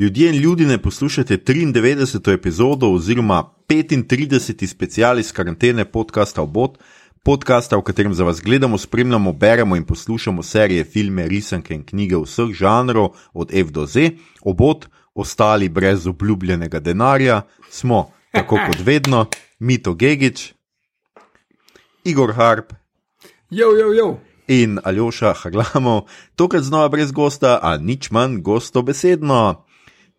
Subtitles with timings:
[0.00, 2.32] Ljudje in ljudi ne poslušate 93.
[2.32, 4.66] epizodo oziroma 35.
[4.66, 6.78] special iz karantene podcasta Obot,
[7.22, 12.16] podcasta, v katerem za vas gledamo, spremljamo, beremo in poslušamo serije, filme, risanke in knjige
[12.16, 14.10] vseh žanrov, od F do Z,
[14.40, 19.26] Obot, ostali brez obljubljenega denarja, smo, tako kot vedno,
[19.58, 20.52] Mito Gigič,
[22.04, 22.72] Igor Harp.
[23.50, 24.18] Jo, jo, jo.
[24.48, 26.06] In Aljoša Haglamov,
[26.36, 29.69] tokrat znova brez gosta, a nič manj gosto besedno.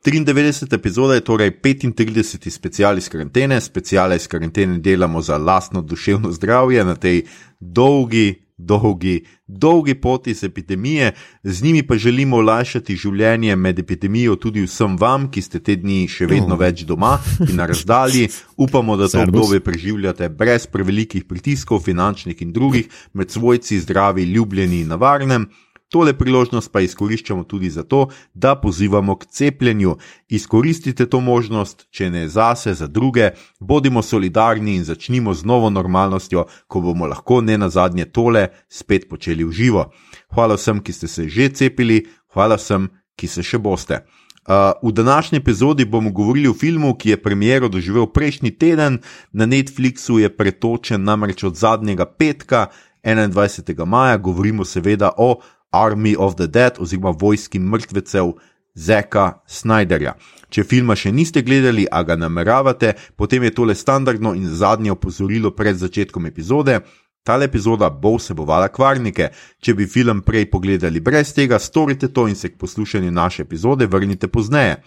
[0.05, 6.31] 93 epizoda je torej 35 special iz karantene, speciale iz karantene delamo za lastno duševno
[6.31, 7.23] zdravje na tej
[7.59, 11.11] dolgi, dolgi, dolgi poti iz epidemije,
[11.43, 16.07] z njimi pa želimo olajšati življenje med epidemijo tudi vsem vam, ki ste te dni
[16.09, 18.27] še vedno več doma in na razdalji.
[18.57, 24.81] Upamo, da to obdobje preživljate brez prevelikih pritiskov, finančnih in drugih, med svojci zdravi, ljubljeni
[24.81, 25.45] in na varnem.
[25.91, 29.97] Tole priložnost pa izkoriščamo tudi zato, da pozivamo k cepljenju.
[30.29, 36.45] Izkoristite to možnost, če ne zase, za druge, bodimo solidarni in začnimo z novo normalnostjo,
[36.67, 39.85] ko bomo lahko ne na zadnje tole spet počeli v živo.
[40.31, 42.87] Hvala vsem, ki ste se že cepili, hvala vsem,
[43.19, 44.05] ki se še boste.
[44.41, 49.45] Uh, v današnji epizodi bomo govorili o filmu, ki je premiero doživel prejšnji teden, na
[49.45, 52.69] Netflixu je pretočen namreč od zadnjega petka,
[53.03, 53.85] 21.
[53.85, 58.33] maja, govorimo seveda o Army of the Dead oziroma Vojski mrtvecev
[58.75, 60.15] Zeka Snyderja.
[60.51, 65.51] Če filma še niste gledali, a ga nameravate, potem je tole standardno in zadnje opozorilo
[65.55, 66.79] pred začetkom epizode.
[67.23, 69.29] Tale epizoda bo vsebovala kvarnike.
[69.61, 73.87] Če bi film prej pogledali brez tega, storite to in se k poslušanju naše epizode
[73.87, 74.81] vrnite pozneje.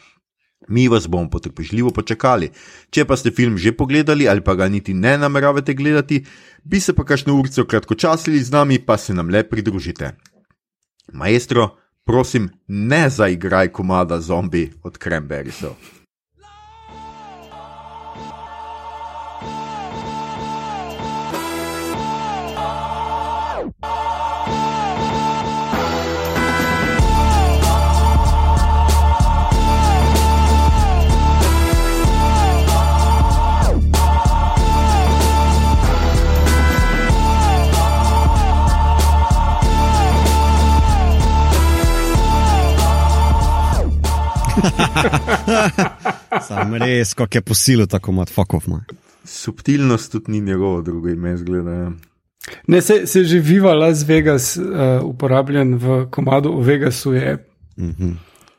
[0.68, 2.50] Mi vas bomo potrpežljivo počakali.
[2.90, 6.24] Če pa ste film že pogledali ali pa ga niti ne nameravate gledati,
[6.64, 10.33] bi se pa kakšno urico kratkočasili z nami, pa se nam le pridružite.
[11.12, 15.93] Maestro, prosim, ne zaigraj komada zombi od Cranberriesov.
[46.48, 48.66] Sam res, kako je posilil tako mat, fuck off.
[48.66, 48.84] Man.
[49.24, 51.70] Subtilnost tudi ni njegovo drugo ime, zgleda.
[51.70, 51.92] ja.
[52.66, 54.64] Ne, se, se že Viva Las Vegas uh,
[55.04, 57.38] uporabljen v komadu v Vegasu je.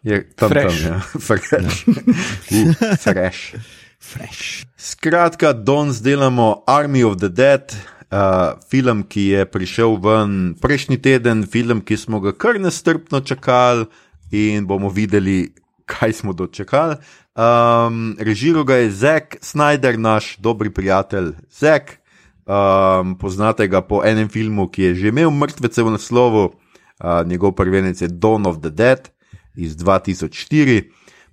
[0.03, 0.81] Je tam Fresh.
[0.81, 0.99] tam, ja.
[1.27, 1.53] Fresh.
[1.53, 3.55] uh, fresh.
[3.99, 4.65] Fresh.
[4.77, 7.73] Skratka, danes delamo Army of the Dead,
[8.11, 13.85] uh, film, ki je prišel ven prejšnji teden, film, ki smo ga kar nestrpno čakali
[14.31, 15.53] in bomo videli,
[15.85, 16.95] kaj smo dočekali.
[17.35, 21.99] Um, režiral ga je Zack Snyder, naš dobri prijatelj Zack.
[22.45, 27.55] Um, poznate ga po enem filmu, ki je že imel mrtvece v naslovu, uh, njegov
[27.57, 29.09] prvenec je Dawn of the Dead
[29.55, 30.85] iz 2004.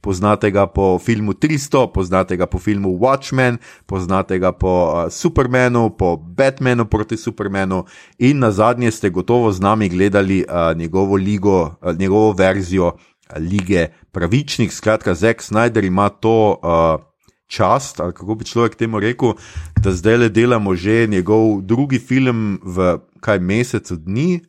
[0.03, 5.95] Poznate ga po filmu 300, poznate ga po filmu Watchmen, poznate ga po uh, Supermanu,
[5.95, 7.85] po Batmanu proti Supermanu
[8.19, 13.13] in na zadnje ste gotovo z nami gledali uh, njegovo, ligo, uh, njegovo verzijo uh,
[13.39, 14.73] lige pravičnih.
[14.73, 17.05] Skratka, Zack Snyder ima to uh,
[17.47, 19.35] čast, ali kako bi človek temu rekel,
[19.77, 24.41] da zdaj le delamo že njegov drugi film v kaj mesecu dni,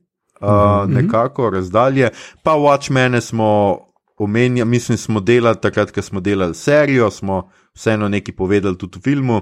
[0.42, 1.02] uh, mm -hmm.
[1.02, 2.10] nekako razdalje.
[2.44, 3.80] Pa Watchmene smo
[4.18, 9.02] omenjali, mislim, smo delali takrat, ko smo delali serijo, smo vseeno nekaj povedali tudi v
[9.02, 9.42] filmu.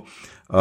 [0.50, 0.58] Uh,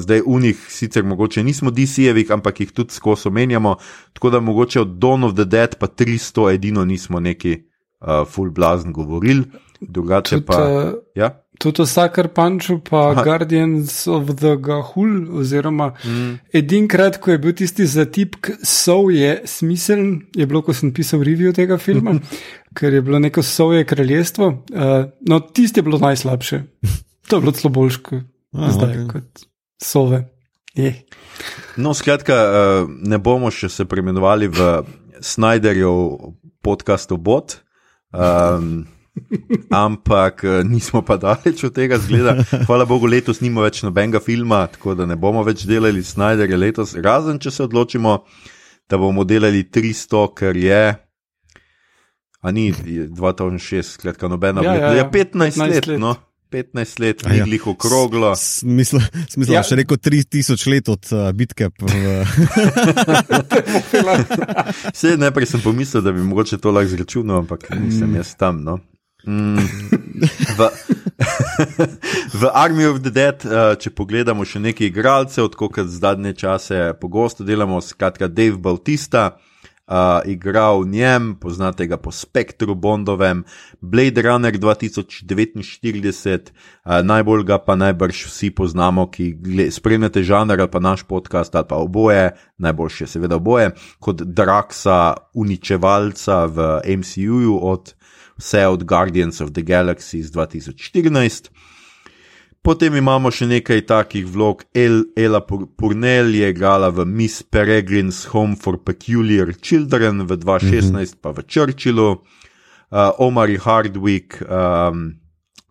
[0.00, 3.76] zdaj, v njih sicer mogoče nismo DC-jevih, ampak jih tudi skozi omenjamo,
[4.12, 8.50] tako da mogoče od Dawn of the Dead pa 300 edino nismo neki uh, full
[8.50, 9.44] blazn govorili,
[9.80, 10.58] drugače pa.
[10.64, 11.30] uh, Ja?
[11.58, 13.22] Tudi o Sucker Punchu, pa Aha.
[13.22, 16.38] Guardians of the Gahul, oziroma mm.
[16.52, 21.54] edinkrat, ko je bil tisti zatipk Sov je smiseln, je bilo, ko sem pisal review
[21.54, 22.16] tega filma,
[22.76, 24.50] ker je bilo neko Sovje kraljestvo.
[24.74, 26.62] Uh, no, tisti je bilo najslabše.
[27.30, 28.24] To je bilo celo boljše kot
[28.54, 29.12] zdaj, okay.
[29.12, 29.46] kot
[29.82, 30.24] Sove.
[30.74, 30.94] Je.
[31.76, 34.82] No, skratka, uh, ne bomo še se preimenovali v
[35.22, 37.63] Snyderjev podcast Bot.
[38.14, 38.86] Um,
[39.70, 42.36] ampak eh, nismo pa daleč od tega, zgleda.
[42.66, 46.94] Hvala Bogu, letos nima več nobenega filma, tako da ne bomo več delali Snyderja letos,
[46.98, 48.18] razen če se odločimo,
[48.90, 50.84] da bomo delali 300, ker je.
[52.44, 55.10] A ni je 2006, skratka, nobena Ja, ja, ja, ja, ja.
[55.10, 55.84] 15 let.
[55.86, 56.00] 15 let.
[56.02, 56.14] No,
[56.54, 57.42] 15 let, A ja.
[57.44, 58.30] ni glih okroglo.
[58.38, 59.62] Smisla, smisla Ja.
[59.66, 61.70] še rekel 3000 let od uh, bitke.
[64.94, 68.62] Vse najprej sem pomislil, da bi mogoče to lahko zračunal, ampak nisem jaz tam.
[68.64, 68.78] No.
[69.26, 69.56] Mm,
[70.58, 70.66] V,
[72.40, 76.92] v Army of the Dead, uh, če pogledamo še nekaj igralcev, tako kot zadnje čase
[77.00, 79.53] pogosto delamo, skratka Dave Bautista, uh,
[80.24, 83.44] igral v njem, poznate ga po Spektru Bondovem,
[83.80, 86.52] Blade Runner 2049,
[86.84, 89.36] uh, najbolj ga pa najbrž vsi poznamo, ki
[89.70, 93.70] spremljate žanr ali pa naš podcast ali pa oboje, najboljše seveda oboje,
[94.00, 97.94] kot Draxa, uničevalca v MCU-ju od
[98.38, 101.50] vse od Guardians of the Galaxy iz 2014.
[102.64, 104.62] Potem imamo še nekaj takih vlog.
[104.72, 110.96] El, Ella Purnell je igrala v Miss Peregrine's Home for Peculiar Children v 2016, mm
[110.96, 111.20] -hmm.
[111.20, 112.24] pa v Churchillu.
[112.90, 115.12] Uh, Omar Hardwick um,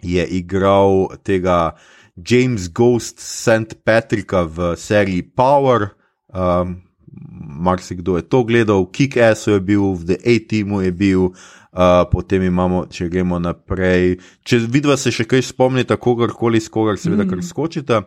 [0.03, 1.73] je igral tega
[2.13, 3.73] James Ghost St.
[3.83, 5.97] Patricka v seriji Power.
[6.29, 6.83] Um,
[7.41, 11.62] Marsikdo je to gledal, Kick-Ass je bil, v The A-Teamu je bil, Uh,
[12.11, 17.25] potem imamo, če gremo naprej, če vidva se še kaj spomnite, kogarkoli, s kogar seveda
[17.29, 18.03] kar skočite.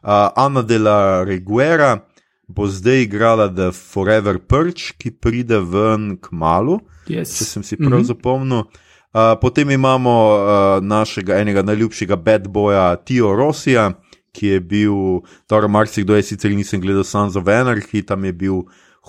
[0.00, 1.98] Uh, Ana de la Reguera
[2.50, 6.80] bo zdaj igrala The Forever Perch, ki pride ven k malu,
[7.10, 7.34] Yes.
[7.38, 8.06] če sem si prav mm -hmm.
[8.06, 8.62] zapomnil.
[9.10, 13.92] Uh, potem imamo uh, našega enega najljubšega bad boja Tio Rosija,
[14.32, 14.94] ki je bil,
[15.46, 18.62] torej marsikdo je sicer nisem gledal Sons of Anarchy, tam je bil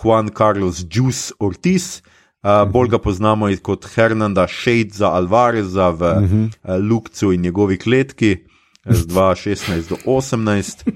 [0.04, 2.02] Juan Carlos Juice Ortiz.
[2.42, 6.50] Uh, bolj ga poznamo kot Hernanda Shadesa Alvareza v uh -huh.
[6.64, 8.38] uh, Lukcu in njegovi kletki
[8.86, 10.92] z 2016 do 2018.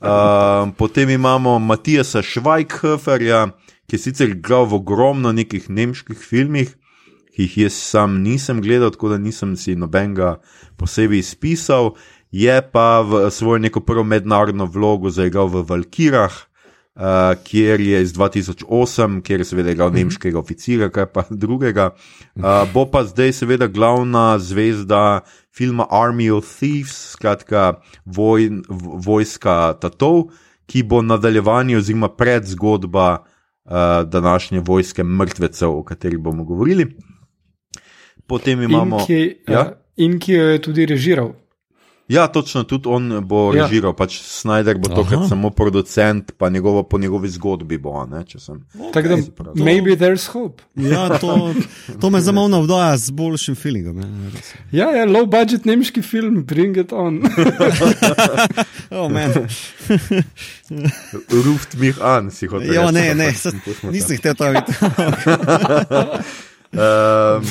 [0.00, 3.48] Uh, potem imamo Matijasa Švajkhoferja,
[3.86, 6.72] ki je sicer igral v ogromno nekih nemških filmih,
[7.36, 10.40] ki jih jaz sam nisem gledal, tako da nisem si nobenega
[10.76, 11.94] posebej izpisal.
[12.30, 16.49] Je pa v svojo neko prvo mednarodno vlogo zaigral v Valkirah.
[17.00, 21.94] Uh, kjer je iz 2008, kjer je seveda igral nemškega oficira, kaj pa drugega.
[22.36, 22.44] Uh,
[22.74, 25.22] bo pa zdaj seveda glavna zvezda
[25.56, 28.60] filma Army of Thieves, skratka vojn,
[29.06, 30.28] vojska Tatov,
[30.68, 33.72] ki bo nadaljevanje oziroma predzgodba uh,
[34.04, 36.86] današnje vojske mrtvecev, o kateri bomo govorili.
[38.26, 39.00] Potem imamo.
[39.00, 39.64] In ki, ja?
[39.96, 41.32] in ki jo je tudi režiral.
[42.10, 43.62] Ja, točno, tudi on bo Ja.
[43.64, 45.16] režiral, pač Snyder bo to, Aha.
[45.16, 48.06] kot samo producent, pa njegovo, po njegovi zgodbi bo.
[48.10, 48.64] Ne, če sem.
[48.92, 49.52] Tako da, prav.
[49.54, 50.62] maybe there's hope.
[50.74, 51.54] Ja, to,
[52.00, 53.98] to me zelo navdaja z boljšim feelingom.
[54.02, 54.50] Ja, res.
[54.72, 57.22] Ja, ja, low budget nemški film, bring it on.
[58.90, 59.30] oh, man.
[61.46, 62.74] Ruft mich an, si hotel.
[62.74, 63.32] ja, ne, ne,
[63.64, 64.12] pustimo nisem to.
[64.12, 64.72] jih te videti.
[66.72, 67.44] Um,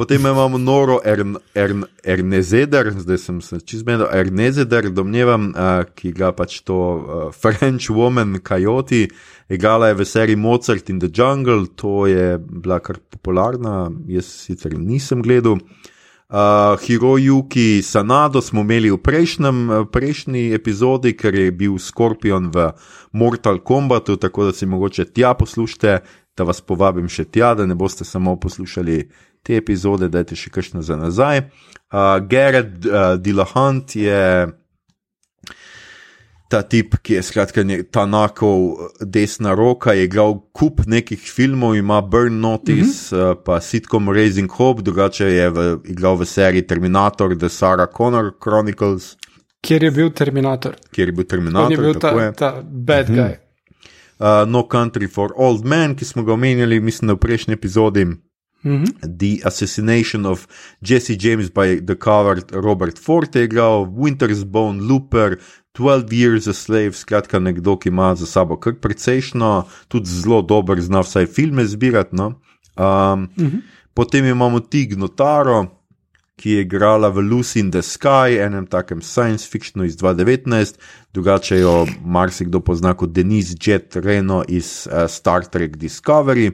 [0.00, 6.30] potem imamo Noro Ern, Ern, Ernezeder, zdaj sem se čizmedel, Ernezeder, domnevam, uh, ki ga
[6.32, 9.10] pač to uh, French Woman Coyote,
[9.52, 14.72] igrala je v seriji Mozart in the Jungle, to je bila kar popularna, jaz sicer
[14.72, 15.60] nisem gledal.
[16.30, 22.70] Uh, Hirojuki Sanado smo imeli v prejšnjem, prejšnji epizodi, ker je bil Skorpion v
[23.12, 25.98] Mortal Kombatu, tako da si mogoče tja poslušate,
[26.40, 29.02] da vas povabim še tja, da ne boste samo poslušali
[29.42, 31.44] te epizode, dajte še kakšno za nazaj.
[31.90, 34.48] Uh, Gerard uh, Dilahant je
[36.50, 42.00] ta tip, ki je skratka nje- Tanakov desna roka, je igral kup nekih filmov, ima
[42.02, 43.30] Burn Notice, mm -hmm.
[43.30, 48.32] uh, pa sitcom Raising Hope, drugače je v, igral v seriji Terminator, The Sarah Connor
[48.42, 49.16] Chronicles,
[49.60, 50.76] Kjer je bil Terminator.
[50.90, 51.70] kjer je bil On Terminator.
[51.70, 52.32] je bil ta, je.
[52.32, 53.36] ta bad guy.
[54.20, 58.06] Uh, no Country for Old Men, ki smo ga omenjali, mislim, v prejšnji epizodi.
[58.64, 58.84] Mhm.
[59.18, 60.46] The Assassination of
[60.82, 65.38] Jesse James by the Coward Robert Ford je igral, Winter's Bone, Looper,
[65.72, 70.80] 12 Years a Slave, skratka nekdo, ki ima za sabo kar precejšno, tudi zelo dober,
[70.80, 72.16] zna vsaj filme zbirati.
[72.16, 72.40] No?
[72.76, 73.28] Um,
[73.94, 75.66] Potem imamo Tig Notaro,
[76.40, 80.78] ki je igrala v Lucy in the Sky, enem takem science fictionu iz 2019,
[81.12, 86.48] drugače jo marsikdo pozna kot Denise Jet Reno iz uh, Star Trek Discovery.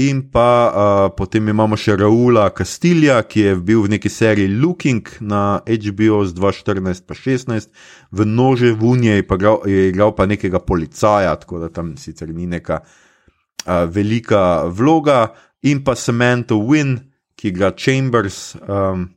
[0.00, 5.02] In pa uh, potem imamo še Raula Castilja, ki je bil v neki seriji Looking
[5.20, 7.68] na HBO z 2014 pa 16,
[8.12, 12.46] v Nože Vunje je, igral- je igral pa nekega policaja, tako da tam sicer ni
[12.46, 17.09] neka uh, velika vloga, in pa Samantha Wynn,
[17.40, 19.08] ki igra Chambers, um,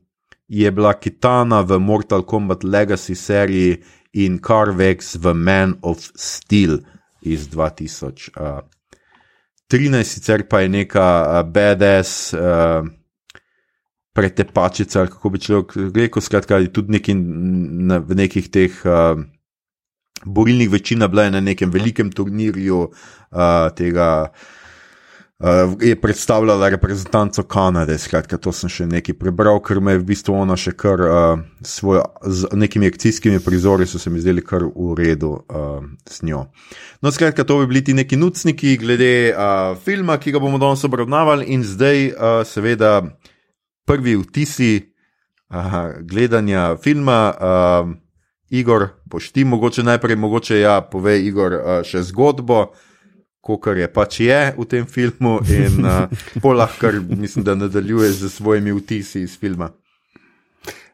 [0.47, 3.81] je bila Kitana v Mortal Kombat Legacy seriji
[4.13, 6.79] in Carvex v Man of Steel
[7.21, 8.31] iz 2000.
[8.39, 8.63] Uh,
[9.67, 12.87] 13, sicer pa je neka uh, BDS, uh,
[14.13, 19.19] pretepačica, kako bi človek rekel, skratka, tudi neki, na, v nekih teh uh,
[20.23, 24.11] borilnih večinah bila je na nekem velikem turnirju uh, tega.
[24.29, 24.61] Uh,
[25.81, 30.37] je predstavljala reprezentanco Kanade, skratka, to sem še nekaj prebral, ker me je v bistvu
[30.39, 34.95] ona še kar uh, svoj, z nekimi akcijskimi prizori, so se mi zdeli kar v
[34.95, 36.45] redu uh, s njo.
[37.03, 40.85] No, skratka, to bi bili ti neki nucniki glede uh, filma, ki ga bomo danes
[40.87, 42.93] obravnavali, in zdaj, uh, seveda,
[43.83, 44.71] prvi vtisi
[45.51, 47.19] uh, gledanja filma.
[47.35, 47.93] Uh,
[48.53, 52.67] Igor, pošti mogoče najprej, mogoče ja, pove Igor uh, še zgodbo
[53.43, 56.07] kot je pač je v tem filmu, in uh,
[56.41, 59.69] polahkar mislim, da nadaljuje z svojimi vtisi iz filma.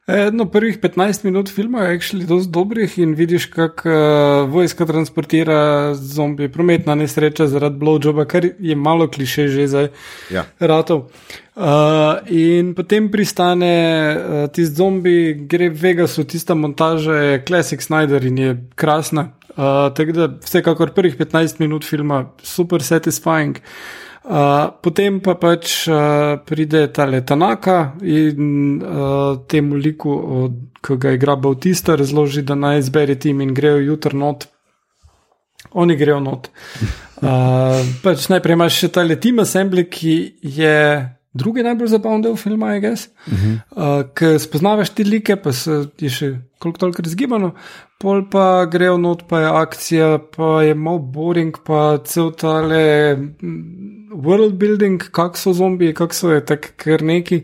[0.10, 4.86] E, no, prvih 15 minut filma je šli dosti dobrih in vidiš, kako uh, vojska
[4.86, 9.88] transportira zombi, prometna nesreča zaradi blowjoba, kar je malo kliše že za
[10.32, 10.46] ja.
[10.60, 11.06] ratov.
[11.56, 11.64] Uh,
[12.26, 13.76] in potem pristane
[14.18, 19.30] uh, tisti zombi, gre v Vegasu, tista montaža je Classic Snyder in je krasna.
[19.50, 23.62] Uh, tako da vsekakor prvih 15 minut filma super satisfying.
[23.62, 24.09] Uh,
[24.82, 30.14] potem pa pač uh, pride ta letanaka in uh, temu liku,
[30.86, 34.46] ki ga igra Bautista, razloži, da naj izbere tim in grejo jutr not.
[35.72, 36.52] Oni grejo not.
[37.22, 40.78] Uh, pač najprej imaš še ta letima assembly, ki je
[41.34, 43.58] drugi najbolj zabaven del filma, uh -huh.
[43.72, 47.54] uh, ker spoznavaš ti like, pa se je še koliko toliko razgibano,
[48.00, 54.16] pol pa grejo not, pa je akcija, pa je malo boring, pa cel tale mm,
[54.16, 57.44] world building, kak so zombiji, kak so je tak kar neki.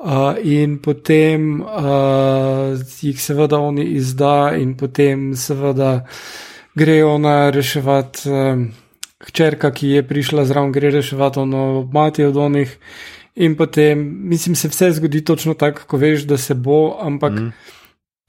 [0.00, 2.72] Uh, in potem uh,
[3.02, 6.06] jih seveda oni izda, in potem seveda
[6.74, 8.30] grejo na reševati.
[8.30, 8.70] Um,
[9.20, 12.76] hčerka, ki je prišla zraven, gre reševati ono mati od onih.
[13.36, 17.52] In potem, mislim, se vse zgodi točno tako, ko veš, da se bo, ampak mm.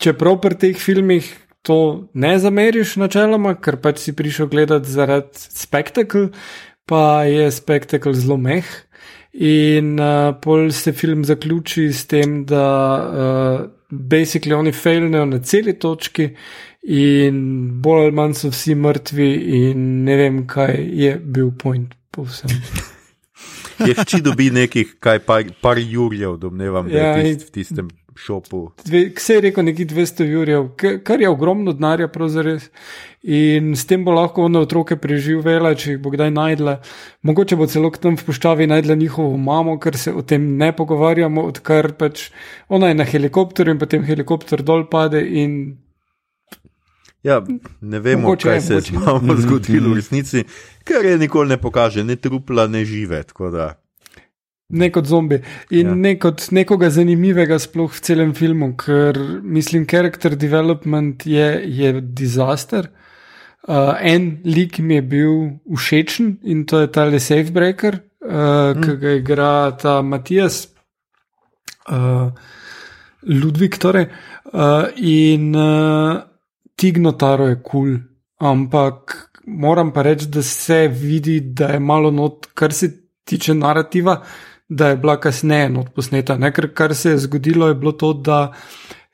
[0.02, 1.30] Čeprav pri teh filmih
[1.62, 6.32] to ne zameriš načeloma, ker pač si prišel gledati zaradi spektakla,
[6.90, 8.66] pa je spektakl zelo meh.
[9.32, 12.66] In uh, pol se film zaključi s tem, da
[13.00, 16.32] uh, basically oni failnejo na celi točki
[16.82, 17.38] in
[17.82, 19.30] bolj ali manj so vsi mrtvi,
[19.62, 22.52] in ne vem, kaj je bil point povsem.
[23.88, 27.88] je hči dobi nekih, kaj par, par jurjev, domnevam, ja, da je tist, v tistem
[28.16, 28.72] šopu.
[29.16, 30.68] Kse je rekel, neki 200 jurjev,
[31.04, 32.60] kar je ogromno denarja, pravzaprav.
[33.22, 36.80] In s tem bo lahko ona otroke preživela, če jih bo kdaj najdla.
[37.30, 41.44] Mogoče bo celo tam v puščavi najdla njihovo mamo, ker se o tem ne pogovarjamo,
[41.52, 42.32] odkar pač
[42.70, 45.62] ona je na helikopterju in potem helikopter dol pade in
[47.24, 47.38] Ja,
[47.82, 50.42] ne vemo, mogoče kaj je, se je z mamo zgodilo v resnici,
[50.84, 53.22] ker je nikoli ne pokaže, ne trupla, ne žive.
[54.72, 55.96] Ne kot zombi in ja.
[55.96, 62.90] ne kot nekoga zanimivega, sploh v celem filmu, ker mislim, character development je, je disaster.
[63.62, 65.36] Uh, en lik mi je bil
[65.78, 68.82] všečen in to je ta Le Safebreaker, uh, mm.
[68.82, 70.64] ki ga igra ta Matijas,
[71.92, 72.32] uh,
[73.30, 73.78] Ludvik.
[73.78, 74.08] Torej.
[74.52, 76.24] Uh, in uh,
[76.76, 78.00] Tignotaro je kul, cool,
[78.42, 82.90] ampak moram pa reči, da se vidi, da je malo not, kar se
[83.26, 84.22] tiče narativa,
[84.72, 86.38] da je bila kasneje not posneta.
[86.40, 86.54] Ne?
[86.56, 88.54] Ker kar se je zgodilo, je bilo to, da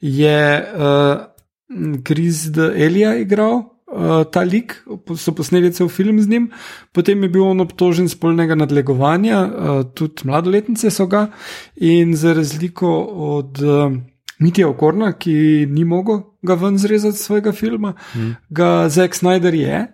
[0.02, 0.66] je
[2.04, 3.64] Kriz uh, Elija igral.
[3.88, 4.74] Uh, ta lik,
[5.16, 6.50] so posneli cel film z njim,
[6.92, 11.30] potem je bil on obtožen spolnega nadlegovanja, uh, tudi mladoletnice so ga,
[11.76, 12.92] in za razliko
[13.40, 13.96] od uh,
[14.44, 18.36] Mitija Okorna, ki ni mogel ga ven zrezati svojega filma, mm.
[18.50, 19.86] ga Zack Snyder je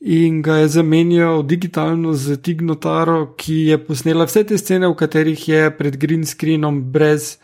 [0.00, 5.48] in ga je zamenjal digitalno z Tignotaro, ki je posnela vse te scene, v katerih
[5.48, 7.36] je pred green screenom brez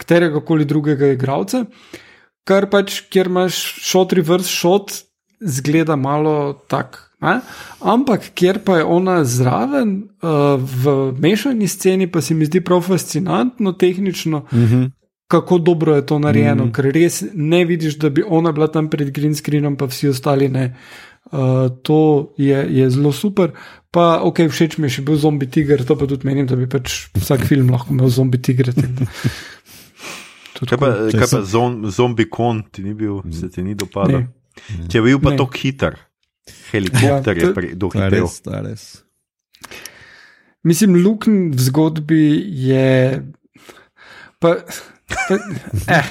[0.00, 1.66] katerega koli drugega igralca.
[2.48, 4.94] Kar pač, kjer imaš shot reverse shot,
[5.40, 7.10] zgleda malo tak.
[7.20, 7.40] Ne?
[7.84, 12.80] Ampak, kjer pa je ona zraven, uh, v mešani sceni, pa se mi zdi prav
[12.88, 14.88] fascinantno, tehnično, mm -hmm
[15.30, 16.72] kako dobro je to narejeno, mm.
[16.72, 20.48] ker res ne vidiš, da bi ona bila tam pred green screenom, pa vsi ostali
[20.50, 20.64] ne.
[21.30, 23.52] Uh, to je, je zelo super.
[23.90, 26.66] Pa, ok, všeč mi je še bil zombi tiger, to pa tudi menim, da bi
[26.70, 28.72] pač vsak film lahko imel zombi tiger.
[30.60, 31.38] Kaj pa, kaj pa
[31.88, 34.26] zombi kon, ti ni bil, se ti ni dopadlo?
[34.92, 35.94] Če bi bil pa tako hiter,
[36.68, 38.28] helikopter ja, je dohitel.
[40.68, 42.24] Mislim, lukn v zgodbi
[42.66, 42.90] je.
[44.36, 44.58] Pa,
[45.30, 46.04] Eh,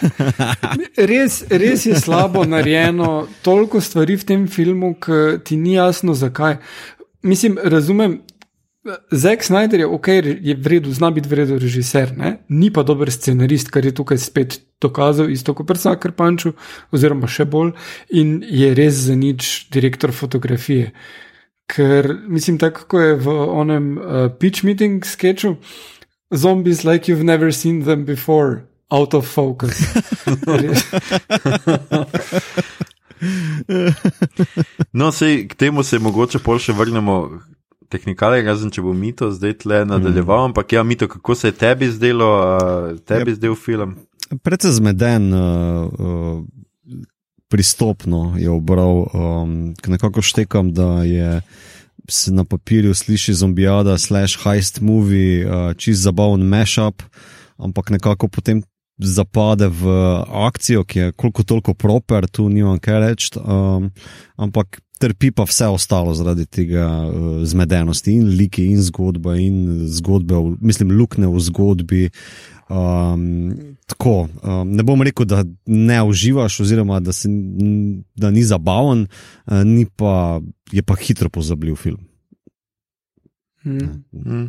[1.11, 6.57] res, res je slabo narejeno, toliko stvari v tem filmu, ki ti ni jasno, zakaj.
[7.23, 8.21] Mislim, razumem,
[9.11, 10.07] Zack Snyder je ok,
[10.41, 12.37] je vredno, zna biti vredno režiser, ne?
[12.49, 16.53] ni pa dober scenarist, kar je tukaj spet dokazal, isto kot Prsa Krpanču,
[16.95, 17.73] oziroma še bolj,
[18.09, 20.93] in je res za nič direktor fotografije.
[21.69, 25.57] Ker mislim, tako kot je v onem uh, pitch meeting sketchu,
[26.33, 29.79] zombies like you've never seen them before, out of focus.
[34.93, 37.39] No, sej, k temu se mogoče pol še vrnemo.
[37.89, 40.49] Tehnikalno, razen če bo mito zdaj tle nadaljeval, mm.
[40.51, 43.95] ampak ja, mito, kako se je tebi zdelo, uh, tebi zdel film?
[44.45, 47.07] Predvsej zmeden, uh, uh,
[47.49, 51.41] pristopno je obral, um, nekako štekam, da je
[52.09, 57.01] se na papirju sliši zombijada, slash heist movie, uh, čist zabaven mashup,
[57.57, 58.61] ampak nekako potem
[58.99, 59.87] zapade v
[60.27, 63.89] akcijo, ki je koliko toliko proper, tu nimam kaj reči, um,
[64.35, 70.35] ampak trpi pa vse ostalo zaradi tega uh, zmedenosti in liki in zgodbe in zgodbe,
[70.35, 72.09] v, mislim, lukne v zgodbi.
[72.69, 73.55] Um,
[73.89, 77.31] tako, um, ne bom rekel, da ne uživaš, oziroma da, se,
[78.15, 79.07] da ni zabaven,
[79.47, 80.41] uh, ni pa,
[80.71, 82.03] je pa hitro pozabil film.
[83.63, 84.03] Hmm.
[84.11, 84.45] Mm.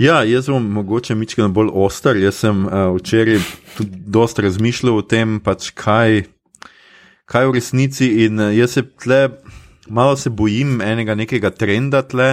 [0.00, 2.16] Ja, jaz sem mogoče mičkano bolj oster.
[2.16, 3.36] Jaz sem uh, včeraj
[3.76, 6.22] tudi dosta razmišljal o tem, pač kaj,
[7.28, 9.18] kaj v resnici in uh, jaz se tle
[9.92, 12.30] malo se bojim enega nekega trenda tle.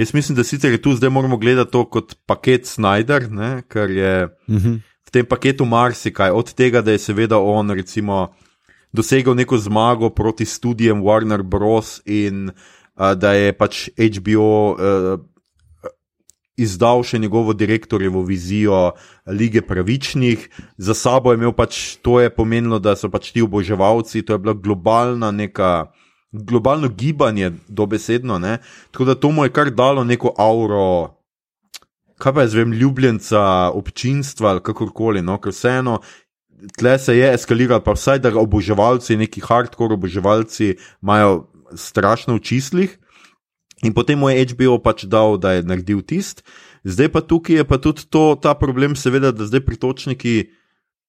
[0.00, 3.90] Jaz mislim, da sicer je tu zdaj moramo gledati to kot paket Snyder, ne, ker
[3.90, 4.80] je uh -huh.
[4.80, 8.32] v tem paketu marsikaj, od tega, da je seveda on recimo
[8.92, 12.00] dosegel neko zmago proti študijem Warner Bros.
[12.06, 15.31] in uh, da je pač HBO uh,
[16.62, 18.92] izdal še njegovo direktorjevo vizijo
[19.26, 24.22] lige pravičnih, za sabo je imel pač to je pomenilo, da so pač ti oboževalci,
[24.22, 25.92] to je bila globalna neka.
[26.32, 28.54] Globalno gibanje, dobesedno, ne?
[28.88, 31.18] tako da to mu je kar dalo neko auro,
[32.16, 33.42] kaj pa je zvem, ljubljenca,
[33.76, 35.98] občinstva ali kakorkoli, no, ker vseeno,
[36.78, 42.98] tle se je eskaliralo, pa vsaj da oboževalci, neki hardcore oboževalci, imajo strašno v čislih.
[43.82, 46.46] In potem mu je HBO pač dal, da je naredil tist.
[46.86, 50.50] Zdaj pa tukaj je pa tudi to, ta problem, seveda, da zdaj pritočniki,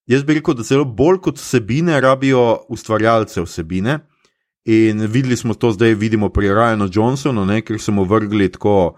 [0.09, 4.01] jaz bi rekel, da celo bolj kot vsebine rabijo ustvarjalce vsebine.
[4.65, 8.95] In videli smo to zdaj, vidimo pri Ryanu Johnsonu, ne, ker so mu vrgli tako,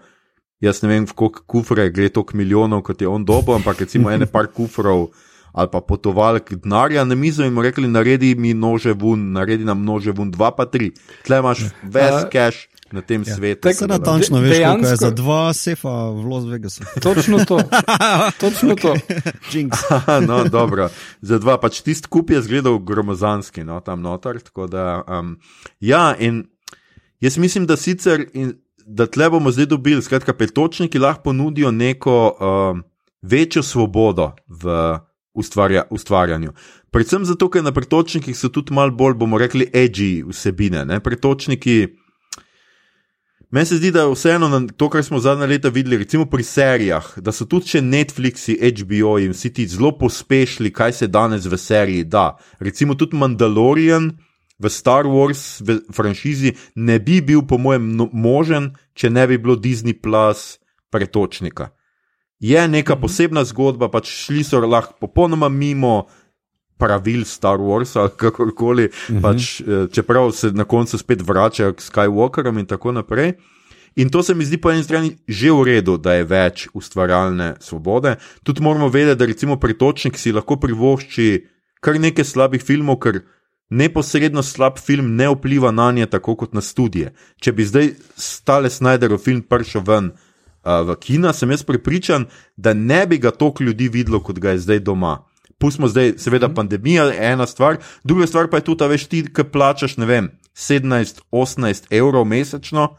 [0.62, 4.26] jaz ne vem, koliko kufre gre toliko milijonov, kot je on dobo, ampak recimo ene
[4.26, 5.10] par kufrov
[5.56, 9.86] ali pa potovalk denarja na mizo in mu rekli, naredi mi nože vun, naredi nam
[9.88, 10.90] nože vun, dva pa tri.
[11.24, 13.34] Tle imaš ves cash na tem ja.
[13.34, 13.60] svetu.
[13.60, 16.84] Tako da natančno veš, koliko je za dva sefa v Las Vegasu.
[17.02, 17.60] Točno to.
[18.42, 18.94] Točno to.
[19.90, 20.88] Aha, no, dobro.
[21.20, 24.38] Za dva pač tisti kup je zgledal gromozanski, no, tam notar.
[24.70, 25.36] Da, um,
[25.80, 26.44] ja, in
[27.20, 28.54] jaz mislim, da sicer, in,
[28.86, 32.84] da tle bomo zdaj dobili, skratka, petočniki lahko ponudijo neko um,
[33.22, 34.98] večjo svobodo v
[35.34, 36.52] ustvarja, ustvarjanju.
[36.90, 40.84] Predvsem zato, ker na pretočnikih so tudi malo bolj, bomo rekli, edgy vsebine.
[40.84, 41.00] Ne?
[41.00, 42.05] Pretočniki.
[43.50, 47.12] Meni se zdi, da je vseeno to, kar smo zadnja leta videli, recimo pri serijah,
[47.18, 51.58] da so tudi če Netflixi, HBO in vsi ti zelo pospešili, kaj se danes v
[51.58, 52.32] seriji da.
[52.58, 54.10] Recimo tudi Mandalorian
[54.58, 59.38] v Star Wars v franšizi ne bi bil, po mojem, no, možen, če ne bi
[59.38, 60.58] bilo Disney Plus
[60.90, 61.70] pretočnika.
[62.42, 66.08] Je neka posebna zgodba, pač šli so lahko popolnoma mimo
[66.78, 69.18] pravil Star Wars ali kakorkoli, uh mhm.
[69.18, 69.22] -huh.
[69.22, 73.32] pač, eh, čeprav se na koncu spet vračajo k Skywalkerom in tako naprej.
[73.96, 77.54] In to se mi zdi po eni strani že v redu, da je več ustvarjalne
[77.60, 78.16] svobode.
[78.42, 81.46] Tudi moramo vedeti, da recimo pritočnik si lahko privošči
[81.80, 83.22] kar nekaj slabih filmov, ker
[83.70, 87.12] neposredno slab film ne vpliva na nje tako kot na študije.
[87.40, 92.74] Če bi zdaj stale Snyderov film prišel ven uh, v kina, sem jaz prepričan, da
[92.74, 95.18] ne bi ga toliko ljudi videlo, kot ga je zdaj doma.
[95.58, 99.22] Pustimo zdaj, seveda, pandemija je ena stvar, druga stvar pa je tudi, da veš ti,
[99.24, 102.90] ki plačaš, ne vem, 17-18 evrov mesečno,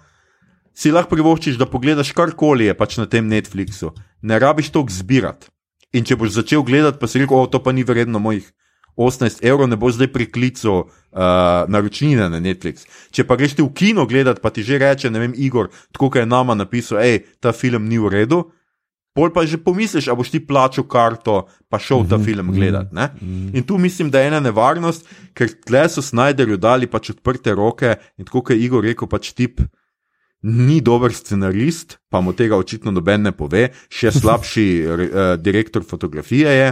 [0.77, 3.93] si lahko privoščiš, da pogledaš karkoli je pač na tem Netflixu.
[4.21, 5.49] Ne rabiš to zbirati.
[5.93, 8.49] In če boš začel gledati, pa si rekel, o, to pa ni vredno mojih
[8.97, 10.89] 18 evrov, ne bo zdaj priklical uh,
[11.69, 12.89] naročnine na Netflix.
[13.13, 16.09] Če pa greš ti v kino gledati, pa ti že reče, ne vem, Igor, tako
[16.09, 18.47] kot je nama napisal, hej, ta film ni v redu,
[19.17, 22.93] pol pa že pomisliš, a boš ti plačal karto, pa šel ta mhm, film gledati.
[22.93, 23.10] Ne?
[23.17, 23.58] Mhm.
[23.58, 27.97] In tu mislim, da je ena nevarnost, ker tle so Snyderju dali pač odprte roke
[28.17, 29.65] in tako kot je Igor rekel, pač tip.
[30.45, 36.53] Ni dober scenarist, pa mu tega očitno noben ne pove, še slabši uh, direktor fotografije
[36.53, 36.69] je.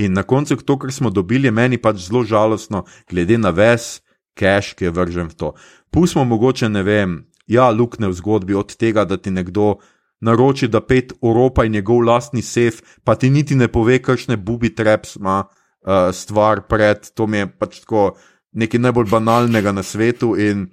[0.00, 4.00] In na koncu to, kar smo dobili, je meni pač zelo žalostno, glede na ves,
[4.32, 5.52] cash, ki je vržen v to.
[5.92, 9.76] Pustimo mogoče, ne vem, ja, lukne v zgodbi od tega, da ti nekdo
[10.22, 14.70] naroči, da pet Evropa in njegov lastni sef, pa ti niti ne pove, kakšne bubi
[14.70, 18.12] traps ima uh, stvar pred, to mi je pač tako
[18.52, 20.36] nekaj najbolj banalnega na svetu.
[20.38, 20.68] In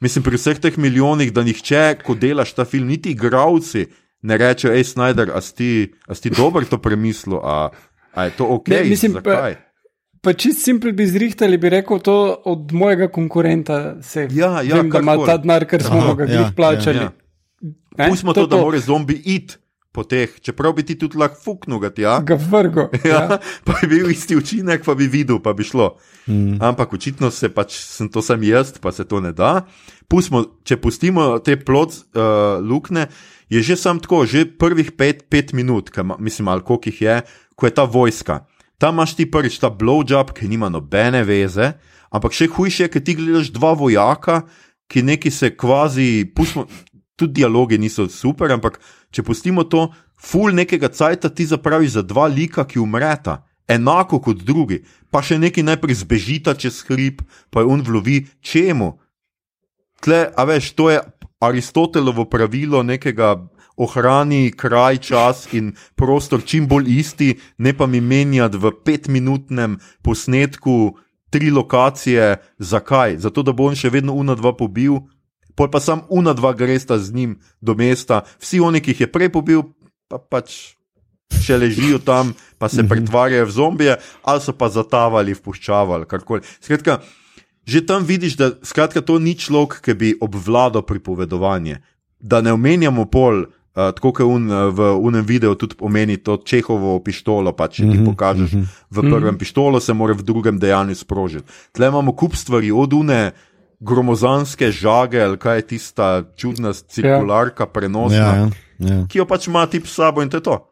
[0.00, 3.86] mislim, pri vseh teh milijonih, da nihče, ko delaš ta film, niti igravci
[4.22, 5.70] ne rečejo, hej, Snyder, a si ti,
[6.08, 7.68] a si ti dober to premislil, a,
[8.12, 8.68] a je to ok?
[8.68, 9.56] Ne, mislim, pa- Zakaj?
[10.24, 14.00] Pa čist simpel bi zrihtali, bi rekel to od mojega konkurenta.
[14.00, 16.96] Se, Ja, ja, vem, da ima ta denar, ker smo Aha, ga ja, ja, plačali.
[16.96, 17.10] ja.
[17.12, 17.23] Ne,
[17.96, 19.56] Pustimo to, da mora zombi iti
[19.94, 22.18] po teh, čeprav bi ti tudi lahko fuknil ga tja.
[22.26, 22.88] Ga vrgo.
[23.06, 25.92] Ja, pa bi bil isti učinek, pa bi videl, pa bi šlo.
[26.26, 26.58] Mm.
[26.58, 29.68] Ampak očitno se pač, sem to sem jaz, pa se to ne da.
[30.10, 33.06] Pustimo, če pustimo te plot uh, lukne,
[33.52, 37.16] je že sam tako, že prvih pet, pet minut, ma- mislim, ali koliko jih je,
[37.54, 38.42] ko je ta vojska.
[38.82, 41.76] Tam imaš ti prvič ta blowjob, ki nima nobene veze,
[42.10, 44.42] ampak še hujše je, ker ti gledaš dva vojaka,
[44.90, 46.66] ki neki se kvazi, pustimo,
[47.16, 48.80] tudi dialogi niso super, ampak
[49.14, 53.42] če pustimo to, ful nekega cajta ti zapraviš za dva lika, ki umreta.
[53.68, 58.98] Enako kot drugi, pa še neki najprej zbežita čez hrib, pa je on vlovi čemu.
[60.04, 61.00] Tle, a veš, to je
[61.40, 63.38] Aristotelovo pravilo nekega
[63.76, 70.96] ohrani kraj, čas in prostor čim bolj isti, ne pa mi menjati v petminutnem posnetku
[71.30, 72.36] tri lokacije.
[72.58, 73.18] Zakaj?
[73.18, 75.00] Zato, da bo on še vedno una dva pobil,
[75.54, 79.10] pol pa sam una dva gresta z njim do mesta, vsi oni, ki jih je
[79.10, 79.66] prej pobil,
[80.10, 80.76] pa pač.
[81.34, 83.94] Še ležijo tam, pa se pretvarjajo v zombije,
[84.28, 86.44] ali so pa zatavali, vpuščavali, karkoli.
[86.62, 87.00] Skratka,
[87.66, 91.80] že tam vidiš, da skratka, to ni človek, ki bi obvladal pripovedovanje.
[92.20, 96.36] Da ne omenjamo pol, uh, tako kot un, uh, v unem videu tudi omeni to
[96.44, 98.54] Čehovo pištolo, pa če ti pokažeš
[98.92, 101.48] v prvem pištolo, se mora v drugem dejanju sprožiti.
[101.72, 103.32] Tle imamo kup stvari, od une
[103.80, 108.50] gromozanske žage, ali kaj je tista čudna cirkularka, prenosna, Ja, ja,
[108.90, 109.06] ja.
[109.06, 110.70] ki jo pač ima tip s sabo in to je to.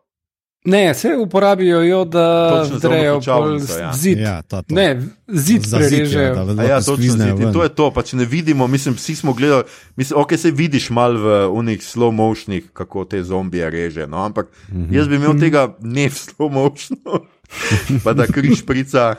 [0.65, 3.93] Ne, se uporabijo jo, da Točno za drejo unočavnico, ja.
[3.93, 4.19] zid.
[4.19, 4.75] Ja, ta, ta.
[4.75, 6.35] Ne, zid zid prerežejo.
[6.35, 7.33] da A lahko ja, točno zidi.
[7.35, 7.53] ven.
[7.53, 9.65] To je to, pač ne vidimo, mislim, vsi smo gledali,
[9.97, 14.47] mislim, ok, se vidiš mal v unih slow motionih, kako te zombije reže, no, ampak
[14.69, 14.95] Mhm.
[14.95, 17.27] jaz bi imel tega ne v slow motionu,
[18.05, 19.15] pa da križ prica,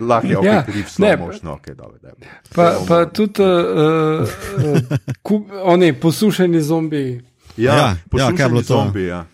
[0.00, 1.16] lahko je Ja, slow ne,
[1.74, 2.16] dobro, dobro.
[2.54, 3.48] Pa, pa tudi uh,
[4.18, 4.82] uh,
[5.22, 7.22] kup, oni posušeni zombiji,
[7.56, 8.66] Ja, Ja, ja, kaj je bilo to?
[8.66, 9.24] zombi, ja.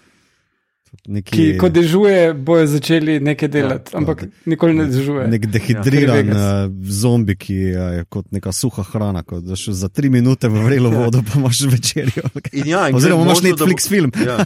[1.06, 5.26] Neki, ki ko dežuje, bojo začeli nekaj delati, Ja, ampak nikoli ne dežuje.
[5.28, 6.32] Nek dehidriran Ja.
[6.32, 6.68] ja.
[6.82, 9.20] zombi, ki je kot neka suha hrana.
[9.22, 12.24] Kot da še za tri minute v vrelo vodo, pa imaš večerjo.
[12.54, 14.10] In ja, in Oziroma, imaš da bo- Netflix film.
[14.16, 14.38] Ja.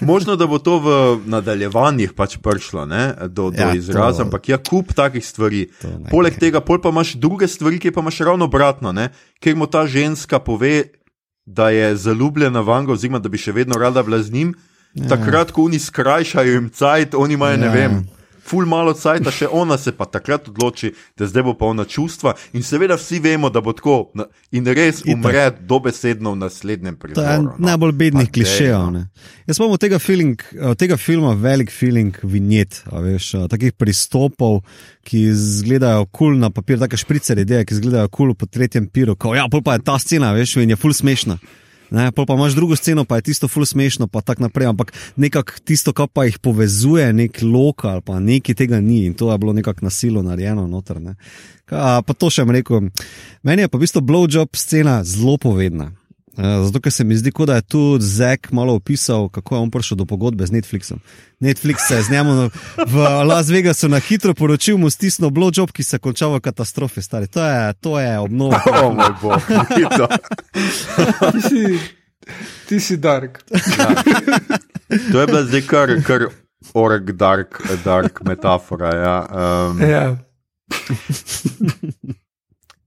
[0.00, 0.88] Možno, da bo to v
[1.26, 5.66] nadaljevanjih pač prišlo ne, do, do Ja, ja, izraza, to- ampak je kup takih stvari.
[5.80, 6.40] To ne Poleg gre.
[6.42, 9.86] tega, pol pa imaš druge stvari, ki pa imaš ravno obratno, ne, ker mu ta
[9.88, 10.84] ženska pove,
[11.44, 14.54] da je zaljubljena v Ango, oziroma da bi še vedno rada bila z njim.
[14.94, 15.08] Ja.
[15.08, 17.62] Takrat, ko oni skrajšajo jim cajt, oni imajo, ja.
[17.66, 18.02] ne vem.
[18.50, 22.64] Ful malo cajta, še ona se pa takrat odloči, da zdaj bo polna čustva, in
[22.66, 24.10] seveda vsi vemo, da bo tako,
[24.50, 25.12] in res Itak.
[25.14, 27.54] umre dobesedno v naslednjem To je no.
[27.62, 28.88] najbolj bednih Pa klišejev.
[28.96, 29.04] no.
[29.46, 34.64] Jaz imam od tega, feeling, od tega filma velik feeling vinjet, a veš, takih pristopov,
[35.06, 38.90] ki izgledajo kul cool na papir, take špricer ideje, ki izgledajo kul cool po tretjem
[38.90, 39.14] piru.
[39.14, 41.38] Ko, ja, pa je ta scena, veš, in je ful smešna.
[41.90, 44.92] Ne, pol pa imaš drugo sceno, pa je tisto ful smešno, pa tako naprej, ampak
[45.16, 49.38] nekako tisto, kar pa jih povezuje, nek lokal, pa nekaj tega ni in to je
[49.38, 51.02] bilo nekako nasilo narejeno noter.
[51.66, 52.90] Ka, pa to še vam rekel,
[53.42, 55.90] meni je pa v bistvu blowjob scena zelo povedna.
[56.40, 59.60] Uh, zato, ker se mi zdi, kot da je tu Zek malo opisal, kako je
[59.60, 60.98] on prišel do pogodbe z Netflixom.
[61.40, 62.48] Netflix se je z njim
[62.88, 62.96] v
[63.28, 67.02] Las Vegasu na hitro poročil, mu stisnil blowjob, ki se je končal v katastrofi.
[67.02, 67.28] Stari.
[67.28, 68.60] To je, to je obnova.
[68.72, 69.42] O Oh, moj bog,
[69.76, 70.06] ni to.
[71.32, 71.60] Ti si,
[72.68, 73.44] ti si dark.
[75.12, 76.28] To je bila zdaj kar, kar
[76.74, 78.90] org, dark, dark metafora.
[78.96, 79.16] Ja.
[79.28, 80.16] Um, Ja.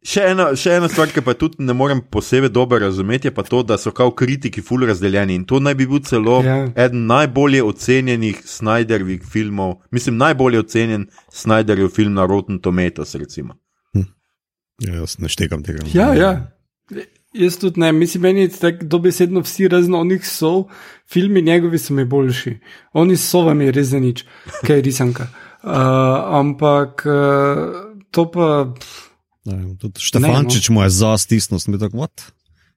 [0.03, 3.43] Še, ena, še ena stvar, ki pa tudi ne morem posebej dobro razumeti, je pa
[3.43, 6.67] to, da so kao kritiki ful razdeljeni in to naj bi bil celo Ja.
[6.75, 13.15] eden najbolje ocenjenih Snyderjevih filmov, mislim, najbolje ocenjen Snyderjev film na Rotten Tomatoes.
[13.15, 13.55] Recimo.
[14.81, 15.85] Ja, jaz ne štekam tega.
[15.93, 16.31] Ja, ja.
[17.33, 20.67] Jaz tudi ne, mislim, meni je tako dobesedno vsi razen onih sov,
[21.09, 22.57] filmi njegovi so mi boljši.
[22.93, 24.25] Oni so vam je res za nič,
[24.67, 25.27] kaj je risanka.
[25.63, 25.71] Uh,
[26.35, 28.67] ampak uh, to pa.
[28.75, 29.12] pff,
[29.45, 32.31] Ja, tudi Štefančič mu je za stisnil, sem bil tako, what?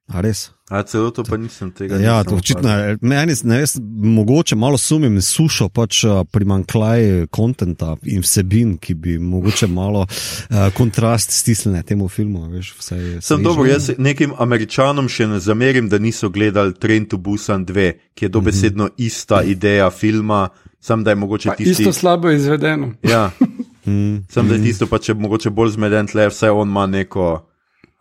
[0.07, 0.53] A res?
[0.71, 1.99] A celo to pa nisem tega.
[1.99, 2.71] Ja, nisem očitno.
[3.03, 3.67] Meni, ne vem,
[4.15, 10.71] mogoče malo sumim, sušo pač uh, primankljaj kontenta in vsebin, ki bi mogoče malo uh,
[10.75, 12.47] kontrast stisnili temu filmu.
[12.51, 13.43] Veš, vsaj, Sem sveže.
[13.43, 18.25] dobro, jaz nekim američanom še ne zamerim, da niso gledali Train to Busan 2, ki
[18.25, 20.49] je dobesedno ista ideja filma,
[20.81, 21.83] sam da je mogoče Pa tisti.
[21.83, 22.93] isto slabo izvedeno.
[23.03, 23.31] Ja,
[23.87, 27.47] Mm, sem da je tisto pa če mogoče bolj zmeden, tle vse on ima neko.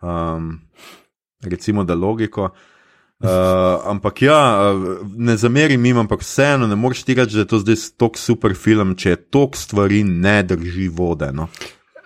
[0.02, 0.66] Um,
[1.42, 2.50] recimo da logiko.
[3.20, 3.28] Uh,
[3.92, 4.72] ampak ja,
[5.16, 8.54] ne zamerim jim, ampak vseeno ne moreš ti reči, da je to zdaj tako super
[8.54, 11.30] film, če tok stvari ne drži vode.
[11.32, 11.48] No.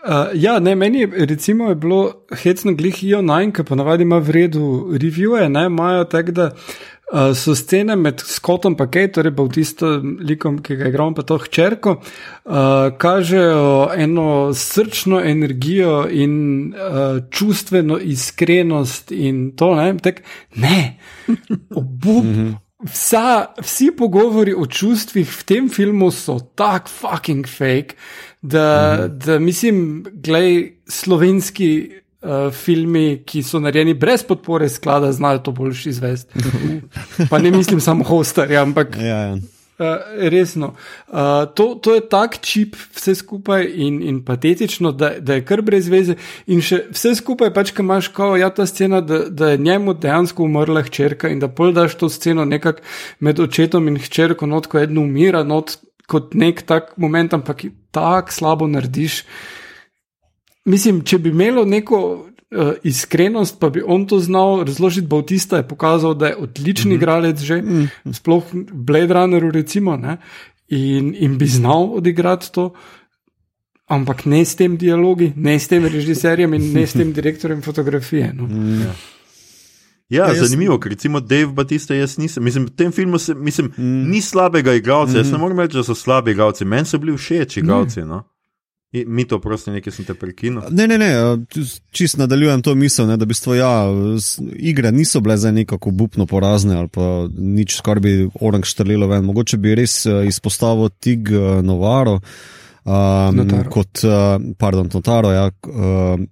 [0.01, 4.31] Uh, ja, ne, meni je, recimo, je bilo hecno glih IO9, ki ponavadi ima v
[4.31, 6.51] redu revije, ne, imajo tako, da
[7.13, 11.15] uh, so scene med Scottom in Kate, torej pa v tisto likom, ki ga igramo,
[11.15, 19.93] pa to hčerko, uh, kažejo eno srčno energijo in uh, čustveno iskrenost in to, ne,
[19.99, 20.23] tak,
[20.57, 20.99] ne,
[21.75, 22.59] obup.
[22.81, 27.99] Vsa, vsi pogovori o čustvih v tem filmu so tako fucking fake,
[28.41, 29.19] da, mm -hmm.
[29.27, 35.89] da mislim, gledaj, slovenski uh, filmi, ki so narejeni brez podpore sklada, znajo to boljši
[35.89, 36.45] izvesti.
[37.31, 38.97] pa ne mislim samo hostarja, ampak.
[39.01, 39.39] Ja, ja.
[39.81, 39.87] Uh,
[40.29, 40.75] resno.
[41.09, 41.15] Uh,
[41.55, 45.89] to, to je tako čip, vse skupaj in, in patetično, da, da je kar brez
[45.89, 46.19] veze.
[46.53, 49.95] In še vse skupaj, pač, ki imaš kao, ja, ta scena, da, da je njemu
[49.97, 52.85] dejansko umrla hčerka in da pol daš to sceno nekako
[53.25, 55.79] med očetom in hčerko, not ko eno umira, not
[56.11, 57.65] kot nek tak moment, ampak
[57.97, 59.23] tako slabo narediš.
[60.71, 65.07] Mislim, če bi imelo neko uh, iskrenost, pa bi on to znal razložiti.
[65.07, 66.97] Bautista je pokazal, da je odličen mm -hmm.
[66.97, 68.13] igralec, že mm -hmm.
[68.13, 70.17] sploh Blade Runner, recimo, ne,
[70.69, 72.75] in, in bi znal odigrati to.
[73.87, 78.33] Ampak ne s tem dialogi, ne s tem režiserjem in ne s tem direktorjem fotografije.
[78.37, 78.47] No.
[78.47, 78.95] Mm, ja.
[80.11, 83.73] Ja, ja, zanimivo, ker recimo Dave Batista, jaz nisem, mislim, v tem filmu se, mislim,
[83.77, 84.11] mm.
[84.11, 85.17] ni slabega igralca, mm.
[85.17, 88.01] jaz ne morem reči, da so slabi igralci, meni so bili všeč igralci.
[88.01, 88.25] No.
[88.93, 90.65] Mi to prosti, nekaj sem te prekinil.
[90.75, 91.11] Ne, ne, ne,
[91.95, 93.87] čist nadaljujem to misel, ne, da bi stvo, ja,
[94.59, 99.23] igre niso bile za nekako bupno porazne ali pa nič, kar bi orang štrlilo ven.
[99.29, 101.31] Mogoče bi res izpostavil Tig
[101.63, 102.19] Novaro
[102.85, 106.27] um, kot, uh, pardon, Totaro, ja, uh,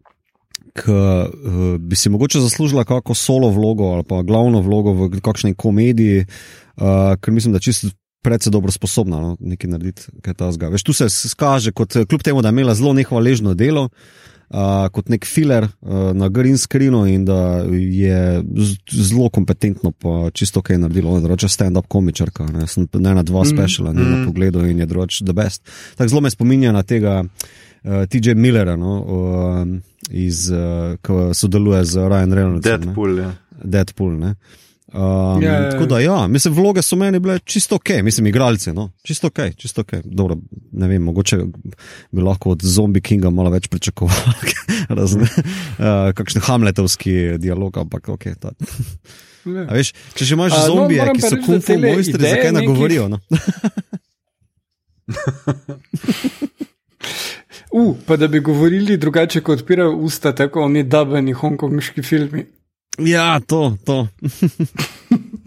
[0.79, 5.55] ki uh, bi si mogoče zaslužila kako solo vlogo ali pa glavno vlogo v kakšni
[5.55, 10.69] komediji, uh, ker mislim, da čisto predvsej dobro sposobna no, nekaj narediti, kaj ta zga.
[10.73, 13.89] Veš, tu se skaže, kot kljub temu, da je imela zelo nehvaležno delo.
[14.49, 18.41] Uh, kot nek filer uh, na green screenu, in da je
[18.89, 22.47] zelo kompetentno, pa čisto kaj naredilo, da je stand-up komičarka.
[22.47, 23.51] Ne, ne na dva mm.
[23.53, 24.15] speciala, ne mm.
[24.15, 25.69] na pogledu in je drugač the best.
[25.97, 29.67] Tako zelo me spominja na tega uh, TJ Millera, no, uh,
[30.11, 32.65] iz, uh, ki sodeluje z Ryan Reynolds.
[32.65, 33.35] Deadpool, ja.
[33.65, 34.35] Deadpool, ne.
[34.93, 38.73] Um, ja, ja, tako da, ja, mislim, vloge so meni bile čisto ok, mislim, igralci,
[38.73, 39.93] no, čisto ok, čisto ok.
[40.05, 40.37] Dobro,
[40.73, 41.39] ne vem, mogoče
[42.11, 44.33] bi lahko od Zombie Kinga malo več pričakoval,
[45.01, 48.25] razne, uh, kakšen hamletovski dialog, ampak ok.
[49.45, 53.09] Veš, če že imaš uh, zombije, no, ki so kupu mojstri, zakaj ne govorijo?
[53.13, 53.21] No?
[57.77, 62.49] uh, pa da bi govorili drugače, kot odpirajo usta, tako oni dabeni hongkonški filmi.
[62.99, 63.77] Ja, to.
[63.87, 63.99] to.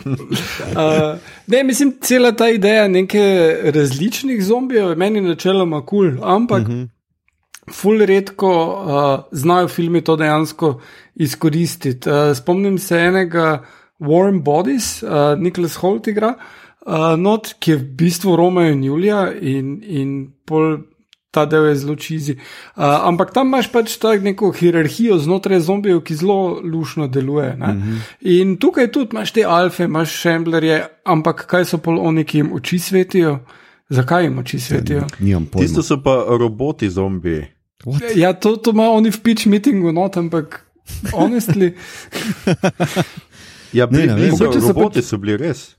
[0.06, 6.62] uh, ne, mislim, cela ta ideja nekaj različnih zombijev je meni načeloma kul, cool, ampak
[6.62, 6.82] uh mhm.
[6.82, 6.88] -huh.
[7.74, 10.82] ful redko uh, znajo filmi to dejansko
[11.16, 12.10] izkoristiti.
[12.10, 13.64] Uh, spomnim se enega
[14.00, 16.34] Warren Bodies, uh, Nicholas Holt igra,
[16.86, 20.78] uh, not, ki je v bistvu Romeo in Julija in, in pol
[21.32, 22.34] ta del je zelo čizi.
[22.34, 27.56] Uh, ampak tam imaš pač tako neko hierarhijo znotraj zombijev, ki zelo lušno deluje.
[27.56, 27.98] Mm -hmm.
[28.22, 32.54] In tukaj tudi imaš te alfe, imaš šemblerje, ampak kaj so pol oni, ki jim
[32.54, 33.40] oči svetijo?
[33.90, 35.08] Zakaj jim oči svetijo?
[35.58, 37.46] Tisto so pa roboti zombiji.
[38.16, 40.66] Ja, to, to ima oni v pitch meetingu, not, ampak
[41.14, 41.74] honestly.
[43.74, 45.06] ja, bili, ne, ne, bili so, roboti pač...
[45.06, 45.76] so bili res.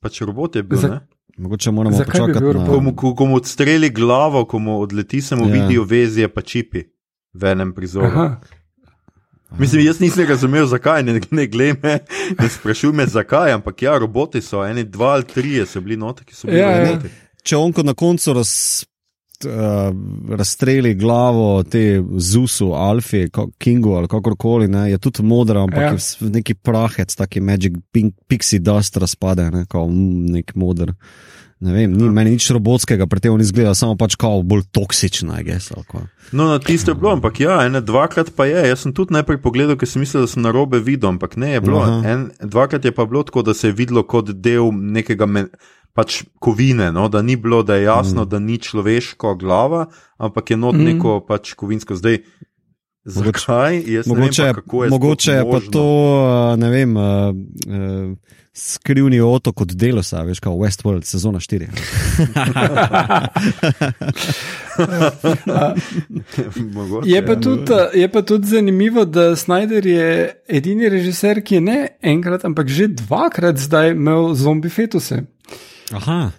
[0.00, 0.78] Pač roboti je bil.
[0.78, 1.00] Za...
[1.36, 2.80] Mogoče moramo počakati, da na...
[2.80, 5.52] mu, ko, ko mu odstreli glavo, ko mu odleti, se mu ja.
[5.52, 6.82] vidijo vezje, pa čipi
[7.34, 8.06] v enem prizoru.
[8.06, 8.40] Aha.
[9.58, 11.98] Mislim, jaz nisem razumel, zakaj, ne, ne glej me,
[12.40, 16.24] ne sprašuj me, zakaj, ampak ja, roboti so, eni dva ali tri so bili noti,
[16.24, 17.06] ki so bili ja, roboti.
[17.06, 17.40] Ja.
[17.42, 18.50] Če on na koncu raz,
[19.44, 19.90] uh,
[20.38, 23.26] razstreli glavo te Zusu, Alfi,
[23.58, 25.92] Kingu ali kakorkoli, ne, je tudi modra, ampak ja.
[25.92, 30.94] je neki prahec, taki magic pink, pixie dust razpade, ne, kot nek moder.
[31.56, 35.40] Ne vem, ni, meni nič robotskega, pri tem ni izgledal, samo pač kao bolj toksična,
[35.40, 35.72] guess,
[36.36, 38.60] No, na tisto je bilo, ampak ja, ene dvakrat pa je.
[38.68, 41.54] Jaz sem tudi najprej pogledal, ker sem mislil, da sem na robe videl, ampak ne
[41.54, 41.80] je bilo.
[42.04, 45.24] En, dvakrat je pa bilo tako, da se je videlo kot del nekega.
[45.24, 45.48] Men,
[45.96, 47.08] pač kovine, no?
[47.08, 48.28] da ni bilo, da je jasno, mm.
[48.28, 50.84] da ni človeško glava, ampak je not mm.
[50.92, 52.20] neko pač kovinsko zdaj.
[53.06, 53.84] Zakaj?
[54.06, 55.86] Mogoče, vem, pa, je, mogoče je pa to,
[56.58, 56.96] ne vem,
[58.56, 61.68] skrivni otok od Delosa, veš, kot Westworld, sezona 4.
[66.74, 67.40] Mogoče, Je pa, ja.
[67.40, 72.68] tudi, je pa tudi zanimivo, da Snyder je edini režiser, ki je ne enkrat, ampak
[72.68, 75.22] že dvakrat zdaj imel zombi fetuse.
[75.92, 76.30] Aha.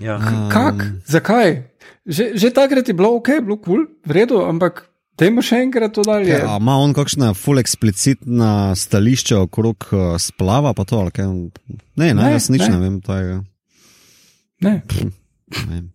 [0.00, 0.18] Ja.
[0.52, 0.74] Kak?
[1.06, 1.62] Zakaj?
[2.06, 5.94] Že, že takrat je bilo ok, bilo kul, cool, v redu, ampak dajmo še enkrat
[5.94, 6.34] to dalje.
[6.34, 11.26] Ja, ima on kakšna full eksplicitna stališča okrog uh, splava, pa to ali kaj?
[11.96, 12.68] Ne, ne, Ne, jaz nič ne.
[12.68, 13.00] ne vem.
[13.00, 13.40] Tega.
[14.60, 14.82] Ne.
[14.82, 15.86] Ne vem.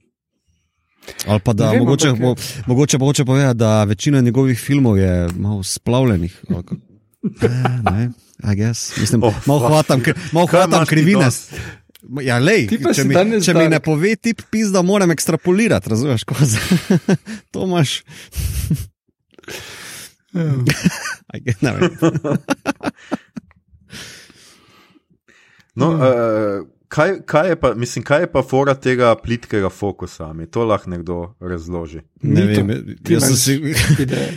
[1.25, 4.97] Ali pa da Ne vem, mogoče, bo, mogoče pa hoče povedati, da večina njegovih filmov
[4.97, 6.33] je malo splavljenih.
[6.49, 6.81] ali kako.
[7.43, 8.03] Ne, ne,
[8.45, 8.97] I guess.
[8.97, 10.01] Mislim, Oh, malo hvatam,
[10.31, 11.25] malo hvatam krivine.
[11.25, 11.55] dosti?
[12.23, 13.83] Ja, lej, če mi, če mi ne dark.
[13.83, 16.23] pove tip, pis, da moram ekstrapolirati, razumeš?
[16.23, 17.07] ko za-
[17.51, 18.03] to imaš.
[21.61, 21.89] Ne vem.
[25.75, 30.33] No, uh, kaj, kaj, je pa, mislim, kaj je pa fora tega plitkega fokusa?
[30.33, 32.01] Mi to lahko nekdo razloži.
[32.21, 33.55] Ne Mito, vem, ti jaz sem si.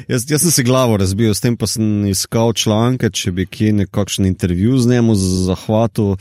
[0.09, 3.73] Jaz, jaz sem si glavo razbil, s tem pa sem iskal članke, če bi kje
[3.81, 5.11] nekakšen intervju z njim
[5.49, 6.15] zahvatil.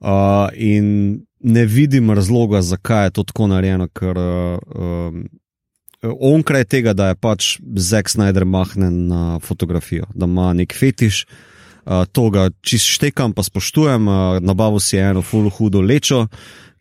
[0.00, 5.24] Uh, in ne vidim razloga, zakaj je to tako narejeno, ker uh, um,
[6.02, 11.24] onkraj tega, da je pač Zack Snyder mahnen na fotografijo, da ima nek fetiš.
[11.88, 14.08] Uh, to ga čist štekam, pa spoštujem.
[14.08, 16.26] Uh, nabavil si eno full hudo lečo,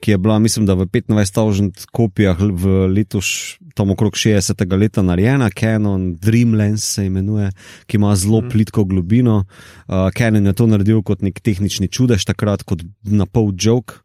[0.04, 4.66] ki je bila, mislim, da v 25.000 kopijah v letu, š- tam okrog 60.
[4.78, 7.52] leta narejena, Canon Dreamlens se imenuje,
[7.86, 9.44] ki ima zelo plitko globino.
[9.88, 14.02] Uh, Canon je to naredil kot nek tehnični čudež, takrat kot na pol joke.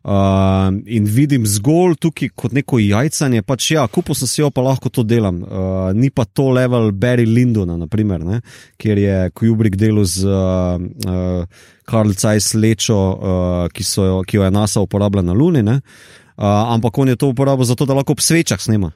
[0.00, 4.62] Uh, in vidim zgolj tukaj kot neko jajcanje, pač ja, kupil sem si jo, pa
[4.64, 5.42] lahko to delam.
[5.44, 8.38] Uh, ni pa to level Barry Lindona, naprimer, ne,
[8.80, 14.40] kjer je Kubrick delal z uh, uh, Karl Zeiss lečo, uh, ki, so jo, ki
[14.40, 18.00] jo je NASA uporabljala na Luni, ne, uh, ampak on je to uporabil zato, da
[18.00, 18.94] lahko ob svečah snema.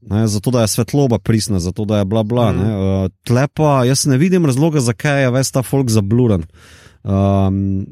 [0.00, 2.52] Ne, zato, da je svetloba prisna, zato, da je bla bla.
[2.52, 2.60] Mm.
[2.60, 6.44] Uh, tle pa jaz ne vidim razloga, zakaj je ves ta folk zabluren.
[7.02, 7.86] Um,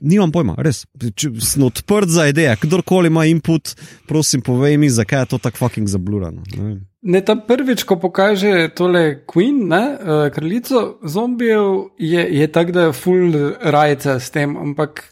[0.00, 0.84] nimam pojma, res.
[1.16, 3.74] Če sem odprt za ideje, kdorkoli ima input,
[4.08, 6.44] prosim, povej mi, zakaj je to tako fucking zablurano.
[6.56, 6.80] Ne.
[7.02, 12.84] Ne, ta prvič, ko pokaže tole Queen, ne, uh, kraljico zombijev, je, je tako, da
[12.86, 15.02] je full rajca s tem, ampak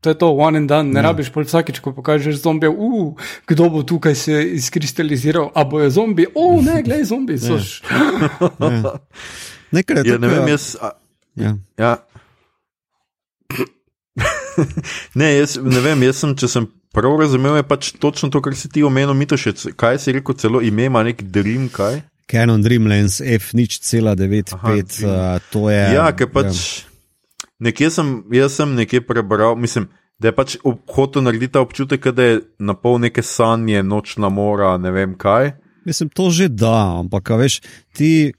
[0.00, 0.90] to je to, one and done.
[0.90, 1.06] Ne Ja.
[1.06, 3.12] rabiš pol vsakič, ko pokažeš zombijev, uh,
[3.46, 7.54] kdo bo tukaj se izkristaliziral, a bojo zombi, o oh, ne, glej, zombi so.
[7.54, 7.60] Ja.
[7.60, 7.82] š-
[9.70, 10.76] Nekaj je Ja, ne tako, vem, jaz.
[10.76, 10.90] A,
[11.36, 11.52] Ja.
[11.78, 11.92] ja.
[15.14, 18.56] ne, jaz ne vem, jaz sem, če sem prav razumel, je pač točno to, kar
[18.58, 19.68] si ti omenil, Mitošec.
[19.78, 22.00] Kaj si rekel, celo ime ima nek dream, kaj?
[22.30, 25.80] Canon Dreamlens F0,95, Aha, uh, to je.
[25.94, 26.84] Ja, ker pač
[27.60, 29.88] nekje sem, jaz sem nekje prebral, mislim,
[30.20, 30.56] da je pač
[30.94, 35.54] hotel narediti ta občutek, da je na pol neke sanje, nočna mora, ne vem kaj.
[35.88, 37.60] Mislim, to že da, ampak veš,
[37.96, 38.32] ti.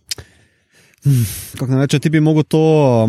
[1.57, 2.59] Kako naj rečem, ti bi mogel to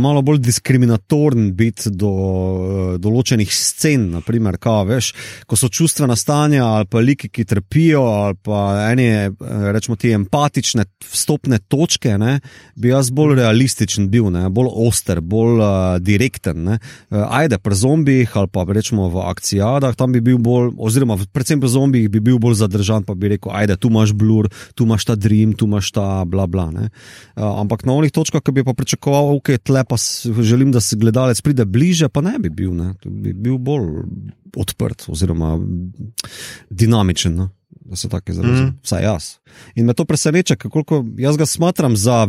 [0.00, 5.10] malo bolj diskriminatoren biti do uh, določenih scen, naprimer, kao, veš,
[5.44, 10.14] ko so čustvena stanja ali pa liki, ki trpijo, ali pa ene, eh, rečemo ti,
[10.16, 12.38] empatične vstopne točke, ne,
[12.80, 15.68] bi jaz bolj realističen bil, ne, bolj oster, bolj uh,
[16.00, 16.64] direkten.
[16.64, 16.78] Ne.
[17.10, 21.72] Ajde, pri zombijih ali pa rečemo v akcijadah, tam bi bil bolj, oziroma predvsem pri
[21.74, 25.18] zombijih bi bil bolj zadržan, pa bi rekel, ajde, tu imaš blur, tu imaš ta
[25.18, 26.70] dream, tu imaš ta bla bla.
[26.72, 26.88] ne.
[27.36, 29.96] Uh, ampak na onih točkah, ki bi pa pričakoval, ok, tle pa
[30.42, 32.92] želim, da se gledalec pride bliže, pa ne bi bil, ne.
[33.04, 34.04] Bi bil bolj
[34.56, 35.56] odprt oziroma
[36.70, 37.36] dinamičen.
[37.36, 37.50] No?
[37.68, 38.78] Da se tako izrazim, mm.
[38.82, 39.28] vsaj jaz.
[39.74, 42.26] In me to preseneča, kako jaz ga smatram za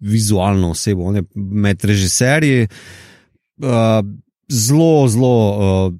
[0.00, 1.04] vizualno osebo.
[1.04, 3.68] On je med režiserji uh,
[4.48, 5.36] zelo, zelo.
[5.86, 5.94] Uh,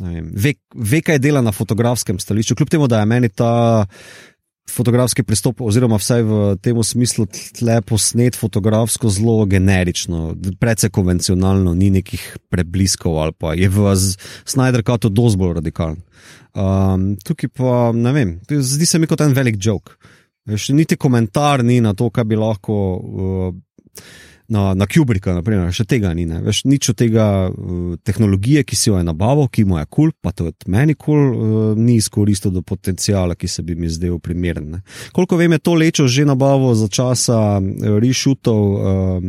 [0.00, 3.86] ne vem, ve, ve, kaj dela na fotografskem stališču, kljub temu, da je meni ta
[4.70, 7.26] fotografski pristop, oziroma vsaj v tem smislu,
[7.58, 12.22] tle posnet fotografsko zelo generično, precej konvencionalno, ni nekih
[12.52, 16.00] prebliskov ali pa je v Z- Snyder Cutu dosti bolj radikalen.
[16.52, 19.96] Um, tukaj pa ne vem, zdi se mi kot en velik jok.
[20.48, 22.76] Veš, niti komentar ni na to, kaj bi lahko.
[22.98, 23.54] Uh,
[24.52, 26.26] Na, na Kubrika, naprimer, še tega ni.
[26.28, 26.42] ne.
[26.44, 30.10] Veš, nič od tega uh, tehnologije, ki si jo je nabavil, ki mu je kul,
[30.10, 33.78] cool, pa to je meni kul, cool, uh, ni izkoristil do potencijala, ki se bi
[33.78, 34.68] mi zdel primeren.
[34.76, 34.82] Ne.
[35.16, 39.24] Koliko vem, je to lečo že nabavil za časa uh, rešutov, uh,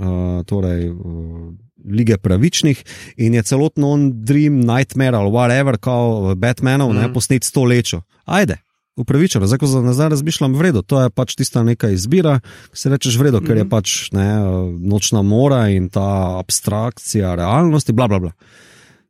[0.00, 1.52] uh, torej uh,
[1.84, 2.84] lige pravičnih
[3.16, 6.96] in je celotno on Dream, Nightmare ali whatever, kao Batmanov, mm.
[6.96, 8.02] ne posnet s to lečo.
[8.24, 8.56] Ajde,
[8.96, 9.46] upravičeno.
[9.46, 12.40] Zdaj, ko za nazaj razmišljam, vredno, to je pač tista neka izbira,
[12.72, 13.70] ki se rečeš vredno, ker je Mhm.
[13.70, 14.28] pač ne,
[14.78, 18.32] nočna mora in ta abstrakcija realnosti, bla, bla, bla.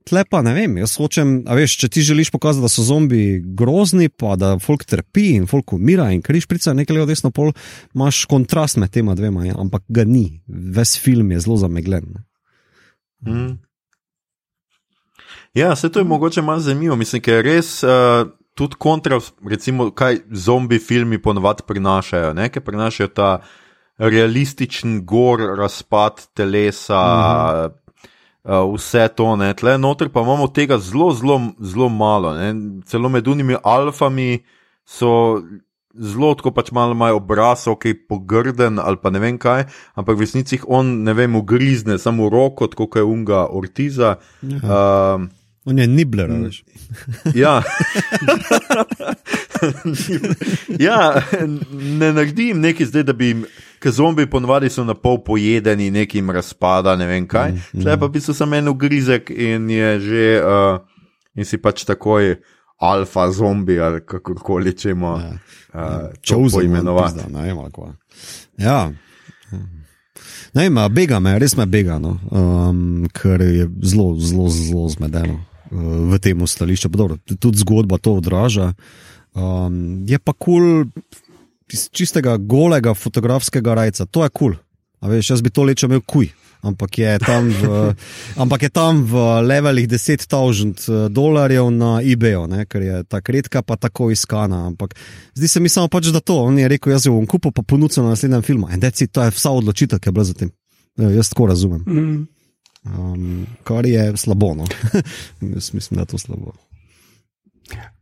[0.04, 3.42] Tle pa ne vem, jaz hočem, a veš, če ti želiš pokazati, da so zombi
[3.44, 7.52] grozni, pa da folk trpi in folk umira in križ prica nekaj levo desno pol,
[7.94, 10.40] imaš kontrast med tema dvema, ja, ampak ga ni.
[10.48, 12.14] Ves film je zelo zamegljen.
[13.26, 13.58] Mm.
[15.54, 17.90] Ja, se to je mogoče malo zanimivo, mislim, ker je res uh,
[18.54, 22.48] tudi kontra, recimo, kaj zombi filmi ponovadi prinašajo, ne?
[22.48, 23.30] ker prinašajo ta
[23.98, 27.70] realističen gor, razpad telesa, mm -hmm.
[28.44, 32.54] uh, vse to, ne, tle noter pa imamo tega zelo, zelo, zelo malo, ne?
[32.86, 34.44] celo med unimi alfami
[34.84, 35.42] so.
[35.94, 40.20] Zelo tako pač malo imajo obraz, ok, pogrden ali pa ne vem kaj, ampak v
[40.20, 44.16] resnici jih on, ne vem, ugrizne samo roko, tako kot je unga ortiza.
[44.42, 45.26] Uh,
[45.70, 46.64] On je nibler, veš.
[47.42, 47.62] ja.
[50.88, 51.22] ja,
[51.72, 53.44] ne naredim nekaj zdaj, da bi jim,
[53.78, 57.54] ker zombi ponovadi so na pol pojedeni, nekim razpada, ne vem kaj.
[57.70, 60.80] Tle pa bi so samo en ugrizek in je že, uh,
[61.38, 62.34] in si pač takoj
[62.80, 65.12] alfa zombi ali kakorkoli čemo.
[65.20, 65.30] Ja.
[65.70, 67.14] Uh, Če to vzamem, poimenovati.
[67.14, 67.92] pizda, ne vem, kva.
[68.58, 68.80] Ja.
[70.54, 74.88] Ne vem, a bega me, res me bega, no, um, ker je zelo, zelo, zelo
[74.90, 75.38] zmedeno
[75.70, 76.88] v tem stališču.
[76.88, 78.72] Dobro, tudi zgodba to odraža.
[79.34, 81.04] Um, je pa kul cool
[81.72, 84.54] iz čistega golega fotografskega rajca, to je kul.
[84.54, 85.10] Cool.
[85.10, 86.28] Veš, jaz bi to leče imel kuj.
[86.60, 87.94] Ampak je, tam v,
[88.42, 93.78] ampak je tam v levelih 10.000 dolarjev na eBayu, ne, ker je ta redka pa
[93.80, 94.66] tako iskana.
[94.68, 94.92] Ampak
[95.34, 96.36] zdi se mi samo pač, da to.
[96.44, 98.68] On je rekel, jaz jo bom kupil, pa ponudil na naslednjem filmu.
[98.68, 100.52] In deci, to je vsa odločitev, ki je bila za tem.
[101.00, 101.80] Eh, Jaz tako razumem.
[101.86, 102.20] Mm.
[102.86, 104.54] Um, kar je slabo.
[104.54, 104.66] No.
[105.54, 106.52] jaz mislim, da je to slabo.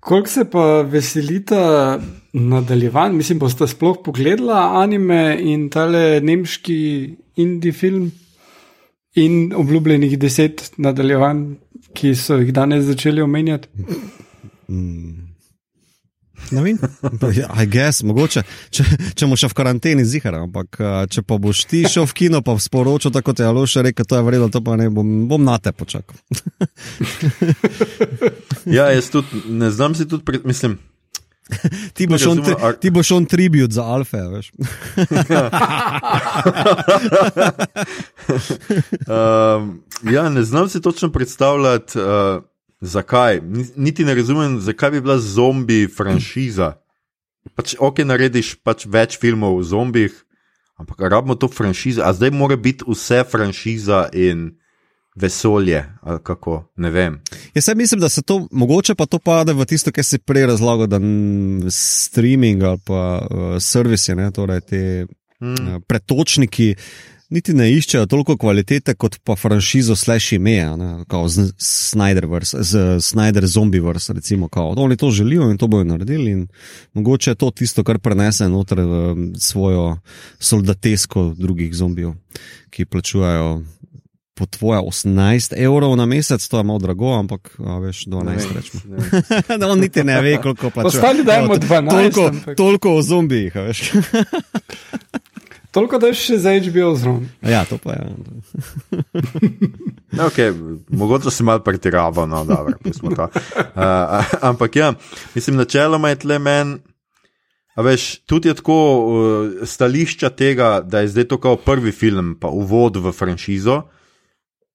[0.00, 2.00] Koliko se pa veselita
[2.32, 6.78] nadaljevanj, mislim, boste sploh pogledala anime in tale nemški
[7.36, 8.10] indie film
[9.14, 11.42] in obljubljenih deset nadaljevanj,
[11.94, 13.68] ki so jih danes začeli omenjati.
[16.50, 16.78] Ne vem,
[17.62, 18.84] I guess, mogoče, če,
[19.14, 22.40] če boš še v karanteni zihar, ampak eh, če pa boš ti šel v kino,
[22.44, 25.44] pa sporočil, tako kot je Aloš rekel, to je vredno, to pa ne bom, bom
[25.44, 26.16] na te počakal.
[28.68, 30.76] Ja, jaz tudi ne znam si tudi, pred, mislim.
[31.96, 34.50] Ti boš on, a- ti boš on tribut za Alfe, veš.
[39.08, 39.80] Um,
[40.14, 42.04] ja, ne znam si točno predstavljati, uh,
[42.80, 43.40] zakaj.
[43.42, 46.72] Ni- Niti ne razumem, zakaj bi bila zombi franšiza.
[47.54, 50.12] Pač, ok, narediš pač več filmov o zombih,
[50.76, 52.02] ampak rabimo to franšizo.
[52.02, 54.50] A zdaj mora biti vse franšiza in
[55.16, 57.20] vesolje, ali kako, ne vem.
[57.54, 60.46] Jaz sem mislim, da se to, mogoče pa to pade v tisto, kar si prej
[60.46, 61.00] razlagal, da
[61.68, 65.06] streaming ali pa uh, servisi, ne, torej te
[65.40, 65.54] Hmm.
[65.54, 66.74] uh, pretočniki.
[67.28, 72.78] Niti ne iščejo toliko kvalitete kot pa franšizo slash ime, ne, kao z Snyderverse, z
[73.04, 74.74] Snyder Zombieverse, recimo, kao.
[74.76, 76.46] Oni to želijo in to bojo naredili in
[76.94, 79.98] mogoče je to tisto, kar prenese noter v svojo
[80.38, 82.14] soldatesko drugih zombijev,
[82.70, 83.62] ki plačujejo
[84.34, 88.82] po tvoje 18 evrov na mesec, to je malo drago, ampak a, veš, 12 rečemo.
[89.60, 90.88] Da on niti ne ve, koliko plačuje.
[90.88, 93.90] Ostali dajmo Evo, 12, Toliko, ampak- toliko o zombijih, veš.
[95.70, 97.28] Toliko da je še za HBO zraven.
[97.42, 98.06] ja, to pa je.
[100.28, 100.54] Okay,
[100.88, 103.28] mogoče si malo pretiraval, no, dobro, pustimo to.
[103.28, 104.94] Uh, ampak ja,
[105.34, 106.78] mislim, načeloma je tle meni.
[107.78, 112.34] A veš, tudi je tako uh, stališča tega, da je zdaj to kao prvi film,
[112.40, 113.82] pa uvod v franšizo.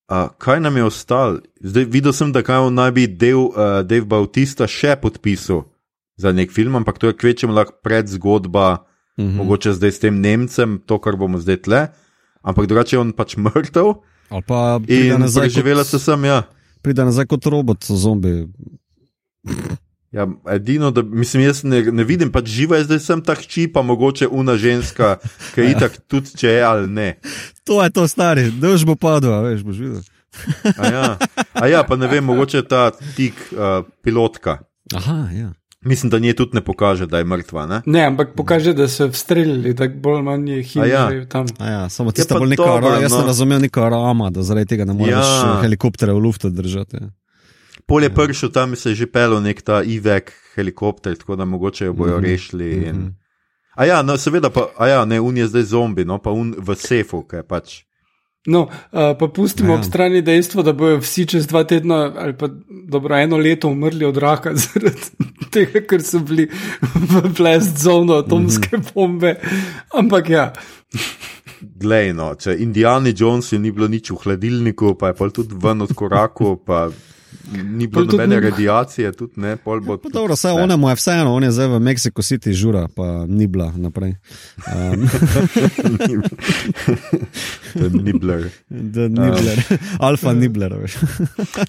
[0.08, 1.42] Uh, kaj nam je ostalo?
[1.60, 5.66] Zdaj videl sem, da kaj naj bi del, uh, Dave Bautista še podpisal
[6.16, 8.86] za nek film, ampak to je kvečem lahko predzgodba,
[9.18, 9.36] mm -hmm.
[9.36, 11.88] mogoče zdaj s tem Nemcem, to, kar bomo zdaj tle.
[12.42, 13.94] Ampak drugače je on pač mrtev
[14.30, 16.44] Ali pa in preživela se sem, ja.
[16.82, 18.48] pride nazaj kot robot, zombi.
[20.12, 23.68] Ja, edino, da mislim, jaz ne, ne vidim, pač živa je zdaj sem ta hči,
[23.74, 25.18] pa mogoče una ženska,
[25.56, 27.08] ki je itak tudi če je ali ne.
[27.64, 30.04] To je to, stari, dež bo padel, a veš, boš videl.
[30.78, 31.08] A ja,
[31.54, 34.60] A ja pa ne vem, mogoče ta tik uh, pilotka.
[34.96, 35.50] Aha, ja.
[35.86, 37.66] Mislim, da nje tudi ne pokaže, da je mrtva.
[37.68, 37.82] Ne?
[37.86, 41.26] Ne, ampak pokaže, da so streljali, da bolj ali manj je A ja.
[41.30, 41.46] tam.
[41.60, 43.28] A ja, samo tista bolj neka, dobro, ra, jaz sem no.
[43.28, 45.44] razumel neka rama, da zaradi tega ne moreš Ja.
[45.46, 45.60] ja.
[45.62, 46.98] helikoptere v luftu držati.
[47.02, 47.10] Ja.
[47.86, 51.86] Pol je pršel, tam se je že pelil nek ta Ivek helikopter, tako da mogoče
[51.86, 52.72] jo bojo Mhm, rešili.
[52.88, 53.16] In...
[53.76, 56.54] A ja, no, seveda pa, a ja, ne, un je zdaj zombi, no, pa un
[56.58, 57.82] v sefu, ki je pač.
[58.46, 59.74] No, uh, pa pustimo Ja.
[59.74, 59.80] ja.
[59.80, 62.50] ob strani dejstvo, da bojo vsi čez dva tedna ali pa
[62.88, 65.00] dobro eno leto umrli od raka zaradi
[65.54, 66.48] tega, ker so bili
[66.94, 68.90] v blast zonu atomske Mhm.
[68.92, 69.36] bombe.
[69.94, 70.50] Ampak ja,
[71.80, 75.82] Glej, no, če Indijani Jonesu ni bilo nič v hladilniku, pa je pol tudi ven
[75.82, 76.90] od koraku, pa
[77.56, 79.96] ni bilo nobene radiacije, tudi ne, pol bo.
[79.98, 83.26] Pa dobro, vse one mu je vseeno, on je zdaj v Mexico City žura, pa
[83.26, 84.14] ni bila naprej.
[84.66, 85.08] Um,
[87.74, 88.50] To je Nibler.
[88.70, 89.60] da Nibler,
[90.00, 90.98] Alfa Nibler, veš.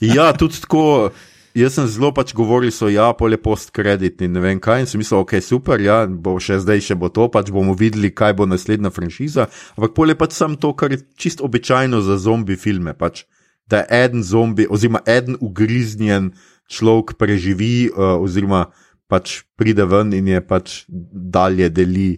[0.00, 1.10] Ja, tudi tako.
[1.54, 4.80] Jaz sem zelo pač govoril, so ja, pole post-kredit in ne vem kaj.
[4.82, 8.10] In sem mislil, ok, super, ja, bo še zdaj še bo to, pač bomo videli,
[8.10, 9.46] kaj bo naslednja franšiza.
[9.78, 12.96] Ampak pole pač sem to, kar je čist običajno za zombi filme.
[12.98, 13.22] Pač,
[13.70, 16.32] da en zombi, oziroma en ugriznjen
[16.66, 18.66] človek preživi, uh, oziroma
[19.06, 22.08] pač pride ven in je pač dalje deli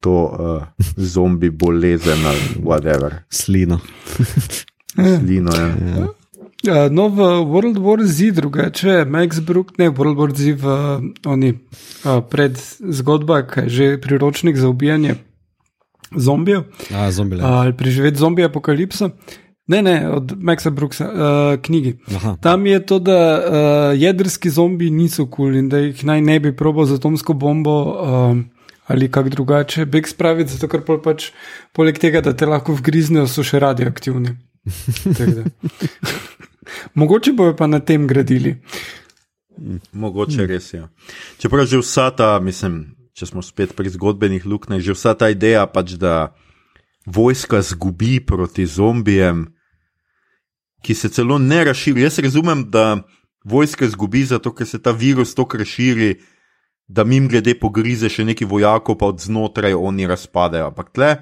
[0.00, 0.64] to uh,
[0.96, 3.20] zombi bolezen ali whatever.
[3.28, 3.82] Slino.
[4.96, 5.70] Slino, ja.
[5.92, 6.08] Ja.
[6.62, 10.64] Uh, no, v World War Z drugače, Max Brook, ne World War Z, v
[11.26, 11.58] oni
[12.06, 15.16] uh, pred zgodba, ki je že priročnik za ubijanje
[16.16, 16.62] zombijev
[16.94, 17.42] A, zombile.
[17.42, 19.10] uh, ali preživeti zombi apokalipso.
[19.66, 21.98] Ne, ne, od Maxa Brooksa, uh, knjigi.
[22.14, 22.36] Aha.
[22.42, 26.40] Tam je to, da uh, jedrski zombi niso kul cool in da jih naj ne
[26.40, 28.50] bi probal z atomsko bombo um,
[28.86, 29.84] ali kako drugače.
[29.86, 31.30] Beg spraviti, zato ker pol pač
[31.72, 34.36] poleg tega, da te lahko vgriznejo, so še radioaktivni.
[36.94, 38.56] Mogoče bojo pa na tem gradili.
[39.92, 40.80] Mogoče res je.
[40.80, 40.88] Ja.
[41.38, 45.66] Čeprav že vsa ta, mislim, če smo spet pri zgodbenih luknjah, že vsa ta ideja,
[45.66, 46.32] pač, da
[47.06, 49.50] vojska zgubi proti zombijem,
[50.82, 52.02] ki se celo ne razširi.
[52.02, 53.02] Jaz razumem, da
[53.44, 56.16] vojska zgubi zato, ker se ta virus tako razširi,
[56.88, 60.72] da mim glede pogrize še neki vojakov, pa od znotraj oni razpadejo.
[60.72, 61.12] Ampak tle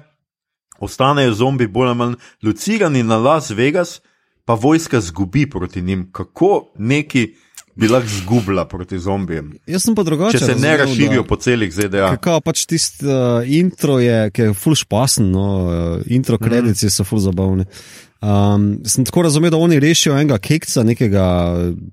[0.81, 4.01] ostanejo zombi bolj ali manj lucirani na Las Vegas,
[4.45, 6.09] pa vojska zgubi proti njim.
[6.11, 7.33] Kako neki
[7.75, 9.53] bi lahko zgubila proti zombijem?
[9.67, 10.37] Jaz sem pa drugače.
[10.37, 12.15] Če se ne razširijo po celih ZDA.
[12.17, 17.07] Kako pač tisti uh, intro je, ki je full špasen, no, uh, intro kredici so
[17.07, 17.65] full zabavni.
[18.21, 21.23] Um, sem tako razumel, da oni rešijo enega kekca, nekega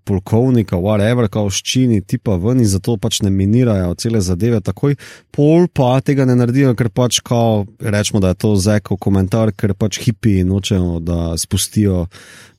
[0.05, 4.99] polkovnika, whatever, kao ščini, tipa ven in zato pač ne minirajo cele zadeve takoj.
[5.33, 9.73] Pol pa tega ne naredijo, ker pač kao, rečemo, da je to zekov komentar, ker
[9.73, 12.05] pač hipi nočejo, da spustijo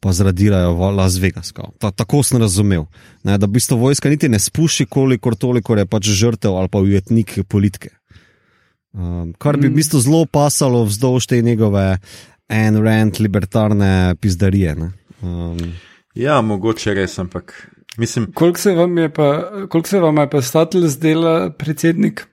[0.01, 1.51] pa zradirajo v Las Vegas.
[1.53, 1.69] kao.
[1.77, 2.87] Ta, tako sem razumel.
[3.21, 6.81] Ne, da v bistvu vojska niti ne spuši, kolikor toliko je pač žrtev ali pa
[6.81, 7.93] ujetnik politike.
[8.97, 11.99] Um, kar bi v bistvu zelo pasalo vzdolž te njegove
[12.49, 14.75] en rent libertarne pizdarije.
[14.75, 14.91] ne.
[15.21, 15.57] Um,
[16.15, 19.51] Ja, mogoče res, ampak mislim, Koliko se vam je pa,
[19.85, 22.27] se vam je pa statelj zdela predsednik,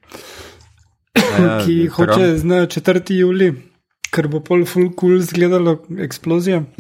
[1.15, 3.15] ja, ki Trump- hoče na 4.
[3.15, 3.63] juli,
[4.11, 6.63] ker bo pol full cool zgledalo eksplozija?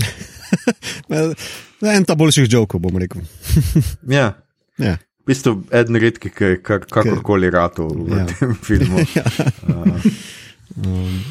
[1.82, 3.20] en ta boljših žokov, bom rekel.
[4.08, 4.32] Ja,
[4.78, 4.96] Ja.
[5.24, 8.16] v bistvu eden redki, ki je kar, kakorkoli rato v Ja.
[8.18, 8.26] ja.
[8.26, 8.98] tem filmu.
[10.76, 11.22] Um, je,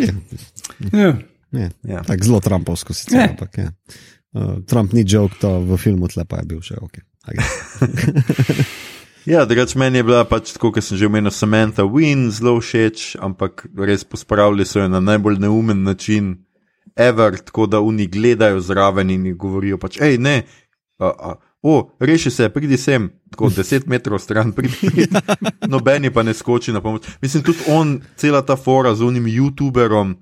[0.00, 1.12] Ja.
[1.52, 1.70] je.
[1.82, 2.02] Ja.
[2.06, 3.28] Tak, zelo Trumpovsko sicer, Ne.
[3.34, 3.68] ampak je.
[4.32, 7.02] Uh, Trump ni žok, to v filmu tle pa je bil še ok.
[9.28, 13.20] Ja, drugač meni je bila pač tako, kot sem že omenil, Samantha Win zelo všeč,
[13.20, 16.38] ampak res pospravili so jo na najbolj neumen način,
[16.96, 20.48] ever, tako da oni gledajo zraven in govorijo pač, hej, ne,
[20.98, 25.08] a, a, o, reši se, pridi sem, tako deset metrov stran, pridi, pridi.
[25.72, 27.08] nobeni pa ne skoči na pomoč.
[27.22, 30.14] Mislim, tudi on, cela ta fora z unim YouTuberom,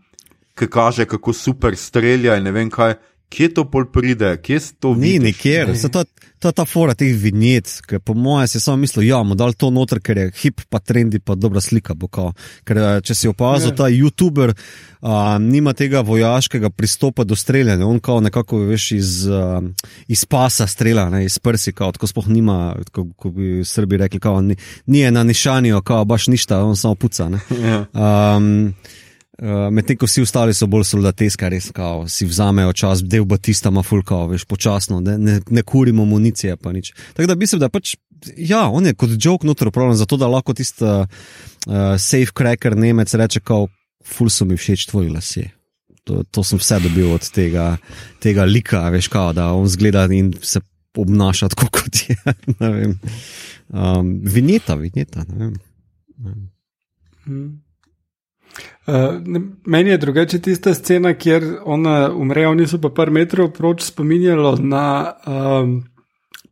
[0.59, 2.99] ki kaže, kako super strelja in ne vem kaj.
[3.29, 5.23] Kje to pol pride, kje se to Ni vidiš?
[5.23, 6.05] nikjer, se to,
[6.39, 9.53] to je ta fora teh vinjet, ki po mojem si samo mislil, ja, mu dal
[9.53, 11.93] to noter, ker je hip, pa trendi, pa dobra slika.
[11.95, 12.33] Bo kao.
[12.65, 13.77] Ker eh, če si opazil, Ja.
[13.77, 14.55] ta YouTuber
[15.01, 19.61] a, nima tega vojaškega pristopa do streljanja, on kao nekako, veš, iz, a,
[20.09, 24.21] iz pasa strela, ne, iz prsi, kao, tako sploh nima, ko, ko bi Srbi rekli,
[24.21, 24.57] kao, ni,
[24.87, 27.29] ni je na nišanijo, kao, baš ništa, on samo puca.
[27.29, 27.41] Ne.
[27.61, 27.85] Ja.
[28.37, 28.73] Um,
[29.39, 33.71] Uh, Medtem ko vsi ostali so bolj soldateska, res kao, si vzamejo čas, del batista
[33.71, 36.91] ima fulkao, veš, počasno, ne, ne, ne kurimo municije, pa nič.
[37.15, 37.95] Tako da mislim, da pač,
[38.35, 41.07] ja, on je kot joke noter upravljen, zato da lahko tisti uh,
[41.95, 43.69] safe cracker Nemec reče, kao,
[44.03, 45.47] ful so mi všeč tvoji lasje.
[46.09, 47.77] To, to sem vse dobil od tega,
[48.19, 50.65] tega lika, veš, kao, da on zgleda in se
[50.99, 52.19] obnaša tako, kot je.
[53.69, 55.57] Um, vinjeta, vinjeta, ne vem.
[56.17, 56.51] Ne vem.
[57.27, 57.68] Mm.
[58.89, 58.95] Uh,
[59.67, 64.55] meni je drugače tista scena, kjer ona umre, oni so pa par metrov proč spominjalo
[64.57, 65.83] na um,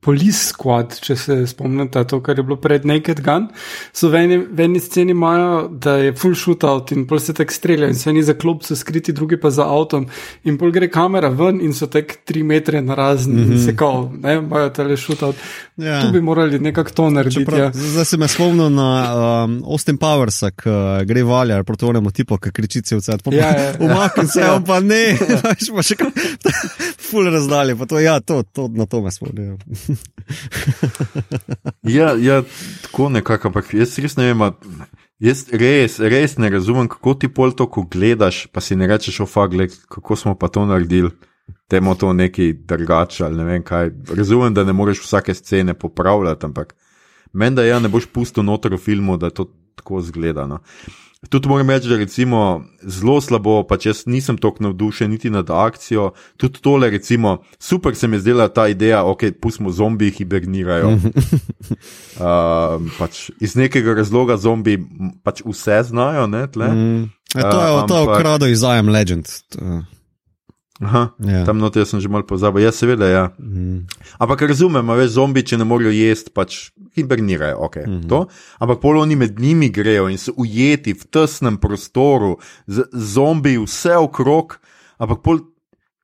[0.06, 3.48] Police Squad, če se spomnite, to, kar je bilo pred Naked Gun.
[3.90, 7.50] So v eni, v eni sceni imajo, da je full shootout in pol se tek
[7.50, 10.06] strelja in se eni za klop so skriti, drugi pa za avtom.
[10.46, 13.52] In pol gre kamera ven in so tek tri metre na razni mm -hmm.
[13.52, 15.34] in se kao, ne, imajo tele shootout.
[15.76, 16.02] Ja.
[16.02, 17.40] Tu bi morali nekako to narediti.
[17.40, 17.70] Čeprav, ja.
[17.74, 22.38] Zdaj se me spomnim na um, Austin Powers, ki uh, gre valjar proti onemu tipu,
[22.38, 23.18] ki kriči vse vse.
[23.30, 23.74] Ja, ja.
[23.80, 26.10] Umakni se, on pa ne, veš pa še kaj.
[27.06, 29.58] Ful razdalje, pa to, ja, to, to na to me spomnim.
[31.98, 32.42] ja, ja,
[32.82, 34.42] tako nekako, ampak jaz res ne vem.
[35.22, 39.22] Jaz res, res ne razumem, kako ti pol to, ko gledaš, pa si ne rečeš,
[39.24, 41.14] ofagle, kako smo pa to naredili
[41.68, 43.90] temu to nekaj drugače ali ne vem kaj.
[44.16, 46.74] Razumem, da ne moreš vsake scene popravljati, ampak
[47.32, 50.58] meni da ja ne boš pustil noter v filmu, da to tako zgledano.
[51.28, 56.10] Tudi moram reči, da recimo zelo slabo, pa če nisem tako navdušen niti nad akcijo,
[56.36, 60.94] tudi tole, recimo, super se mi je zdela ta ideja, ok, pustimo zombi, hibernirajo.
[60.94, 64.78] uh, pač iz nekega razloga zombi
[65.26, 66.70] pač vse znajo, ne tle.
[66.72, 67.04] Mm.
[67.34, 69.26] E, to je uh, to, kar je iz I am legend.
[69.56, 69.82] To.
[70.80, 71.44] Aha, ja.
[71.48, 73.08] Tam noti sem že malo pozabil, ja, seveda.
[73.08, 73.24] Ja.
[73.40, 73.88] Mm.
[74.20, 77.56] Ampak razumem, veš, zombi, če ne morejo jesti, pač hibernirajo.
[77.64, 78.26] Okay, mm -hmm.
[78.60, 84.58] Ampak poloni med njimi grejo in so ujeti v tesnem prostoru, z zombi vse okrog,
[84.98, 85.38] ampak pol,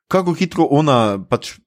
[0.09, 1.59] kako hitro ona pač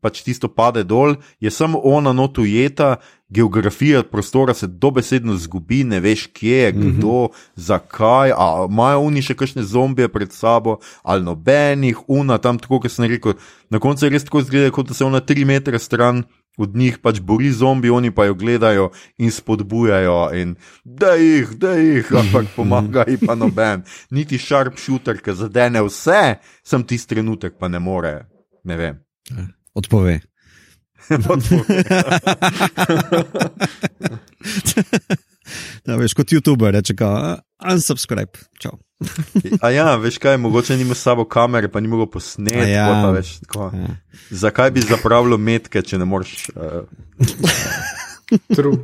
[0.00, 2.96] pač tisto pade dol, je samo ona not ujeta,
[3.30, 6.90] geografija prostora se dobesedno zgubi, ne veš, kje je, mhm.
[6.98, 7.50] kdo, mm -hmm.
[7.54, 12.90] zakaj, ali imajo oni še kakšne zombije pred sabo, ali nobenih, una tam, tako kot
[12.90, 13.32] sem rekel.
[13.70, 16.22] Na koncu je res tako zgleda, kot da se ona tri metre stran.
[16.58, 21.72] Od njih pač bori zombi, oni pa jo gledajo in spodbujajo, in da jih, da
[21.72, 23.82] jih, ampak pomaga jim pa noben.
[24.10, 28.26] Niti sharp shooter, ki zadene vse, sem tisti trenutek, pa ne more.
[28.64, 28.98] Ne vem.
[29.74, 30.20] Odpove.
[35.86, 36.94] da, veš, kot YouTuber reče,
[37.72, 38.38] unsubscribe.
[38.62, 38.78] Čau.
[39.64, 42.70] A ja, veš kaj, mogoče nima s sabo kamere, pa ni mogel posneti.
[42.70, 42.86] Ja.
[42.86, 43.70] Pa, veš, ja.
[44.30, 46.32] Zakaj bi zapravljal metke, če ne moreš?
[48.30, 48.78] Uh...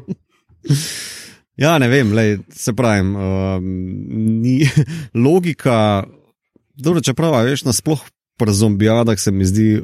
[1.55, 3.63] ja, ne vem, lej, se pravi, um,
[4.43, 4.67] ni
[5.27, 6.03] logika.
[6.75, 8.03] Dobro, čeprav, veš, nasploh
[8.37, 9.81] pri zombijadah se mi zdi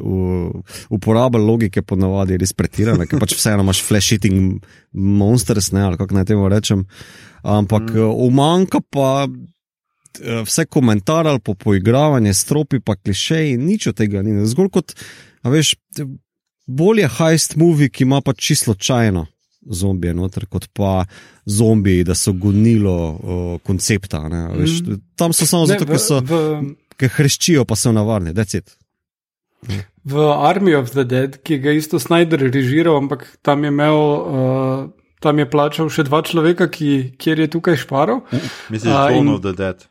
[0.90, 4.60] uporaba logike ponavadi res pretirana, ker pač vseeno imaš flash hitting
[4.92, 6.84] monsters, ne, ali kako naj temu rečem.
[7.42, 8.12] Ampak mm.
[8.28, 14.36] umanka pa eh, vse komentar ali po poigravanje, stropi pa klišeji, nič od tega ni.
[14.46, 14.96] Zgolj kot,
[15.44, 15.74] veš,
[16.66, 19.26] bolje heist movie, ki ima pa čisto čajno.
[19.62, 21.04] Zombije, noter, kot pa
[21.46, 24.24] zombiji, da so gonilo uh, koncepta.
[24.56, 24.96] Veš, mm.
[25.14, 26.18] Tam so samo ne, zato, ker so.
[26.18, 26.72] V, v
[27.02, 28.62] ki hreščijo, pa so navarni, da je.
[30.04, 34.02] V Army of the Dead, ki ga isto Snyder režiral, ampak tam je imel.
[34.22, 34.90] Uh,
[35.22, 38.24] Tam je plačal še dva človeka, ki, kjer je tukaj šparal.
[38.74, 39.84] Mislim, da je Dawn of the Dead.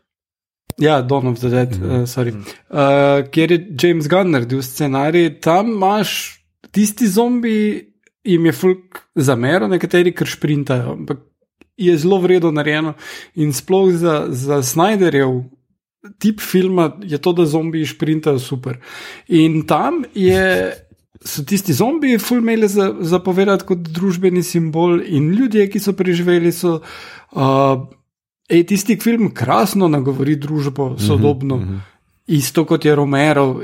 [0.76, 2.02] Ja, Dawn of the Dead, mm -hmm.
[2.02, 2.34] uh, sorry.
[2.36, 7.88] Uh, kjer je James Gunn naredil scenarij, tam imaš tisti zombi,
[8.24, 11.24] jim je fulk zamero, nekateri kar šprintajo, ampak
[11.78, 12.94] je zelo vredno narejeno.
[13.36, 15.44] In sploh za, za Snyderjev
[16.20, 18.78] tip filma je to, da zombiji šprintajo super.
[19.28, 20.74] In tam je,
[21.26, 26.52] so tisti zombiji, fulmele za, za povedati kot družbeni simbol, in ljudje, ki so preživeli,
[26.52, 26.80] so.
[27.32, 27.88] Uh,
[28.50, 31.80] ej, tisti film krasno nagovori družbo, mhm, sodobno, uh -huh, uh -huh.
[32.28, 33.62] isto kot je Romero,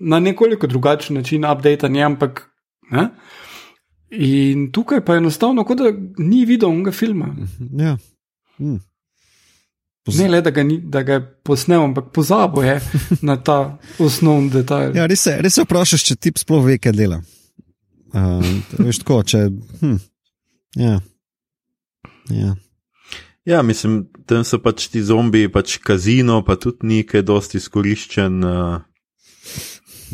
[0.00, 2.50] na nekoliko drugačen način, update, ne, ampak.
[2.90, 3.08] Ne?
[4.10, 7.36] In tukaj pa je enostavno, kot da ni videl onega filma.
[7.78, 7.96] Ja.
[10.06, 10.18] Hmm.
[10.18, 12.80] Ne le, da ga, ni, da ga je posnel, ampak pozabo je
[13.28, 14.94] na ta osnovni detajl.
[14.94, 17.18] Ja, res, se, res se vprašaš, če ti sploh ve, kaj dela.
[18.14, 18.44] Uh,
[18.78, 19.48] veš, tako, če,
[19.82, 19.96] hm,
[20.78, 21.00] ja.
[22.30, 22.54] Ja.
[23.44, 28.38] ja, mislim, tam so pač ti zombi, pač kazino, pa tudi nekaj dosti izkoriščen.
[28.46, 28.78] Uh,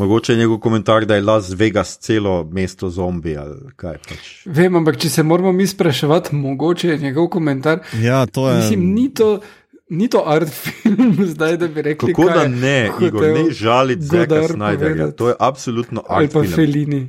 [0.01, 3.37] mogoče je njegov komentar, da je Las Vegas celo mesto zombi.
[3.77, 4.29] Pač.
[4.47, 7.85] Vem, ampak če se moramo mi spraševati, mogoče je njegov komentar.
[8.01, 8.57] Ja, to je.
[8.57, 9.41] Mislim, ni to
[9.93, 12.09] ni to art film, zdaj da bi rekel.
[12.09, 15.11] Kako da ne, Igor, ne žaliti Zeka Snyderja.
[15.17, 16.53] To je absolutno art Ali pa film.
[16.55, 17.09] Felini.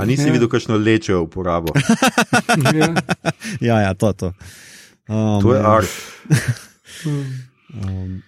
[0.00, 0.32] A nisi ja.
[0.32, 1.72] videl, kakšno lečejo uporabo?
[2.80, 2.94] ja.
[3.60, 4.32] ja, ja, to, to.
[5.08, 5.88] Um, to je art.
[7.74, 8.22] um.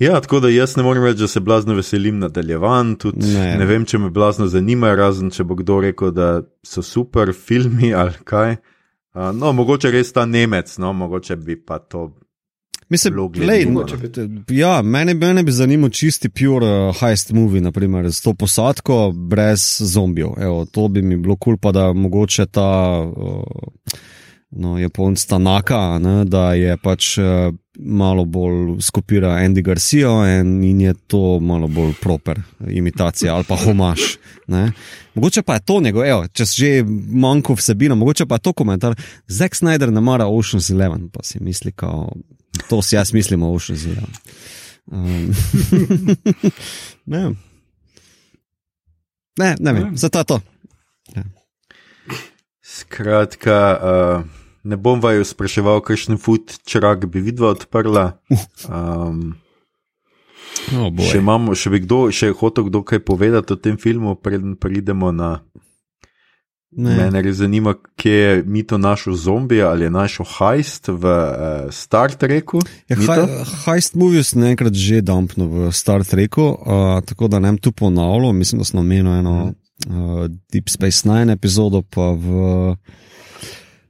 [0.00, 2.96] Ja, tako da jaz ne morem reči, da se blazno veselim nadaljevan.
[3.14, 3.56] Ne.
[3.58, 7.92] ne vem, če me blazno zanima, razen če bo kdo rekel, da so super filmi
[7.94, 8.56] ali kaj.
[9.12, 12.06] Uh, no, mogoče res ta Nemec, no, mogoče bi pa to
[12.90, 13.14] Mislim,
[13.46, 13.66] lej,
[14.48, 19.62] ja, mene, mene bi zanimal čisti pure uh, heist movie, naprimer, s to posadko brez
[19.80, 20.34] zombijev.
[20.42, 22.70] Evo, to bi mi bilo kul, cool, pa da mogoče ta
[23.06, 24.00] uh,
[24.50, 30.10] no, Japonc Tanaka, ne, da je pač uh, malo bolj skopira Andy Garcia
[30.40, 34.00] in, in je to malo bolj proper imitacija ali pa homaž.
[34.46, 34.72] Ne.
[35.14, 36.72] Mogoče pa je to njegov, evo, če že
[37.22, 38.98] manjko vsebino, mogoče pa je to komentar.
[39.28, 42.10] Zack Snyder ne mara Ocean's Eleven, pa si misli, kao,
[42.68, 44.14] to si jaz mislim o Ocean's Eleven.
[44.86, 45.30] Um,
[47.12, 47.36] ne vem.
[49.38, 50.40] Ne, ne vem, zato je to.
[52.62, 54.24] Skratka, uh,
[54.62, 58.10] ne bom vaju spraševal, kakšen fut črak bi vidva odprla.
[58.68, 59.38] Um,
[60.70, 64.56] Oh, še, imamo, še bi kdo, še hotel kdo kaj povedati o tem filmu, preden
[64.60, 65.40] pridemo na.
[66.70, 66.96] Ne.
[66.96, 72.14] Mene res zanima, kje je mito našel zombija ali je našel hajst v uh, Star
[72.14, 72.60] Treku.
[72.88, 73.26] Ja, Mito?
[73.66, 78.32] heist movie sem enkrat že dumpnil v Star Treku, uh, tako da ne tu ponavljal.
[78.32, 82.76] Mislim, da sem omenil eno uh, Deep Space Nine epizodo, pa v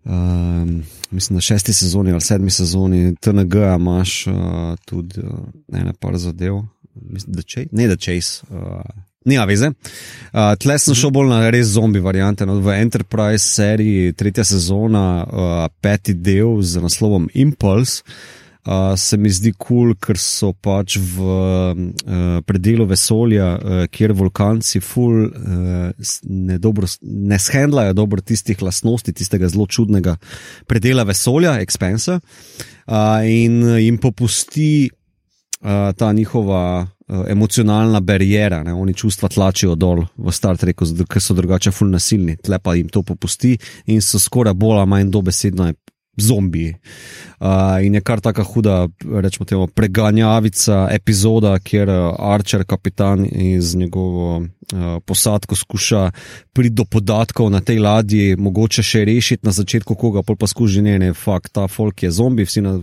[0.04, 4.34] um, mislim, na šesti sezoni ali sedmi sezoni TNG imaš uh,
[4.84, 5.38] tudi uh,
[5.72, 6.62] ene par zadev.
[6.94, 8.42] Mislim, da če, ne da čez.
[8.48, 8.82] Uh,
[9.28, 9.68] Nima veze.
[10.32, 12.46] Uh, tle sem šel bolj na res zombi variante.
[12.48, 18.00] No, v Enterprise seriji, tretja sezona, uh, peti del z naslovom Impulse.
[18.60, 24.12] Uh, se mi zdi kul, cool, ker so pač v uh, predelu vesolja, uh, kjer
[24.16, 30.18] vulkanci ful uh, ne, dobro, ne shendlajo dobro tistih lastnosti, tistega zelo čudnega
[30.68, 36.84] predela vesolja, Expensa, uh, in jim popusti uh, ta njihova
[37.28, 38.74] emocionalna barijera, ne?
[38.74, 42.88] oni čustva tlačijo dol v Star Treku, ker so drugače ful nasilni, tle pa jim
[42.88, 43.56] to popusti
[43.86, 45.72] in so skoraj bolj ali manj dobesedno
[46.20, 46.74] zombiji.
[47.40, 47.46] Uh,
[47.84, 48.88] in je kar tako huda,
[49.22, 54.44] rečemo, temu, preganjavica epizoda, kjer uh, Archer, kapitan iz njegovo uh,
[55.06, 56.10] posadko, skuša
[56.52, 60.98] priti do podatkov na tej ladji, mogoče še rešiti na začetku koga, pa skuži ne,
[60.98, 62.80] ne, fakt, ta folk je zombi, vsi na.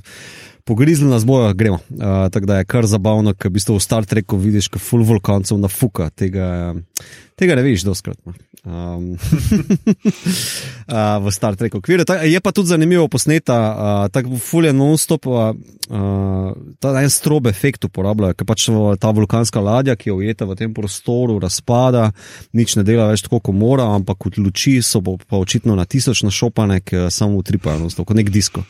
[0.68, 1.80] Pogrizli nas bojo, gremo.
[1.90, 5.06] Uh, tako da je kar zabavno, ker v bistvu v Star Treku vidiš, kot full
[5.08, 6.10] vulkancov na fuka.
[6.12, 6.76] Tega,
[7.40, 8.20] tega ne vidiš doskrat.
[8.68, 9.16] Um,
[10.92, 12.04] uh, v Star Treku okviru.
[12.04, 15.56] Ta- Je pa tudi zanimivo posneta, uh, tako full je non-stop, uh,
[16.80, 18.68] ta en strobe efekt uporabljajo, ker pač
[19.00, 22.12] ta vulkanska ladja, ki je ujeta v tem prostoru, razpada,
[22.52, 25.88] nič ne dela več tako, kot mora, ampak kot luči so pa pa očitno na
[25.88, 28.66] tisoč našopane, ki samo utripajo, non-stop, kot nek disko.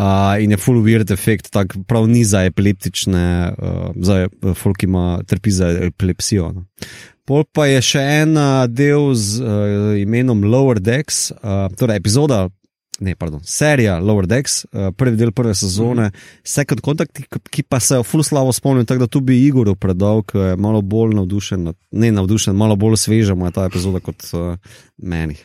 [0.00, 4.26] Uh, in je full weird efekt, tak prav ni za epileptične, uh, za
[4.56, 6.50] folk, ki ima trpi za epilepsijo.
[6.56, 6.66] No.
[7.30, 8.38] Pol pa je še en
[8.74, 12.48] del z uh, imenom Lower Decks, uh, torej epizoda,
[12.98, 16.40] ne, pardon, serija Lower Decks, uh, prvi del prve sezone, mm -hmm.
[16.42, 19.76] Second Contact, ki, ki pa se jo full slavo spomnim, tako da tu bi Igorju
[19.76, 24.00] predal, ki je malo bolj navdušen, ne navdušen, malo bolj sveža mu je ta epizoda
[24.00, 24.56] kot uh,
[24.98, 25.36] meni.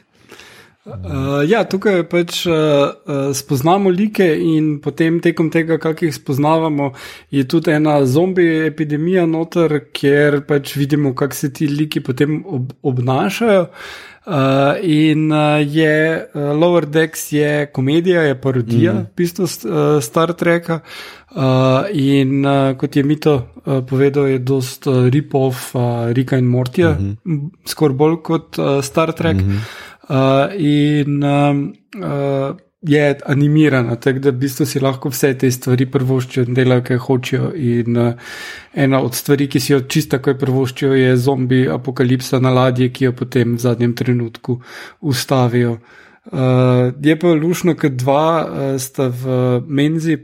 [0.85, 6.91] Uh, ja, tukaj pač uh, uh, spoznamo like, in potem tekom tega, kako jih spoznavamo,
[7.33, 12.75] je tudi ena zombi epidemija noter, kjer pač vidimo, kako se ti liki potem ob,
[12.85, 13.63] obnašajo.
[14.25, 19.01] Uh, in uh, je uh, Lower Decks je komedija, je parodija, mm.
[19.09, 20.79] v bistvu uh, Star Treka.
[21.35, 26.45] Uh, in uh, kot je Mito uh, povedal, je dost uh, rip-off uh, Rika in
[26.45, 27.49] Mortija, mm -hmm.
[27.65, 29.37] skoraj bolj kot uh, Star Trek.
[29.37, 29.59] Mm -hmm.
[30.05, 35.87] Uh, in um, uh, je animirana, tako da v bistvu si lahko vse te stvari
[35.89, 37.49] prvoščijo in delajo, kaj hočejo.
[37.57, 38.35] In uh,
[38.73, 43.09] ena od stvari, ki si jo čisto takoj prvoščijo, je zombi apokalipsa na ladji, ki
[43.09, 44.59] jo potem v zadnjem trenutku
[45.01, 45.79] ustavijo.
[46.25, 50.19] Uh, je pa lušno, ker dva uh, sta v menzi.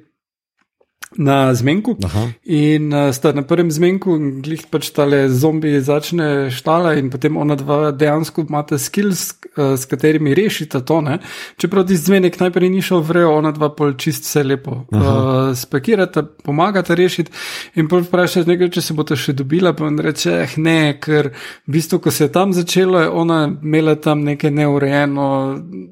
[1.18, 2.28] Na zmenku, Aha.
[2.44, 7.58] in uh, sta na prvem zmenku, glih pač tale zombi začne štala, in potem ona
[7.60, 11.02] dva dejansko imata skills, uh, s katerimi rešita to.
[11.02, 11.18] Ne?
[11.60, 16.24] Čeprav ti zmenek najprej ni šel vrejo, ona dva pol čist vse lepo uh, spakirata,
[16.24, 17.32] pomagata rešiti.
[17.76, 20.96] In pol vprašaš nekaj, če se bo to še dobila, pa on reče, eh, ne,
[20.96, 25.28] ker v bistvu, ko se je tam začelo, je ona imela tam nekaj neurejeno,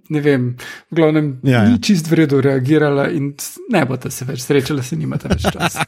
[0.10, 0.50] ne vem,
[0.92, 1.70] v glavnem, Ja, ja.
[1.70, 3.34] ni čist v redu reagirala in
[3.74, 5.86] ne boste se več srečali, se nimate več časa.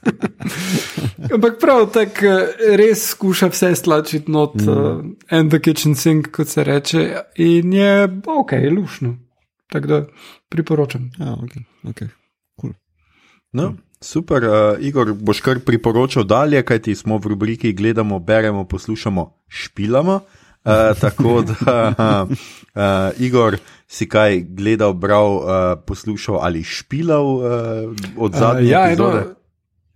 [1.35, 4.69] Ampak prav tako eh, res skuša vse stlačiti not mm.
[4.69, 7.05] uh, and the kitchen sink, kot se reče,
[7.37, 7.93] in je
[8.25, 9.15] ok, lušno.
[9.71, 10.01] Tako da
[10.51, 11.07] priporočam.
[11.19, 12.11] Ja, okay, okay.
[12.59, 12.73] Cool.
[13.55, 13.71] No,
[14.03, 14.53] super, uh,
[14.83, 20.19] Igor, boš kar priporočal dalje, kaj ti smo v rubriki gledamo, beremo, poslušamo, špilamo.
[20.61, 23.57] Uh, tako da, uh, Igor,
[23.91, 25.43] si kaj gledal, bral, uh,
[25.85, 27.43] poslušal ali špilal uh,
[28.17, 28.63] od zadnje?
[28.63, 29.19] Uh, ja, epizode?
[29.19, 29.35] eno,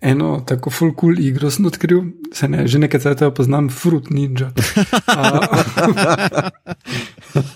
[0.01, 2.03] eno tako full cool igro sem odkril,
[2.35, 4.51] se ne, že nekaj časa poznam, Fruit Ninja.
[4.51, 5.39] Uh,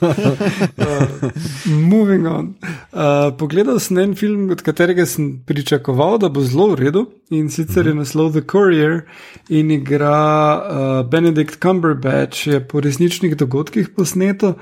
[0.79, 1.31] uh,
[1.67, 2.55] moving on.
[2.95, 7.51] Uh, pogledal sem en film, od katerega sem pričakoval, da bo zelo v redu in
[7.51, 9.01] sicer je naslov The Courier
[9.49, 10.15] in igra
[10.55, 14.55] uh, Benedict Cumberbatch, je po resničnih dogodkih posneto.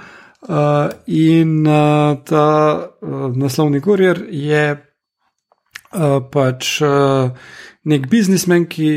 [0.48, 2.48] Uh, in uh, ta
[3.02, 4.62] uh, naslovni kurier je
[5.91, 7.36] uh, pač uh,
[7.84, 8.91] nek biznismen, ki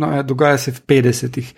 [0.00, 1.52] no, ja, dogaja se v 50-ih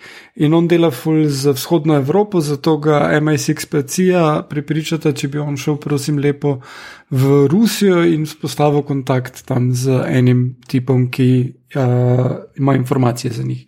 [0.45, 5.57] in on dela ful za vzhodno Evropo, zato ga MI6 specija pripričata, če bi on
[5.57, 6.59] šel, prosim, lepo
[7.09, 11.29] v Rusijo in spostavil kontakt tam z enim tipom, ki
[11.73, 12.29] uh,
[12.59, 13.65] ima informacije za njih.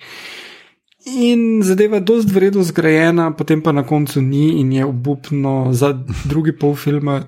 [1.05, 5.93] In zadeva je dosti vredno zgrajena, potem pa na koncu ni in je obupno za
[6.25, 7.21] drugi pol filma.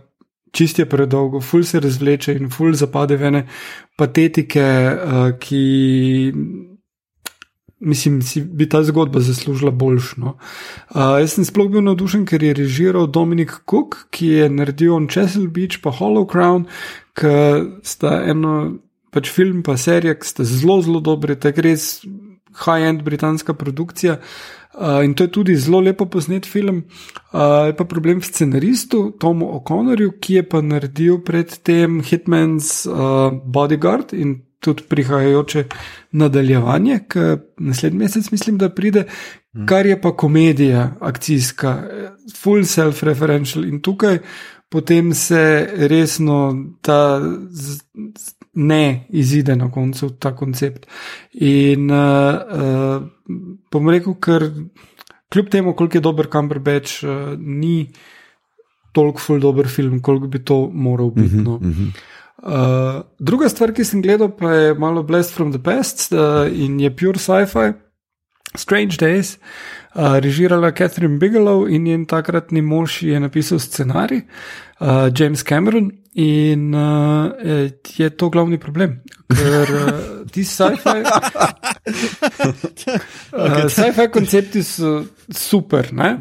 [0.52, 3.42] Čist je predolgo, ful se razvleče in ful zapade v ene
[3.98, 6.34] patetike, uh, ki
[7.80, 10.34] mislim, si bi ta zgodba zaslužila boljšno.
[10.90, 15.08] Uh, jaz sem sploh bil navdušen, ker je režiral Dominik Cook, ki je naredil on
[15.08, 16.66] Chesil Beach pa Hollow Crown,
[17.14, 17.36] ki
[17.84, 18.80] sta eno
[19.14, 22.02] pač film pa serija, ki sta zelo, zelo dobri, tako res
[22.66, 24.18] high-end britanska produkcija.
[24.78, 26.84] Uh, in to je tudi zelo lepo posnet film.
[27.34, 33.34] Uh, je pa problem v scenaristu Tomu O'Connorju, ki je pa naredil predtem Hitman's uh,
[33.46, 35.64] Bodyguard in tudi prihajajoče
[36.12, 37.20] nadaljevanje, ki
[37.58, 39.06] naslednji mesec mislim, da pride,
[39.70, 41.74] kar je pa komedija, akcijska,
[42.36, 44.20] full self-referential in tukaj
[44.70, 47.22] potem se resno ta
[48.58, 50.88] ne izide na koncu ta koncept.
[51.34, 53.08] In uh, uh,
[53.72, 54.50] bom rekel, ker
[55.30, 57.88] kljub temu, koliko je dober Cumberbatch, uh, ni
[58.98, 61.36] toliko full dober film, koliko bi to moral biti.
[61.36, 61.56] Uh -huh, no.
[61.56, 61.92] uh -huh.
[62.38, 66.80] Uh, druga stvar, ki sem gledal, pa je malo Blessed from the Past uh, in
[66.80, 67.74] je pure sci-fi,
[68.56, 69.42] Strange Days, uh,
[69.98, 74.22] režirala Catherine Bigelow in njen takratni mož je napisal scenarij,
[74.80, 75.92] uh, James Cameron.
[76.18, 77.32] In uh,
[77.98, 78.96] je to glavni problem,
[79.30, 81.04] ker uh, ti sci-fi.
[83.38, 85.92] uh, sci-fi koncepti so super.
[85.94, 86.18] Uh,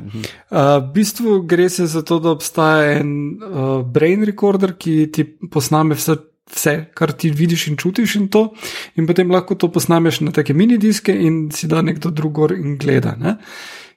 [0.50, 3.08] v bistvu gre se za to, da obstaja en
[3.40, 6.18] uh, brain recorder, ki ti posname vse,
[6.52, 8.48] vse, kar ti vidiš in čutiš, in, to,
[8.96, 12.76] in potem lahko to posnameš na take mini diske in si da nekdo drug in
[12.78, 13.16] gleda.
[13.20, 13.36] Ne?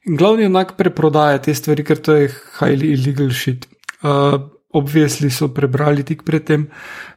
[0.05, 2.29] In glavni enak preprodaja te stvari, ker to je
[2.59, 3.67] highly illegal shit.
[4.01, 4.39] Uh,
[4.73, 6.67] obvesli so prebrali tik pred tem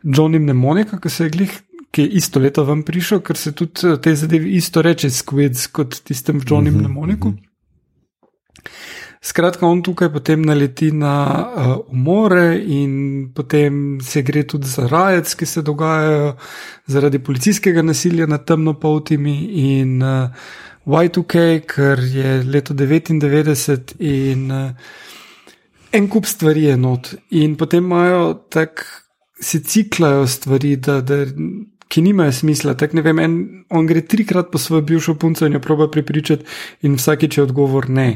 [0.03, 1.61] Johnom Nemonika, ki se je glih.
[1.93, 5.67] Ki je isto leto vam prišel, ker se tudi eh, te zadeve isto reče, skvids
[5.77, 7.52] kot tistem v Johnu mm -hmm.
[9.23, 15.35] Skratka, on tukaj potem naleti na uh, umore, in potem se gre tudi za rajec,
[15.39, 16.33] ki se dogajajo
[16.91, 19.37] zaradi policijskega nasilja nad temnopoltimi,
[19.77, 20.51] in uh,
[20.87, 24.91] Y2K, ker je leto 99 in uh,
[25.93, 28.91] en kup stvari je not, in potem imajo tako,
[29.43, 31.23] se ciklajo stvari, da, da,
[31.93, 32.73] ki nimajo smisla.
[32.79, 33.35] Tak, vem, en,
[33.71, 36.47] on gre trikrat po svojo bivšo punco in jo proba pripričati,
[36.89, 38.07] in vsakeč je odgovor ne.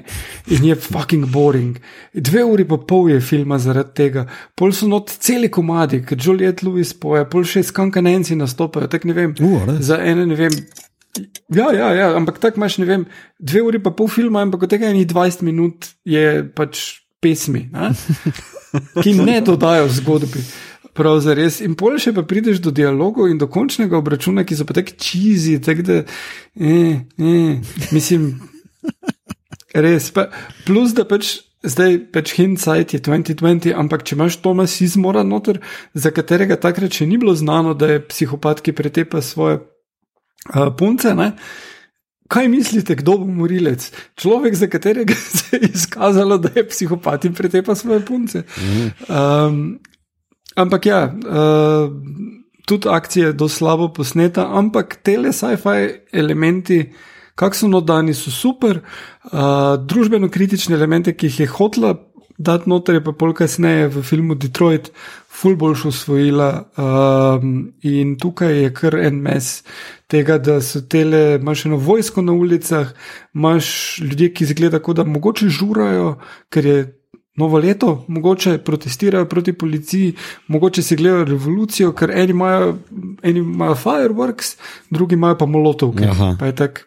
[0.56, 1.76] In je fucking boring.
[2.14, 6.64] Dve uri pa pol je filma zaradi tega, pol so not celi komadi, ker Juliet
[6.64, 8.88] Lewis poje, pol še skankanenci nastopajo.
[8.92, 10.60] Tak, vem, uh, za ene ne vem.
[11.52, 13.08] Ja, ja, ja, ampak tako imaš, ne vem,
[13.40, 17.92] dve uri pa pol filma, ampak od tega je 20 minut, je pač pesmi, ne?
[19.02, 20.42] ki ne dodajo zgodbi.
[20.96, 21.60] Prav za res.
[21.64, 24.96] In pol še pa prideš do dialogov in do končnega obračuna, ki so pa tako
[24.96, 25.98] čizi, tako da,
[26.56, 28.30] eh, eh, mislim,
[29.86, 30.08] res.
[30.16, 30.30] Pa,
[30.64, 31.36] plus, da pač
[31.66, 35.60] zdaj, pač hindsight je 2020, ampak če imaš Tomas Izmora noter,
[35.94, 41.14] za katerega takrat še ni bilo znano, da je psihopat, ki pretepa svoje uh, punce,
[41.18, 41.32] ne.
[42.32, 43.84] Kaj mislite, kdo bo morilec?
[44.18, 48.42] Človek, za katerega se je izkazalo, da je psihopat in pretepa svoje punce.
[49.06, 49.78] Um,
[50.56, 51.92] ampak ja, uh,
[52.66, 56.80] tudi akcija je do slabo posneta, ampak tele sci-fi elementi,
[57.36, 58.80] kak so nodani, so super.
[59.30, 61.94] Uh, družbeno kritične elemente, ki jih je hotla
[62.38, 64.90] dati noter, je pa pol kasneje v filmu Detroit
[65.36, 66.50] ful boljš usvojila.
[66.76, 69.62] Um, in tukaj je kar en mes
[70.08, 72.92] tega, da so tele, imaš eno vojsko na ulicah,
[73.34, 76.16] imaš ljudi, ki izgleda, kot da mogoče žurajo,
[76.50, 76.78] ker je.
[77.36, 80.14] Novo leto, mogoče protestirajo proti policiji,
[80.48, 82.76] mogoče si gledajo revolucijo, ker eni imajo,
[83.22, 84.56] eni imajo fireworks,
[84.90, 85.92] drugi imajo pa molotov.
[86.38, 86.80] Pa je tako,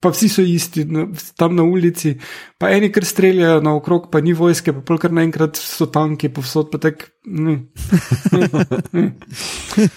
[0.00, 1.06] Pa vsi so isti, na,
[1.40, 2.18] tam na ulici,
[2.60, 6.78] pa eni kar streljajo naokrog, pa ni vojske, pa polkar naenkrat so tanki, povsod pa
[6.82, 7.06] tek.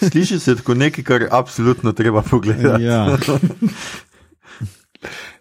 [0.10, 2.88] Sliši se kot nekaj, kar absolutno treba pogledati.
[2.88, 3.04] Ja.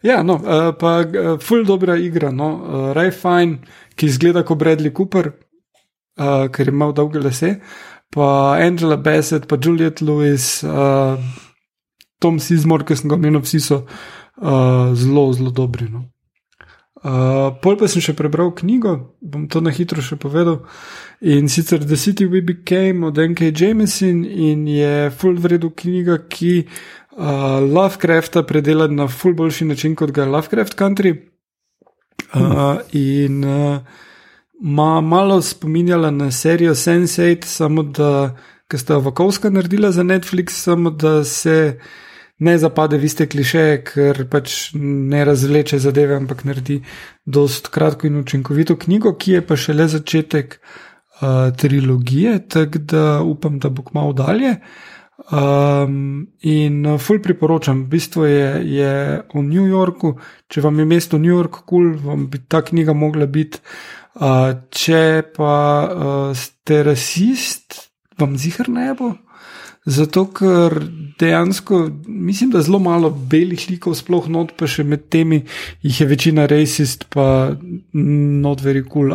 [0.03, 3.59] Ja, no, uh, pa uh, full dobra igra, no, uh, Ray Fine,
[3.99, 5.33] ki izgleda kot Bradley Cooper,
[6.21, 7.57] uh, ker ima dolge lase,
[8.15, 8.29] pa
[8.63, 11.19] Angela Bassett, pa Juliet Lewis, uh,
[12.23, 15.91] Tom Sizmor, ki sem ga omenil, vsi so uh, zelo, zelo dobri.
[15.91, 16.07] No.
[16.99, 18.93] Uh, pol pa sem še prebral knjigo,
[19.23, 20.65] bom to na hitro še povedal.
[21.23, 23.53] In sicer The City We Became od N.K.
[23.55, 26.67] Jameson in je full vredu knjiga, ki
[27.19, 31.17] uh, Lovecrafta predela na full boljši način kot ga Lovecraft Country.
[32.35, 33.79] Uh, in uh,
[34.61, 38.37] ma malo spominjala na serijo Sense8, samo da,
[38.69, 41.79] ki sta Vakovska naredila za Netflix, samo da se
[42.39, 46.83] ne zapade v iste klišeje, ker pač ne razvleče zadeve, ampak naredi
[47.27, 53.59] dost kratko in učinkovito knjigo, ki je pa šele začetek uh, trilogije, tako da upam,
[53.59, 54.55] da bo kmalo dalje.
[55.29, 58.93] Um, in uh, ful priporočam, v bistvu je, je
[59.29, 60.15] v New Yorku,
[60.49, 63.61] če vam je mesto New York kul, cool, vam bi ta knjiga mogla biti.
[64.19, 67.77] Uh, če pa uh, ste rasist,
[68.17, 69.13] vam zihar ne bo.
[69.89, 70.75] Zato, ker
[71.21, 75.43] dejansko mislim, da zelo malo belih likov, sploh not, pa še med temi
[75.85, 77.53] jih je večina racist, pa
[77.93, 79.13] not very cool.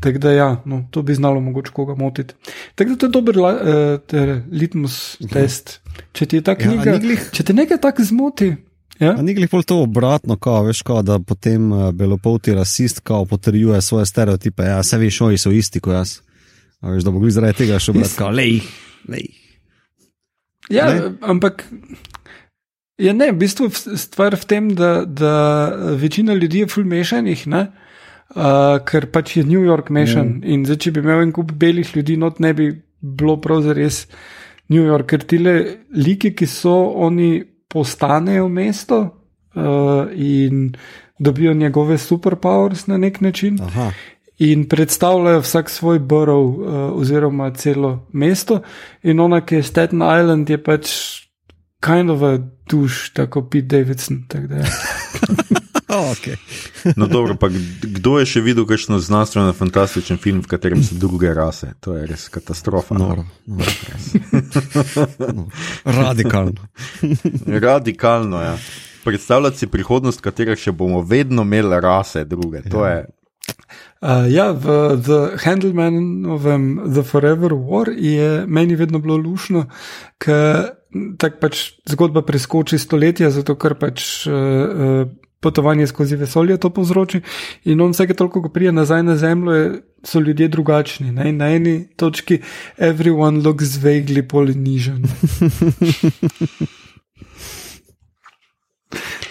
[0.00, 2.34] Tako da, ja, no, to bi znalo mogoče koga motiti.
[2.74, 5.80] Tako da to je dober uh, litmus test.
[6.12, 7.26] Če ti je ta knjiga, ja, glih...
[7.32, 8.54] če te nekaj tako zmoti.
[9.00, 9.12] Ja?
[9.20, 14.06] Ni glih pol to obratno, kao, veš, kao, da potem uh, belopolti rasist potrjuje svoje
[14.06, 14.62] stereotipe.
[14.62, 16.18] Ja, se veš, oni so isti kot jaz.
[16.80, 18.60] A veš, da bo zaradi tega šel brati, kao, lej,
[19.08, 19.28] lej.
[20.70, 21.12] Ja, ne?
[21.20, 21.66] ampak.
[23.00, 25.34] Ja, ne, v bistvu stvar v tem, da, da
[25.96, 27.89] večina ljudi je fulmešanih, uh,
[28.30, 30.38] ker pač je New York mešan.
[30.38, 30.44] Mm.
[30.44, 32.70] In zdaj, če bi imel en kup belih ljudi, not ne bi
[33.00, 34.04] bilo prav za res
[34.70, 35.56] New York, ker ti le
[35.96, 40.70] liki, ki so, oni postanejo mesto uh, in
[41.18, 43.58] dobijo njegove superpowers na nek način.
[43.62, 43.90] Aha
[44.40, 46.66] in predstavljajo vsak svoj borov uh,
[46.96, 48.62] oziroma celo mesto.
[49.02, 50.88] In ona, ki je Staten Island, je pač
[51.84, 52.38] kind of a
[52.70, 54.24] duš, tako Pete Davidson.
[54.28, 55.36] Tak Oh,
[55.90, 56.36] okay.
[56.96, 57.48] no, dobro, pa
[57.82, 61.72] kdo je še videl kakšno znanstveno fantastičen film, v katerem so druge rase?
[61.84, 62.94] To je res katastrofa.
[62.98, 64.10] No, no, res.
[65.36, 65.48] no,
[65.84, 66.68] radikalno.
[67.46, 68.56] Radikalno, ja.
[69.04, 72.62] Predstavljati si prihodnost, katerih še bomo vedno imeli rase druge.
[72.70, 73.00] To ja.
[73.00, 73.08] je
[74.00, 79.66] Uh, ja, v The Handlemanovem The Forever War je meni vedno bilo lušno,
[80.16, 80.72] ker
[81.20, 85.04] tako pač zgodba preskoči stoletja, zato ker pač uh,
[85.40, 87.20] potovanje skozi vesolje to povzroči.
[87.64, 91.12] In on vsake toliko, ko prije nazaj na Zemljo, je, so ljudje drugačni.
[91.12, 91.32] Ne?
[91.32, 92.40] Na eni točki,
[92.78, 95.04] everyone looks vaguely Polynesian.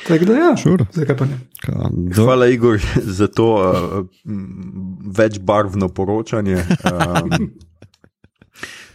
[0.07, 0.86] Tako da, ja, sure.
[0.91, 1.39] zakaj pa ne?
[2.16, 2.80] Hvala, Igor,
[3.20, 4.05] za to uh,
[5.18, 6.55] večbarvno poročanje.
[6.55, 7.51] Um,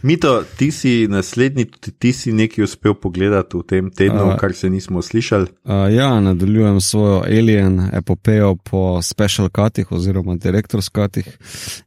[0.05, 4.53] Mito, ti si naslednji, tudi ti si nekaj uspel pogledati v tem tednu, uh, kar
[4.53, 5.47] se nismo slišali.
[5.63, 11.25] Uh, ja, nadaljujem svojo Alien epopejo po special cutih oziroma director's cutih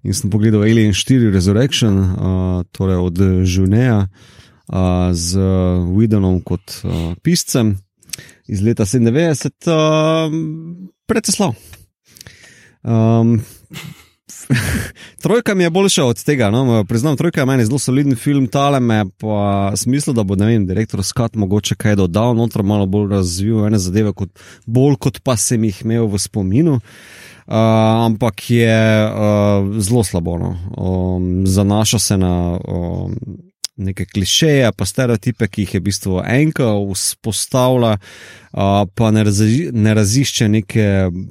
[0.02, 4.78] in sem pogledal Alien 4 Resurrection, uh, torej od Žuneja uh,
[5.12, 5.38] z
[5.94, 7.76] Widonom kot uh, piscem
[8.48, 11.54] iz leta 97, um, predvsej slab.
[12.82, 13.38] Um,
[15.24, 16.84] trojka mi je boljša od tega, no?
[16.84, 20.66] priznam, trojka je meni zelo soliden film, tale me pa smisel, da bo, ne vem,
[20.66, 24.30] direktor Skat mogoče kaj dodal, noter malo bolj razvil ene zadeve, kot,
[24.66, 26.80] bolj kot pa sem jih imel v spominu.
[27.48, 27.54] Uh,
[28.04, 28.76] ampak je
[29.08, 30.36] uh, zelo slabo.
[30.38, 30.50] No.
[30.76, 33.16] Um, zanaša se na um,
[33.78, 37.96] neke klišeje, pa stereotipe, ki jih je v bistvu enka vzpostavlja,
[38.98, 40.86] pa ne, razi, ne razišče neke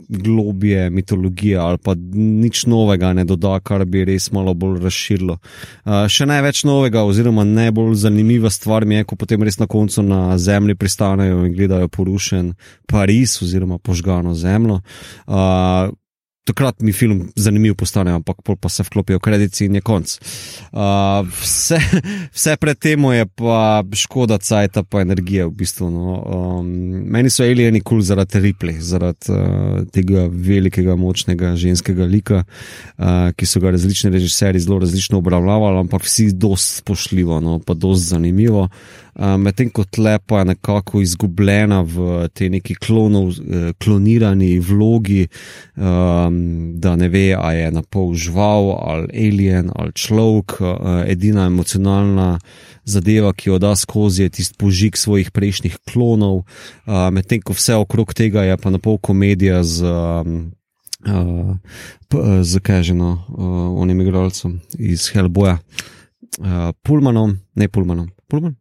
[0.10, 5.38] globije mitologije ali pa nič novega ne doda, kar bi res malo bolj razširilo.
[5.86, 10.38] Še največ novega, oziroma najbolj zanimiva stvar mi je, ko potem res na koncu na
[10.38, 12.54] zemlji pristanejo in gledajo porušen
[12.88, 14.82] Pariz oziroma požgano zemljo
[16.48, 20.14] takrat mi film zanimiv postane, ampak pol pa se vklopijo kredici in je konc.
[20.72, 21.80] Uh, vse,
[22.36, 25.90] vse pred tem je pa škoda cajta pa energije v bistvu.
[25.92, 26.18] No.
[26.24, 26.70] Um,
[27.12, 33.34] meni so alieni kul cool zaradi Ripley, zaradi uh, tega velikega, močnega ženskega lika, uh,
[33.36, 38.08] ki so ga različni režiserji zelo različno obravnavali, ampak vsi dost spoštljivo, no, pa dost
[38.14, 38.68] zanimivo.
[39.18, 45.26] Uh, Medtem ko tlepa je nekako izgubljena v tej neki klonov, uh, klonirani vlogi,
[45.76, 46.37] um,
[46.80, 50.60] da ne ve, ali je na pol žival ali alien ali človek.
[50.62, 50.68] Uh,
[51.08, 52.40] edina emocionalna
[52.84, 57.76] zadeva, ki jo da skozi, je tisti požig svojih prejšnjih klonov, uh, medtem ko vse
[57.76, 59.84] okrog tega je pa na pol komedija z.
[59.86, 60.54] Um,
[61.08, 61.56] Uh,
[62.42, 65.60] z kaženo, uh, onim igralcem iz Hellboya,
[66.42, 68.56] uh, Pulmanom, ne Pulmanom, Pulman?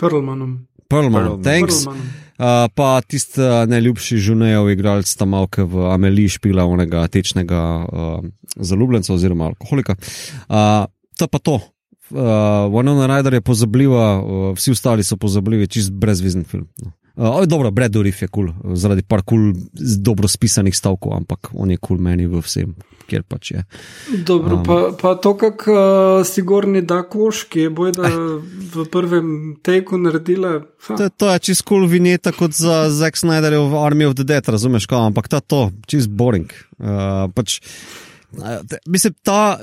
[0.00, 0.66] Perlmanom.
[0.88, 1.84] Perlmanom, thanks.
[1.84, 2.25] Perlmanom.
[2.36, 8.20] Uh, pa tisti uh, najljubši žunejev igralec tam malke v Ameliji špila onega tečnega uh,
[8.56, 9.96] zaljubljenca oziroma alkoholika.
[10.48, 10.84] Uh,
[11.18, 11.60] to pa to.
[12.10, 12.18] Uh,
[12.70, 16.68] Winona Ryder je pozabljiva, uh, vsi ostali so pozabljivi, čist brezvizen film.
[16.82, 16.92] No.
[17.16, 21.48] Uh, dobro, Brad Dourif je kul, cool, zaradi par kul, cool, dobro spisanih stavkov, ampak
[21.54, 22.74] on je kul cool meni v vsem,
[23.08, 23.64] kjer pač je.
[24.26, 25.78] Dobro, um, pa, pa to, kak uh,
[26.26, 28.10] si gorni da koš, ki je bojda
[28.74, 29.28] v prvem
[29.66, 30.58] teku naredila.
[30.86, 34.48] To, to je čist kul cool vinjeta kot za Zack Snyderjev Army of the Dead,
[34.48, 36.50] razumeš, kaj, ampak ta to, čist boring.
[36.78, 37.60] Uh, pač,
[38.38, 39.58] uh, mislim, ta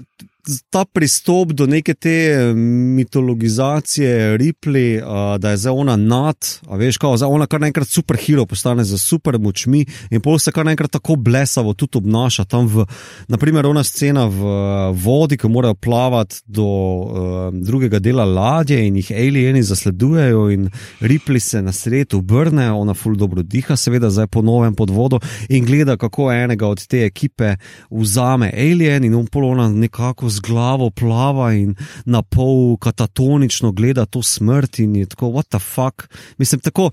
[0.70, 6.38] ta pristop do neke te mitologizacije, Ripley, uh, da je zdaj ona nad,
[6.68, 10.52] a veš, kao, zdaj ona kar naenkrat superhero postane z super močmi in pol se
[10.52, 12.46] kar naenkrat tako blesavo tudi obnaša.
[12.46, 12.86] Tam, v,
[13.32, 14.52] naprimer, ona scena v
[15.00, 20.68] vodi, ki morajo plavati do uh, drugega dela ladje in jih alieni zasledujejo in
[21.00, 25.20] Ripley se na sredo obrne, ona ful dobro diha, seveda zdaj po novem pod vodo
[25.50, 27.56] in gleda, kako enega od te ekipe
[27.90, 31.76] vzame alien in on pol ona nekako z glavo plava in
[32.06, 36.08] na pol katatonično gleda to smrt in je tako, what the fuck.
[36.38, 36.92] Mislim, tako.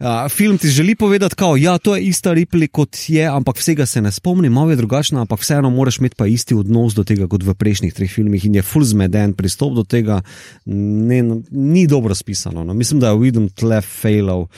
[0.00, 4.02] Uh, film ti želi povedati, da ja, je ista Ripley kot je, ampak vsega se
[4.02, 7.42] ne spomni, malo je drugačna, ampak vseeno moraš imeti pa isti odnos do tega kot
[7.42, 10.20] v prejšnjih treh filmih in je full zmeden pristop do tega,
[10.66, 12.64] ne, ni dobro spisano.
[12.64, 12.74] No.
[12.74, 14.48] Mislim, da je Widom tle failal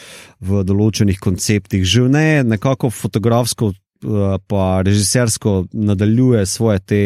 [0.41, 7.03] v določenih konceptih, že ne nekako fotografsko, uh, pa režisersko nadaljuje svoje te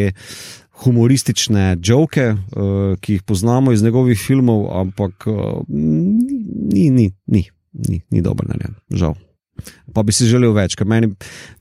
[0.85, 8.01] humoristične žoke, uh, ki jih poznamo iz njegovih filmov, ampak uh, ni, ni, ni, ni,
[8.11, 9.18] ni dobro narejen, žal.
[9.93, 11.11] Pa bi si želel več, ker meni,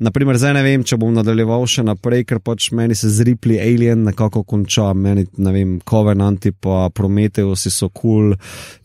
[0.04, 4.06] naprimer, zdaj ne vem, če bom nadaljeval še naprej, ker pač meni se zripli Alien
[4.08, 8.38] nekako konča, meni, ne vem, Covenanti pa Prometheus so kul cool,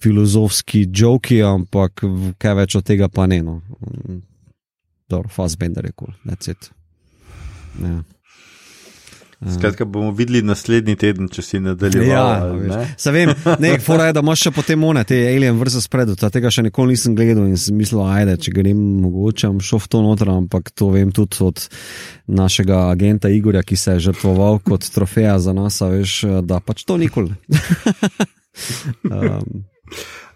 [0.03, 2.05] filozofski joki, ampak
[2.41, 3.43] kaj več od tega pa ne.
[3.45, 3.61] No.
[5.11, 6.51] Dobro, Fassbender je kul, cool.
[6.51, 6.71] it.
[7.83, 8.01] Ja.
[9.55, 12.55] Skratka, bomo videli naslednji teden, če si nadaljeval.
[12.69, 16.17] Ja, se vem, ne, fora je, da imaš še potem one, te alien vrste spredu,
[16.17, 19.91] tega še nikoli nisem gledal in sem mislil, ajde, če grem mogoče, bom šel v
[19.93, 21.67] to noter, ampak to vem tudi od
[22.31, 26.97] našega agenta Igorja, ki se je žrtvoval kot trofeja za nas, veš, da pač to
[27.01, 27.35] nikoli.
[29.11, 29.65] um,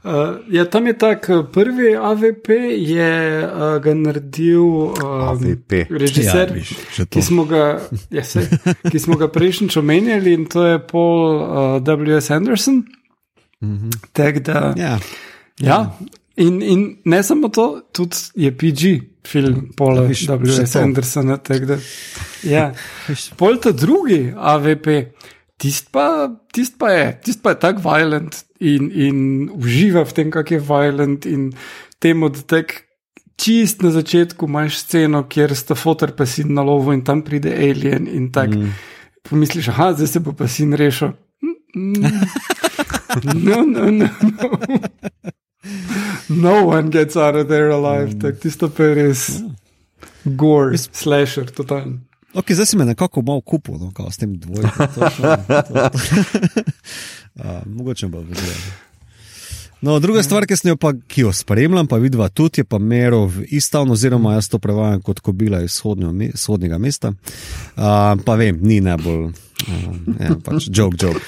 [0.05, 4.95] Uh, ja, tam je tako, prvi AVP je uh, ga naredil um,
[5.91, 6.55] režiser,
[6.99, 7.81] ja, ki, smo ga,
[8.11, 8.47] ja, se,
[8.93, 12.31] ki smo ga prejšnjič omenjali in to je Paul uh, W.S.
[12.31, 12.85] Anderson.
[13.61, 14.41] Mm -hmm.
[14.41, 14.99] da, ja.
[15.59, 15.99] Ja,
[16.37, 20.77] in, in ne samo to, tudi je PG film Paula W.S.
[20.77, 21.37] Andersona.
[21.49, 21.79] Da,
[22.43, 22.75] ja.
[23.37, 24.87] Pol ta drugi AVP.
[25.59, 29.17] Tist pa, tist pa je, tist pa je tako violent in, in
[29.55, 31.49] uživa v tem, kako je violent in
[31.99, 32.77] temu, da tek
[33.39, 37.51] čist na začetku imaš sceno, kjer sta fotor pa sin na lovu in tam pride
[37.55, 38.59] alien in tako.
[38.59, 38.75] Mm.
[39.29, 41.13] Pomisliš, ah, zdaj se bo pa sin rešil.
[41.75, 42.11] No,
[43.35, 44.09] no, no, no.
[46.29, 48.21] No one gets out of there alive, mm.
[48.21, 49.25] tako tisto pa je res.
[50.25, 51.99] Gore, slasher, totalno.
[52.39, 54.71] Okay, zdaj si me nekako malo kupil, no, s tem dvojim.
[57.77, 58.61] Mogoče bo videl.
[59.81, 63.33] No, druga stvar, ki, jo pa, ki jo spremljam, pa vidim tudi, je pa Merov
[63.47, 65.83] Istavno, oziroma jaz to prevajam kot kobila iz
[66.35, 67.09] vzhodnega mesta.
[67.09, 69.48] Uh, pa vem, ni najbolj Uh,
[70.21, 71.21] ja, pač joke, joke.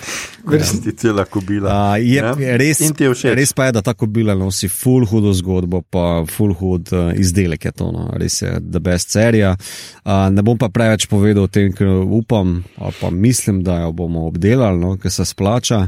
[0.49, 1.69] Res ti cela kobila.
[1.69, 2.33] Uh, je, Ja.
[2.57, 3.35] res, In ti je všeč?
[3.37, 7.65] res pa je, da ta kobila nosi full hudo zgodbo, pa full hud uh, izdelek
[7.69, 7.91] je to.
[7.93, 8.09] No.
[8.17, 9.57] Res je the best serija.
[10.05, 12.63] Uh, ne bom pa preveč povedal o tem, ker upam,
[13.01, 15.83] pa mislim, da jo bomo obdelali, no, ker se splača.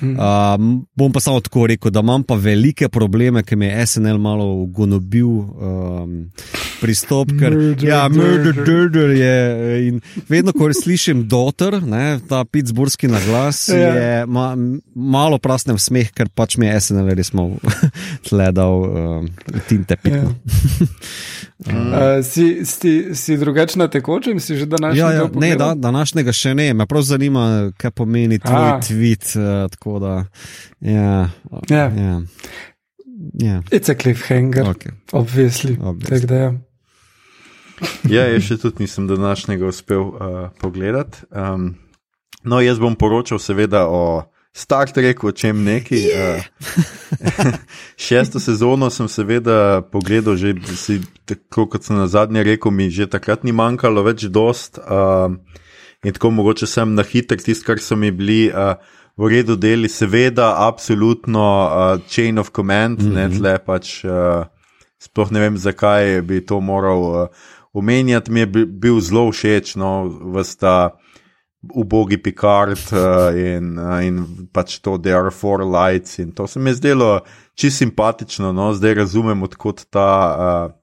[0.00, 0.54] Uh,
[0.94, 4.46] bom pa samo tako rekel, da imam pa velike probleme, ker mi je SNL malo
[4.62, 6.14] ugonobil um,
[6.80, 7.34] pristop.
[7.34, 8.74] Ker, Murder, ja, murder, murder.
[8.74, 9.34] murder je.
[9.88, 13.76] In vedno, ko slišim doter, ne, ta pittsburghski naglas, Ja.
[13.76, 13.94] ja.
[13.94, 14.56] je ma,
[14.94, 17.58] malo prasnem smeh, ker pač mi je SNL res malo
[18.28, 19.28] tledal um,
[19.68, 20.34] tinte pitno.
[21.58, 26.30] Uh, si, si, si drugačen na tekočem, si že današnji Ja, ja, ne, da, današnjega
[26.32, 28.78] še ne, me prav zanima, kaj pomeni tvoj A.
[28.78, 29.26] tweet.
[29.34, 30.12] Uh, tako da,
[30.80, 31.28] ja,
[31.68, 31.90] Ja.
[31.90, 32.20] ja,
[33.34, 34.94] ja, It's a cliffhanger, okay.
[35.12, 35.74] obvisli.
[35.82, 36.36] Obviously.
[36.36, 36.52] Ja.
[38.08, 41.24] Ja, jaz še tudi nisem današnjega uspel uh, pogledati.
[41.30, 41.74] Um,
[42.42, 44.22] no, jaz bom poročal, seveda, o
[44.56, 46.00] Star Treku, o čem neki.
[46.08, 46.42] Yeah.
[46.58, 47.54] Uh,
[48.08, 53.06] šesto sezono sem seveda pogledal, že si, tako kot sem na zadnje rekel, mi že
[53.10, 54.80] takrat ni manjkalo več dost.
[54.82, 55.36] Uh,
[56.02, 58.48] in tako mogoče sem na hitro tisto, kar so mi bili.
[58.52, 58.76] Uh,
[59.18, 63.14] V redu deli, seveda, absolutno uh, chain of command, mm -hmm.
[63.14, 64.04] ne tle pač.
[64.04, 64.46] Uh,
[64.98, 67.26] sploh ne vem, zakaj bi to moral uh,
[67.78, 68.30] omenjati.
[68.30, 70.90] Mi je bi- bil zelo všeč, no, vsta
[71.74, 72.98] ubogi Picard uh,
[73.34, 76.18] in, uh, in pač to, da are four lights.
[76.18, 77.20] In to se mi je zdelo
[77.54, 80.74] čisto simpatično, no, zdaj razumem, odkot ta uh,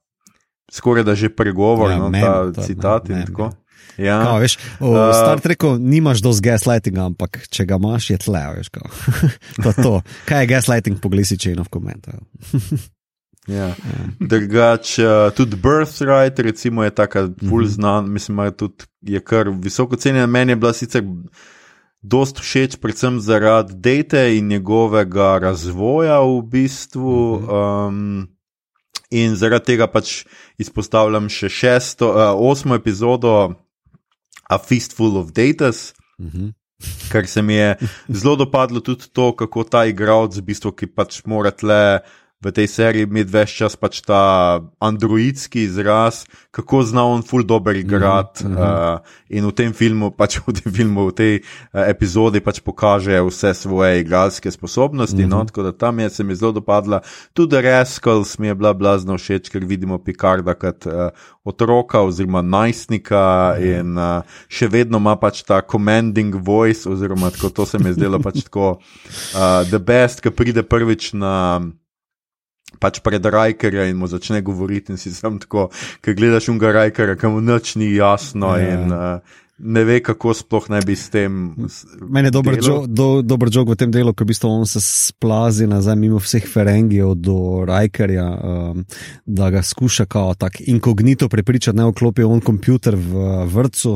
[0.67, 3.43] skoraj da že pregovor, Ja, no, mem, ta to, citat ne, in mem, tako.
[3.43, 3.61] ja.
[3.97, 4.17] Ja.
[4.19, 8.41] Kao, veš, v Uh, Star Treku nimaš dosti gaslightinga, ampak če ga imaš, je tle.
[8.57, 8.67] Veš,
[9.63, 9.93] to, je to.
[10.27, 12.03] Kaj je gaslighting, poglej si chain of command.
[12.03, 12.19] ja.
[13.47, 13.75] Ja.
[14.19, 17.69] Drugač, uh, tudi Birthright, recimo, je tako ful Mhm.
[17.69, 20.25] znan, mislim, da je tudi je kar visoko cenjena.
[20.25, 21.03] Meni je bila sicer
[22.01, 27.39] dost všeč, predvsem zaradi date in njegovega razvoja v bistvu.
[27.39, 27.49] Mhm.
[27.49, 28.27] Um,
[29.11, 30.25] in zaradi tega pač
[30.57, 33.53] izpostavljam še šesto, uh, osmo epizodo
[34.49, 35.93] A Fistful of Datas.
[36.19, 36.49] Mhm.
[37.11, 37.77] Kar se mi je
[38.09, 42.01] zelo dopadlo, tudi to, kako ta igralec, v bistvu, ki pač mora tle
[42.43, 47.75] v tej seriji imeti več čas, pač ta androidski izraz, kako zna on ful dober
[47.75, 48.45] igrati.
[48.45, 48.95] Mm -hmm.
[48.95, 48.99] uh,
[49.29, 53.53] in v tem filmu, pač v tem filmu, v tej uh, epizodi pač pokaže vse
[53.53, 55.15] svoje igralske sposobnosti.
[55.15, 55.37] Mm -hmm.
[55.37, 57.01] no, tako da tam je se mi zelo dopadla.
[57.33, 61.09] Tudi Rascals mi je bila blazno všeč, ker vidimo Picarda kot uh,
[61.43, 67.65] otroka oziroma najstnika in uh, še vedno ima pač ta commanding voice, oziroma tako, to
[67.65, 71.61] se mi je zdelo pač tako uh, the best, ki pride prvič na.
[72.79, 75.69] Pač pred Rajkerja in mu začne govoriti, in si sam tako,
[76.01, 78.73] ker gledaš unga Rajkerja, ki mu nič ni jasno Ja.
[78.73, 79.19] in uh,
[79.57, 81.55] ne ve, kako sploh naj bi s tem.
[82.01, 82.81] Meni je dober, delal.
[82.81, 86.19] jo, do, dober jog v tem delu, ko v bistvu on se splazi nazaj mimo
[86.19, 88.83] vseh ferengijev do Rajkerja, um,
[89.25, 93.95] da ga skuša kao tak inkognito prepričati, ne vklopi on kompjuter v vrtu.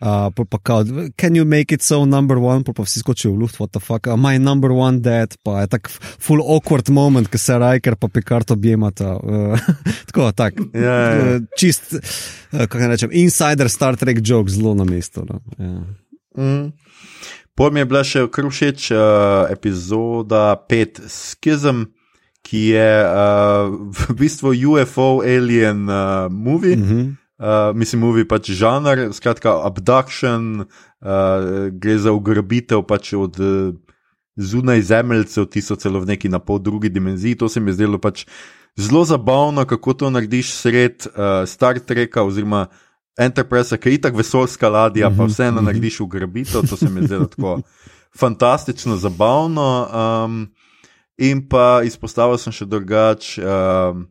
[0.00, 0.82] Uh, pa kao,
[1.14, 3.80] can you make it so number one, pol pa vsi skočijo v luft, what the
[3.80, 5.88] fuck, uh, my number one dad, pa je tak
[6.18, 9.14] full awkward moment, ko se Rajker pa Picard objemata.
[9.22, 9.54] Uh,
[10.10, 10.58] tako, tak.
[10.74, 11.36] Ja, ja.
[11.36, 11.94] Uh, čist,
[12.58, 15.24] kako naj rečem, insider Star Trek joke zelo na mestu.
[15.28, 15.40] No.
[15.58, 15.84] Ja.
[16.36, 16.72] Mm.
[17.56, 21.88] Potem je bila še kar všeč uh, epizoda 5 Schism,
[22.44, 26.76] ki je uh, v bistvu UFO alien uh, movie.
[26.76, 27.14] Mm -hmm.
[27.36, 30.64] Uh, mislim, movie pač žanr, skratka, abduction,
[31.04, 33.76] uh, gre za ugrabitev pač od uh,
[34.36, 37.38] zunaj zemeljcev, ti so celo v neki na pol drugi dimenziji.
[37.40, 38.26] To se mi je zdelo pač
[38.76, 42.66] zelo zabavno, kako to narediš sred uh, Star Treka oziroma
[43.18, 46.68] Enterprise, ki je itak vesoljska ladja, pa vseeno narediš ugrabitev.
[46.68, 47.60] To se mi je zdelo tako
[48.20, 49.88] fantastično, zabavno.
[50.24, 50.52] Um,
[51.18, 53.38] in pa izpostavil sem še drugač.
[53.38, 54.06] Um,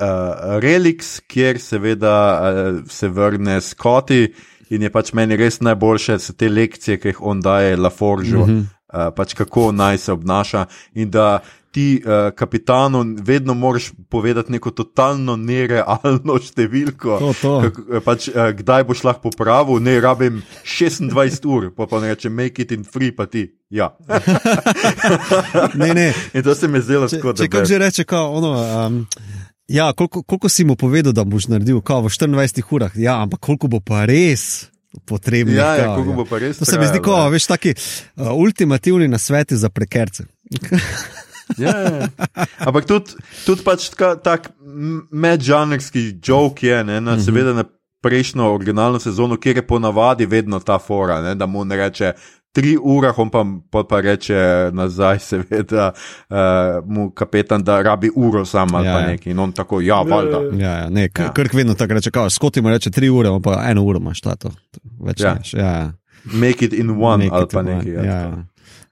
[0.00, 4.30] Uh, Relix, kjer seveda uh, se vrne Scotty
[4.72, 8.48] in je pač meni res najboljše, so te lekcije, ki jih on daje Laforžu, mm
[8.48, 8.62] -hmm.
[8.92, 10.66] Uh, pač kako naj se obnaša.
[10.94, 11.40] In da
[11.70, 17.18] ti, uh, kapitanu, vedno moraš povedati neko totalno nerealno številko.
[17.18, 17.54] To, to.
[17.62, 22.14] Kak, eh, pač, uh, kdaj boš lahko popravil, ne rabim 26 ur, pa pa ne
[22.14, 23.46] reče, make it in free, pa ti.
[23.70, 23.92] Ja.
[25.80, 26.10] Ne, ne.
[26.34, 28.98] in to se mi je zdelo Če, tako, če kako že reče, kao, ono, um,
[29.70, 33.40] ja, koliko, koliko si mu povedal, da boš naredil, kao, v 24 urah, ja, ampak
[33.46, 34.70] koliko bo pa res
[35.04, 35.54] potrebno.
[35.54, 37.28] Ja, ja, kao, koliko bo pa res To se mi zdi, kot ja.
[37.28, 40.24] veš, taki uh, ultimativni nasveti za prekerce.
[41.58, 41.90] Ja, ja.
[41.96, 42.08] ja.
[42.58, 44.50] Ampak tudi, tudi pač taka, tak
[45.10, 47.64] medžanrski joke je, ne, na, seveda na
[48.02, 52.12] prejšnjo originalno sezono, kjer je ponavadi vedno ta fora, ne, da mu ne reče.
[52.52, 55.92] Tri ure, on pa, pa, pa reče nazaj, seveda,
[56.28, 56.36] uh,
[56.86, 59.06] mu kapetan, da rabi uro samo ali Ja, pa ja.
[59.06, 59.30] nekaj.
[59.30, 60.40] In on tako, ja, valjda.
[60.58, 61.32] Ja, ja, ne, Ja.
[61.32, 64.20] Krk vedno tako reče, kao, skoti mu reče tri ure, on pa eno uro imaš,
[64.20, 64.50] ta to.
[65.00, 65.28] Več Ja.
[65.28, 65.34] ja.
[65.34, 65.54] neš.
[65.54, 65.92] Ja, ja.
[66.24, 67.92] Make it in one Nekaj ali pa tako, nekaj.
[67.92, 68.44] Ja, ja.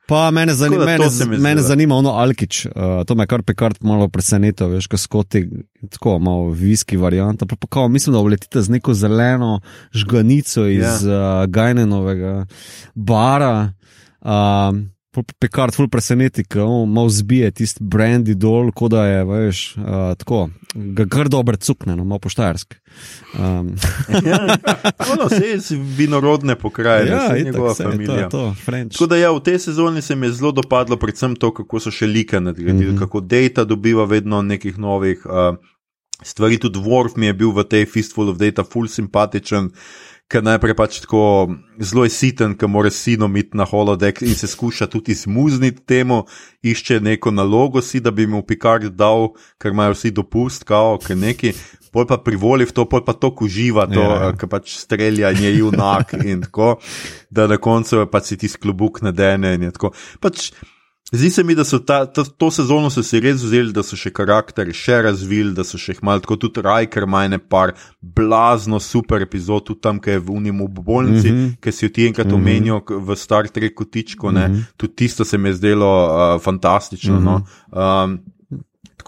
[0.09, 2.73] Pa mene, zani, Tako mene, zdi, mene zanima ono Alkič, uh,
[3.07, 5.43] to me kar pekart malo presenetilo, veš, ko skoti
[5.93, 7.47] tako malo viski varianta.
[7.47, 9.61] Pa, pa kao, mislim, da uletite z neko zeleno
[9.93, 11.43] žganico iz ja.
[11.43, 12.47] uh, Gajnenovega
[12.95, 13.73] bara.
[14.21, 14.98] Um,
[15.39, 19.85] Pekart ful preseneti, ko on malo zbije tisti brandy dol, kot da je, veš, uh,
[20.19, 22.77] tako, ga kar dobro cukne, no, malo poštajerski.
[23.39, 23.75] Um,
[24.31, 24.41] ja.
[25.13, 28.19] Ono, se je iz vinorodne pokrajine, ja, itak, njegova to familija.
[28.21, 28.93] je to, French.
[28.93, 31.91] Tako da ja, v tej sezoni se mi je zelo dopadlo, predvsem to, kako so
[31.91, 32.95] še like nadgradili, mm.
[32.95, 32.99] -hmm.
[32.99, 35.57] kako Data dobiva vedno nekih novih uh,
[36.23, 36.59] stvari.
[36.59, 39.71] Tudi Dwarf mi je bil v tej Fistful of Data full simpatičen.
[40.29, 41.49] Ker najprej pač tako
[41.81, 46.27] zelo je siten, ker mora sinom iti na holodeck in se skuša tudi izmuzniti temu,
[46.61, 51.17] išče neko nalogo si, da bi mu Picard dal, ker imajo vsi dopust, kao, ker
[51.17, 51.55] neki.
[51.89, 54.25] Pol pa privoli v to, pol pa to uživa, to, Ja, ja.
[54.29, 54.33] ja.
[54.37, 56.75] ker pač strelja in je junak in tako,
[57.33, 59.95] da na koncu pač si ti sklobuk nadene in je tako.
[60.21, 60.53] Pač,
[61.13, 63.97] Zdi se mi, da so ta, ta, to sezono so si res vzeli, da so
[63.97, 67.73] še karakter še razvili, da so še jih malo tako tudi Rajker ima ene par
[68.03, 71.47] blazno super epizod, tudi tam, ki je v Unimu v bolnici, mm Mhm.
[71.47, 71.57] -hmm.
[71.61, 72.37] ki si jo ti enkrat mm -hmm.
[72.37, 74.53] omenil k- v Star Treku tičko, mm Mhm.
[74.53, 74.65] -hmm.
[74.77, 77.15] tudi tisto se mi je zdelo uh, fantastično.
[77.15, 77.43] Mm -hmm.
[77.73, 78.05] no.
[78.05, 78.19] um,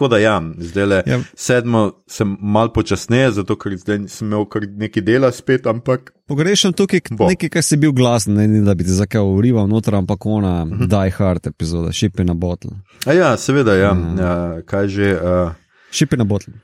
[0.01, 1.19] Tako da, ja, zdaj le Ja.
[1.37, 6.73] sedmo sem mal počasneje, zato ker zdaj sem imel kar nekaj dela spet, ampak Pogrešam
[6.73, 7.29] tukaj Bo.
[7.29, 10.63] nekaj, kar si bil glasen, ne, ni da bi ti zakaj urival noter, ampak ona
[10.63, 10.79] uh Mhm.
[10.79, 10.89] -huh.
[10.89, 12.71] Die Hard epizoda, Shipping na bottle.
[13.07, 14.19] a ja, seveda, ja, Mhm.
[14.19, 14.33] ja
[14.63, 15.13] kaj že.
[15.15, 15.53] Uh,
[15.93, 16.55] Shipping na bottle.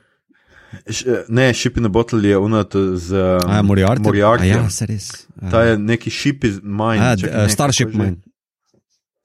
[0.85, 4.01] Š- Ne, Ship in the Bottle je unat z um, ja, Moriarty.
[4.01, 4.47] Moriarty.
[4.47, 5.27] Ja, se res.
[5.41, 6.09] A, Ta je neki
[7.15, 7.93] čakaj, d- ne, Starship?
[7.93, 8.15] Mine.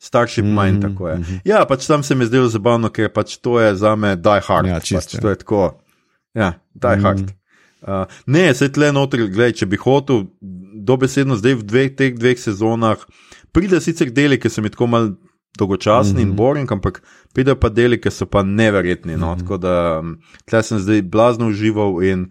[0.03, 1.17] Starship Mhm, Mine, tako je.
[1.17, 1.37] mhm.
[1.45, 4.41] Ja, pač tam se mi je zdelo zabavno, ker pač to je za me Die
[4.41, 4.67] Hard.
[4.67, 5.21] Ja, pač, čisto, ja.
[5.21, 5.61] to je tako.
[6.35, 7.03] Ja, Die Mhm.
[7.03, 7.33] Hard.
[7.83, 10.25] Uh, ne, se tle noter, gledaj, če bi hotel,
[10.77, 12.97] dobesedno zdaj v dveh, teh dveh sezonah,
[13.53, 15.09] pride sicer deli, ki so mi tako mal
[15.53, 16.23] dolgočasni mm -hmm.
[16.23, 16.37] in Mhm.
[16.37, 17.03] boring, ampak
[17.35, 19.17] pride pa deli, ki so pa neverjetni.
[19.17, 19.27] No?
[19.27, 19.39] Mm -hmm.
[19.41, 20.03] Tako da
[20.47, 22.31] tle sem zdaj blazno užival in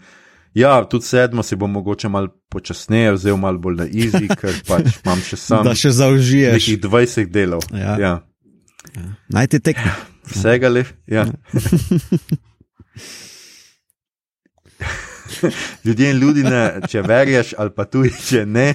[0.54, 4.98] ja, tudi sedmo si bom mogoče mal počasneje vzel, mal bolj na easy, ker pač
[5.06, 6.54] imam še sam Da še zaužiješ.
[6.60, 7.62] nekih 20 delov.
[7.72, 7.98] Ja.
[8.00, 8.14] Ja.
[9.32, 9.92] Naj ti tekne.
[10.32, 10.86] Vsega le.
[11.08, 11.26] Ja.
[15.86, 16.44] Ljudje in ljudje,
[16.90, 18.70] če verješ ali pa tudi, če ne.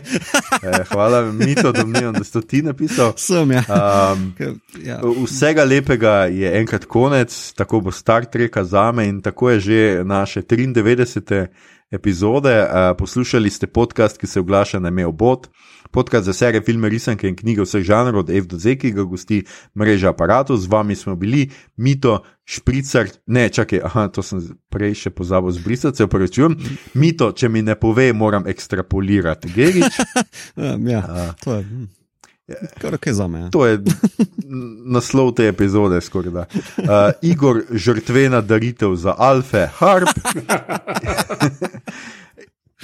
[0.63, 3.13] Eh, hvala, mi to domnevam, da si ti napisal.
[3.17, 3.65] Sem, ja.
[3.69, 4.33] Um,
[4.89, 5.01] ja.
[5.25, 9.81] Vsega lepega je enkrat konec, tako bo Star Trek za me in tako je že
[10.05, 11.47] naše 93.
[11.91, 12.63] epizode.
[12.63, 15.49] Uh, poslušali ste podcast, ki se oglaša na Meo Bot.
[15.91, 19.03] Podcast za serije, filme, risanke in knjige vseh žanrov od F do Z, ki ga
[19.03, 19.43] gosti
[19.75, 20.57] mreža aparatov.
[20.57, 24.39] Z vami smo bili Mito, Špricar, ne, čakaj, aha, to sem
[24.71, 26.55] prej še pozabil zbrisati, se upravičujem.
[26.95, 29.51] Mito, če mi ne pove, moram ekstrapolirati.
[29.55, 30.01] Gerič,
[30.57, 31.35] Um, ja.
[31.45, 31.63] To je.
[31.63, 31.85] hm.
[32.79, 33.41] Kar ok za me.
[33.41, 33.51] Ja.
[33.51, 33.81] To je
[34.87, 36.45] naslov te epizode, skoraj da.
[36.79, 36.87] Uh,
[37.23, 40.15] Igor, žrtvena daritev za Alfe, Harp.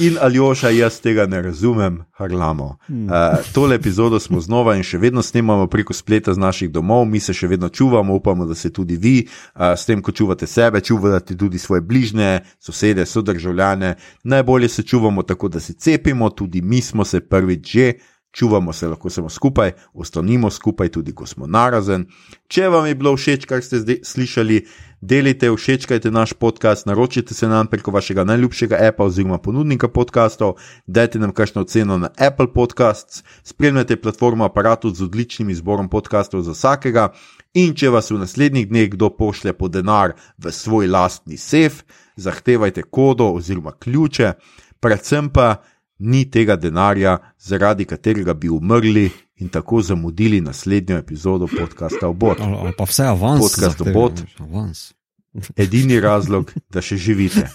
[0.02, 2.64] In Aljoša, jaz tega ne razumem, harlamo.
[2.88, 7.20] Uh, tole epizodo smo znova in še vedno snemamo preko spleta z naših domov, mi
[7.22, 10.80] se še vedno čuvamo, upamo, da se tudi vi, uh, s tem, ko čuvate sebe,
[10.82, 13.94] čuvate tudi svoje bližnje, sosede, sodržavljane.
[14.24, 17.92] Najbolje se čuvamo tako, da se cepimo, tudi mi smo se prvič že
[18.32, 22.06] čuvamo se lahko samo skupaj, ostanimo skupaj, tudi ko smo narazen.
[22.48, 24.62] Če vam je bilo všeč, kar ste zdaj slišali,
[25.00, 30.56] delite, všečkajte naš podcast, naročite se nam preko vašega najljubšega appa oziroma ponudnika podkastov,
[30.86, 36.56] dajte nam kakšno oceno na Apple Podcasts, spremljate platformo aparatu z odličnim izborom podkastov za
[36.56, 37.12] vsakega.
[37.54, 41.82] In če vas v naslednjih dneh kdo pošlje po denar v svoj lastni sef,
[42.16, 44.32] zahtevajte kodo oziroma ključe,
[44.80, 45.60] predvsem pa
[46.02, 52.40] ni tega denarja, zaradi katerega bi umrli in tako zamudili naslednjo epizodo podcasta Obot.
[52.40, 53.40] Ali, ali pa vse avans.
[53.42, 54.20] Podcast zahteva, Bot.
[54.20, 54.92] veš, Avans.
[55.56, 57.48] Edini razlog, da še živite.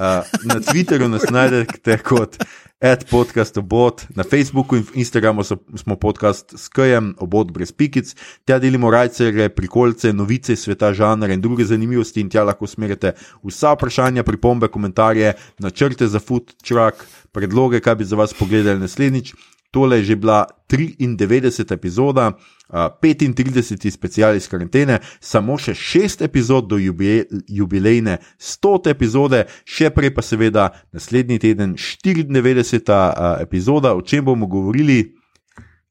[0.00, 2.38] Uh, na Twitterju nas najdete kot
[3.10, 8.14] podcastobot, na Facebooku in Instagramu so, smo podcast s Kajem, obot brez pikic,
[8.48, 13.12] tja delimo rajcere, prikolce, novice iz sveta žanra in druge zanimivosti in tja lahko smerite
[13.44, 19.34] vsa vprašanja, pripombe, komentarje, načrte za food truck, predloge, kaj bi za vas pogledali naslednjič.
[19.70, 21.74] Tole je že bila 93.
[21.74, 22.32] epizoda,
[22.72, 23.90] 35.
[23.90, 28.90] special iz karantene, samo še 6 epizod do jubile, jubilejne 100.
[28.94, 32.90] epizode, še prej pa seveda naslednji teden 94.
[32.90, 35.16] Uh, epizoda, o čem bomo govorili.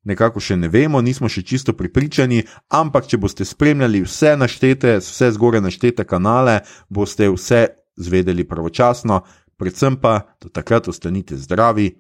[0.08, 5.28] Nekako še ne vemo, nismo še čisto pripričani, ampak če boste spremljali vse naštete, vse
[5.36, 7.68] zgoraj naštete kanale, boste vse
[8.00, 9.20] zvedeli pravočasno,
[9.60, 11.92] predvsem pa do takrat ostanite zdravi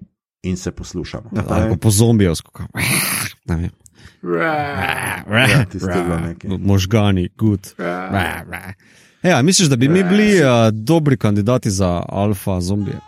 [0.47, 1.29] in se poslušamo.
[1.35, 2.63] Ja, po zombijovsko.
[4.23, 5.23] Ja.
[6.59, 7.67] Možgani, gut.
[9.23, 12.97] Ja, misliš, da bi mi bili uh, dobri kandidati za alfa zombije?